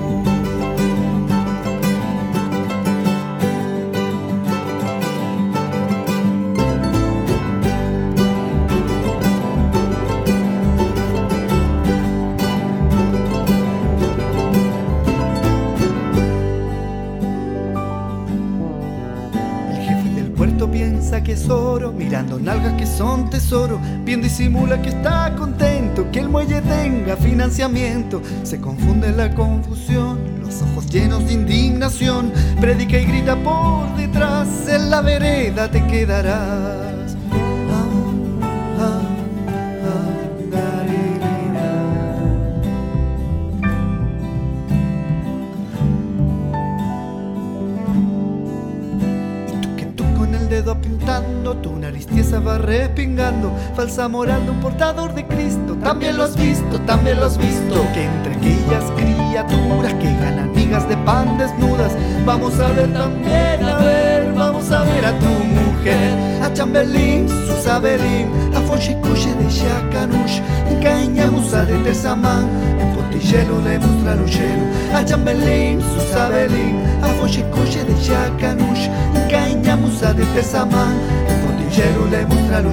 Nalgas 22.45 22.73
que 22.73 22.85
son 22.85 23.27
tesoro, 23.29 23.79
bien 24.03 24.21
disimula 24.21 24.79
que 24.79 24.89
está 24.89 25.33
contento, 25.35 26.11
que 26.11 26.19
el 26.19 26.29
muelle 26.29 26.61
tenga 26.61 27.17
financiamiento, 27.17 28.21
se 28.43 28.61
confunde 28.61 29.11
la 29.11 29.33
confusión, 29.33 30.19
los 30.41 30.61
ojos 30.61 30.85
llenos 30.87 31.25
de 31.25 31.33
indignación, 31.33 32.31
predica 32.61 32.99
y 32.99 33.05
grita 33.05 33.35
por 33.35 33.95
detrás, 33.97 34.47
en 34.67 34.91
la 34.91 35.01
vereda 35.01 35.71
te 35.71 35.85
quedarás. 35.87 36.84
Respingando, 52.77 53.51
falsa 53.75 54.07
moral 54.07 54.45
de 54.45 54.51
un 54.51 54.59
portador 54.59 55.13
de 55.13 55.25
Cristo. 55.25 55.77
También 55.81 56.17
lo 56.17 56.23
has 56.23 56.35
visto, 56.35 56.79
también 56.81 57.19
lo 57.19 57.25
has 57.27 57.37
visto, 57.37 57.75
que 57.93 58.03
entre 58.03 58.35
aquellas 58.35 58.83
criaturas 58.95 59.93
que 59.95 60.13
ganan 60.19 60.51
migas 60.53 60.87
de 60.89 60.97
pan 60.97 61.37
desnudas, 61.37 61.93
vamos 62.25 62.59
a 62.59 62.67
ver 62.69 62.91
también, 62.93 63.63
a 63.63 63.75
ver, 63.77 64.33
vamos 64.33 64.71
a 64.71 64.83
ver 64.83 65.05
a 65.05 65.17
tu 65.19 65.25
mujer, 65.25 66.43
a 66.43 66.53
Chambelín, 66.53 67.29
Susabelín, 67.29 68.29
a 68.55 68.61
Fonchicuche 68.61 69.33
de 69.35 69.49
Shacanush, 69.49 70.41
Musa 71.31 71.65
de 71.65 71.77
Tesamán, 71.79 72.47
en 72.79 72.93
Potillelo 72.93 73.61
le 73.61 73.79
mostra 73.79 74.15
a 74.97 75.05
Chambelín, 75.05 75.81
Susabelín, 75.81 76.81
a 77.01 77.07
Fonchicuche 77.19 77.83
de 77.83 77.93
Shacanush, 78.01 78.89
Musa 79.81 80.13
de 80.13 80.23
Tesamán, 80.27 80.93
gelo 81.75 82.05
le 82.05 82.25
mostra 82.25 82.61
lo 82.61 82.71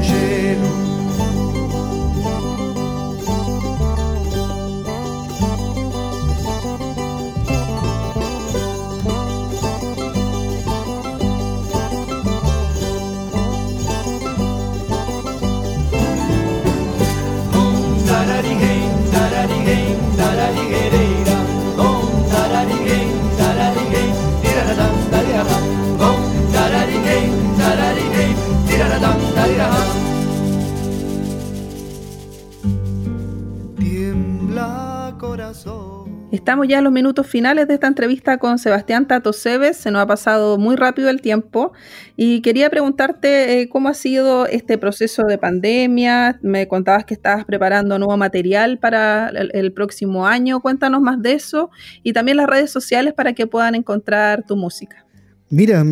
ya 36.65 36.79
en 36.79 36.85
los 36.85 36.93
minutos 36.93 37.27
finales 37.27 37.69
de 37.69 37.75
esta 37.75 37.87
entrevista 37.87 38.39
con 38.39 38.59
Sebastián 38.59 39.07
Tato 39.07 39.33
Cebes. 39.33 39.77
Se 39.77 39.91
nos 39.91 40.03
ha 40.03 40.07
pasado 40.07 40.59
muy 40.59 40.77
rápido 40.77 41.11
el 41.11 41.21
tiempo 41.21 41.73
y 42.17 42.41
quería 42.43 42.71
preguntarte 42.71 43.61
eh, 43.61 43.69
cómo 43.69 43.89
ha 43.89 43.95
sido 43.95 44.47
este 44.47 44.79
proceso 44.79 45.25
de 45.25 45.39
pandemia. 45.39 46.39
Me 46.43 46.69
contabas 46.69 47.05
que 47.05 47.15
estabas 47.15 47.45
preparando 47.45 47.99
nuevo 47.99 48.17
material 48.17 48.79
para 48.79 49.29
el, 49.29 49.73
próximo 49.73 50.27
año. 50.27 50.61
Cuéntanos 50.61 51.01
más 51.01 51.21
de 51.23 51.33
eso 51.33 51.71
y 52.03 52.13
también 52.13 52.37
las 52.37 52.47
redes 52.47 52.71
sociales 52.71 53.15
para 53.15 53.33
que 53.33 53.47
puedan 53.47 53.75
encontrar 53.75 54.45
tu 54.47 54.57
música. 54.57 55.05
Mira, 55.51 55.85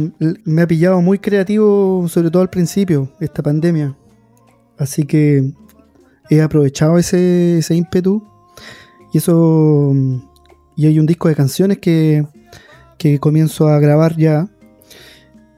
me 0.44 0.62
ha 0.62 0.66
pillado 0.66 1.00
muy 1.00 1.18
creativo, 1.18 2.06
sobre 2.08 2.30
todo 2.30 2.42
al 2.42 2.50
principio, 2.50 3.12
esta 3.20 3.42
pandemia. 3.42 3.96
Así 4.78 5.04
que 5.04 5.52
he 6.30 6.40
aprovechado 6.40 6.96
ese, 6.96 7.58
ese 7.58 7.74
ímpetu 7.74 8.22
y 9.12 9.18
eso 9.18 9.92
y 10.80 10.86
hay 10.86 10.98
un 10.98 11.04
disco 11.04 11.28
de 11.28 11.34
canciones 11.34 11.76
que, 11.76 12.24
comienzo 13.20 13.68
a 13.68 13.78
grabar 13.80 14.16
ya. 14.16 14.48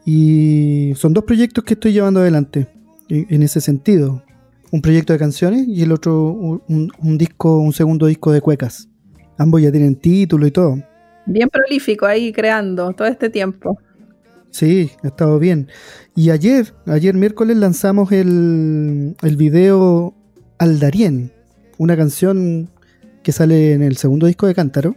Y 0.04 0.94
son 0.96 1.12
dos 1.12 1.22
proyectos 1.22 1.62
que 1.62 1.74
estoy 1.74 1.92
llevando 1.92 2.18
adelante 2.18 2.66
en, 3.08 3.40
ese 3.40 3.60
sentido. 3.60 4.24
Un 4.72 4.82
proyecto 4.82 5.12
de 5.12 5.20
canciones 5.20 5.68
y 5.68 5.80
el 5.84 5.92
otro 5.92 6.60
un, 6.66 7.18
disco, 7.18 7.58
un 7.58 7.72
segundo 7.72 8.06
disco 8.06 8.32
de 8.32 8.40
cuecas. 8.40 8.88
Ambos 9.38 9.62
ya 9.62 9.70
tienen 9.70 9.94
título 9.94 10.44
y 10.44 10.50
todo. 10.50 10.82
Bien 11.26 11.48
prolífico 11.48 12.04
ahí 12.04 12.32
creando 12.32 12.92
todo 12.92 13.06
este 13.06 13.30
tiempo. 13.30 13.78
Sí, 14.50 14.90
ha 15.04 15.06
estado 15.06 15.38
bien. 15.38 15.68
Y 16.16 16.30
ayer, 16.30 16.74
ayer 16.86 17.14
miércoles 17.14 17.56
lanzamos 17.56 18.10
el, 18.10 19.14
el 19.22 19.36
video 19.36 20.16
Aldarien, 20.58 21.30
una 21.78 21.96
canción 21.96 22.70
que 23.22 23.30
sale 23.30 23.74
en 23.74 23.84
el 23.84 23.96
segundo 23.96 24.26
disco 24.26 24.48
de 24.48 24.56
Cántaro 24.56 24.96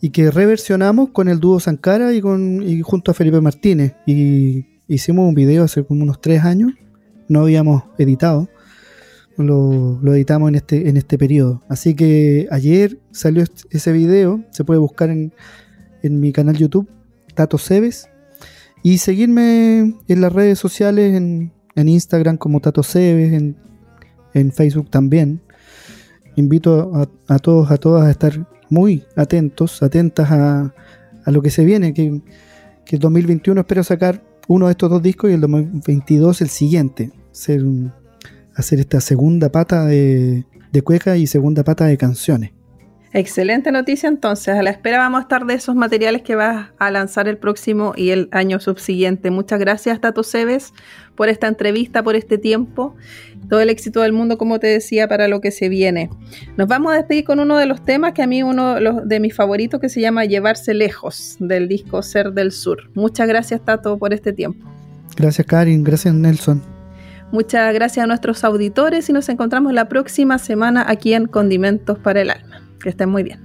y 0.00 0.10
que 0.10 0.30
reversionamos 0.30 1.10
con 1.10 1.28
el 1.28 1.40
dúo 1.40 1.60
Sankara 1.60 2.12
y, 2.14 2.20
con, 2.20 2.62
y 2.62 2.80
junto 2.80 3.10
a 3.10 3.14
Felipe 3.14 3.40
Martínez. 3.40 3.94
Y 4.06 4.80
hicimos 4.88 5.28
un 5.28 5.34
video 5.34 5.64
hace 5.64 5.84
como 5.84 6.02
unos 6.02 6.20
tres 6.20 6.42
años, 6.42 6.72
no 7.28 7.42
habíamos 7.42 7.84
editado, 7.98 8.48
lo, 9.36 10.00
editamos 10.14 10.48
en 10.48 10.54
este, 10.56 10.88
en 10.88 10.96
este 10.96 11.18
periodo. 11.18 11.62
Así 11.68 11.94
que 11.94 12.48
ayer 12.50 12.98
salió 13.10 13.44
ese 13.70 13.92
video, 13.92 14.42
se 14.50 14.64
puede 14.64 14.80
buscar 14.80 15.10
en, 15.10 15.32
en 16.02 16.20
mi 16.20 16.32
canal 16.32 16.56
YouTube, 16.56 16.88
Tato 17.34 17.58
Cebes, 17.58 18.08
y 18.82 18.98
seguirme 18.98 19.94
en 20.08 20.20
las 20.20 20.32
redes 20.32 20.58
sociales, 20.58 21.14
en, 21.14 21.52
en 21.74 21.88
Instagram 21.88 22.38
como 22.38 22.60
Tato 22.60 22.82
Cebes, 22.82 23.32
en, 23.32 23.56
en 24.32 24.52
Facebook 24.52 24.90
también. 24.90 25.42
Invito 26.36 26.92
a, 26.94 27.08
a 27.34 27.38
todos, 27.38 27.70
a 27.70 27.76
todas 27.76 28.06
a 28.06 28.10
estar 28.10 28.46
muy 28.70 29.04
atentos, 29.16 29.82
atentas 29.82 30.30
a, 30.30 30.72
lo 31.26 31.42
que 31.42 31.50
se 31.50 31.64
viene, 31.64 31.92
que, 31.92 32.22
que, 32.84 32.96
el 32.96 33.00
2021 33.00 33.60
espero 33.60 33.84
sacar 33.84 34.22
uno 34.48 34.66
de 34.66 34.72
estos 34.72 34.90
dos 34.90 35.02
discos 35.02 35.30
y 35.30 35.34
el 35.34 35.40
2022 35.42 36.40
el 36.40 36.48
siguiente, 36.48 37.12
hacer, 37.30 37.62
hacer 38.54 38.80
esta 38.80 39.00
segunda 39.00 39.52
pata 39.52 39.84
de, 39.84 40.44
de 40.72 40.82
cueca 40.82 41.16
y 41.16 41.26
segunda 41.26 41.62
pata 41.62 41.86
de 41.86 41.96
canciones. 41.96 42.52
Excelente 43.12 43.72
noticia 43.72 44.08
entonces. 44.08 44.54
A 44.54 44.62
la 44.62 44.70
espera 44.70 44.98
vamos 44.98 45.18
a 45.18 45.22
estar 45.22 45.44
de 45.44 45.54
esos 45.54 45.74
materiales 45.74 46.22
que 46.22 46.36
vas 46.36 46.68
a 46.78 46.90
lanzar 46.92 47.26
el 47.26 47.38
próximo 47.38 47.92
y 47.96 48.10
el 48.10 48.28
año 48.30 48.60
subsiguiente. 48.60 49.32
Muchas 49.32 49.58
gracias 49.58 50.00
Tato 50.00 50.22
Cebes 50.22 50.72
por 51.16 51.28
esta 51.28 51.48
entrevista, 51.48 52.04
por 52.04 52.14
este 52.14 52.38
tiempo. 52.38 52.94
Todo 53.48 53.60
el 53.60 53.68
éxito 53.68 54.02
del 54.02 54.12
mundo, 54.12 54.38
como 54.38 54.60
te 54.60 54.68
decía, 54.68 55.08
para 55.08 55.26
lo 55.26 55.40
que 55.40 55.50
se 55.50 55.68
viene. 55.68 56.08
Nos 56.56 56.68
vamos 56.68 56.92
a 56.92 56.96
despedir 56.96 57.24
con 57.24 57.40
uno 57.40 57.56
de 57.56 57.66
los 57.66 57.84
temas 57.84 58.12
que 58.12 58.22
a 58.22 58.28
mí 58.28 58.44
uno 58.44 58.76
de 58.76 59.20
mis 59.20 59.34
favoritos 59.34 59.80
que 59.80 59.88
se 59.88 60.00
llama 60.00 60.24
Llevarse 60.24 60.72
lejos 60.72 61.36
del 61.40 61.66
disco 61.66 62.02
Ser 62.02 62.32
del 62.32 62.52
Sur. 62.52 62.90
Muchas 62.94 63.26
gracias 63.26 63.60
Tato 63.64 63.98
por 63.98 64.14
este 64.14 64.32
tiempo. 64.32 64.68
Gracias 65.16 65.44
Karin, 65.48 65.82
gracias 65.82 66.14
Nelson. 66.14 66.62
Muchas 67.32 67.74
gracias 67.74 68.04
a 68.04 68.06
nuestros 68.06 68.44
auditores 68.44 69.08
y 69.08 69.12
nos 69.12 69.28
encontramos 69.28 69.72
la 69.72 69.88
próxima 69.88 70.38
semana 70.38 70.84
aquí 70.88 71.12
en 71.12 71.26
Condimentos 71.26 71.98
para 71.98 72.20
el 72.20 72.30
Alma. 72.30 72.69
Que 72.82 72.90
estén 72.90 73.10
muy 73.10 73.22
bien. 73.22 73.40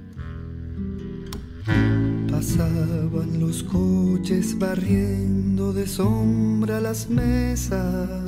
Pasaban 2.30 3.40
los 3.40 3.62
coches 3.62 4.58
barriendo 4.58 5.72
de 5.72 5.86
sombra 5.86 6.80
las 6.80 7.08
mesas. 7.08 8.26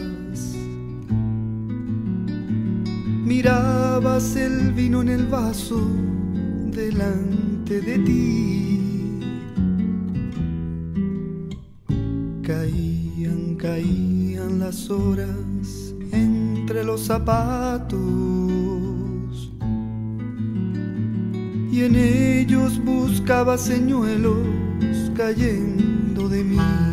mirabas 3.38 4.34
el 4.34 4.72
vino 4.72 5.00
en 5.00 5.10
el 5.10 5.26
vaso 5.26 5.80
delante 6.72 7.80
de 7.80 7.98
ti. 8.00 9.20
Caían, 12.42 13.54
caían 13.56 14.58
las 14.58 14.90
horas 14.90 15.94
entre 16.10 16.82
los 16.82 17.02
zapatos 17.02 18.97
y 21.70 21.84
en 21.84 21.96
ellos 21.96 22.82
buscaba 22.82 23.58
señuelos 23.58 24.46
cayendo 25.16 26.28
de 26.28 26.44
mí. 26.44 26.87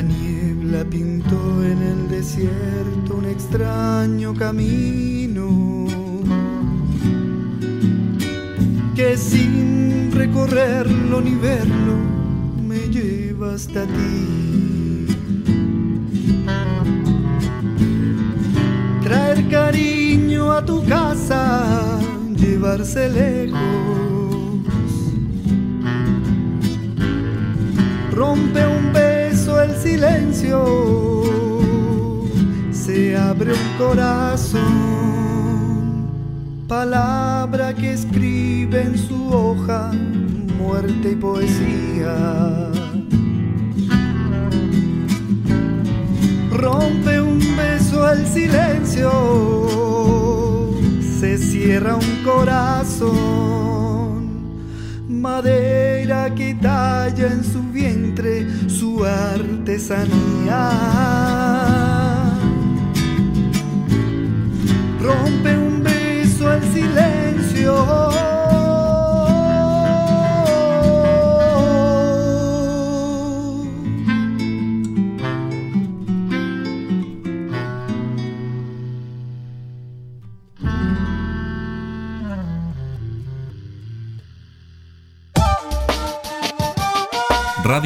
La 0.00 0.06
niebla 0.06 0.82
pintó 0.88 1.62
en 1.62 1.82
el 1.82 2.08
desierto 2.08 3.16
un 3.16 3.26
extraño 3.26 4.32
camino 4.32 5.86
que 8.96 9.14
sin 9.18 10.10
recorrerlo 10.10 11.20
ni 11.20 11.34
verlo 11.34 11.96
me 12.66 12.78
lleva 12.88 13.52
hasta 13.52 13.84
ti. 13.84 14.40
cariño 19.50 20.50
a 20.50 20.64
tu 20.64 20.82
casa, 20.86 21.98
llevarse 22.36 23.10
lejos. 23.10 23.99
Silencio, 30.00 30.64
se 32.72 33.14
abre 33.18 33.52
un 33.52 33.76
corazón, 33.76 34.62
palabra 36.66 37.74
que 37.74 37.92
escribe 37.92 38.80
en 38.80 38.96
su 38.96 39.28
hoja 39.30 39.92
muerte 40.58 41.10
y 41.10 41.16
poesía. 41.16 42.70
Rompe 46.50 47.20
un 47.20 47.40
beso 47.54 48.10
el 48.10 48.26
silencio, 48.26 49.10
se 51.20 51.36
cierra 51.36 51.96
un 51.96 52.24
corazón, 52.24 53.10
madera 55.08 56.34
que 56.34 56.54
talla 56.54 57.26
en 57.26 57.44
su 57.44 57.62
vientre 57.64 58.46
su 58.90 59.04
artesanía. 59.04 60.70
Rompe 65.00 65.56
un 65.56 65.82
beso 65.82 66.52
el 66.52 66.62
silencio. 66.72 68.09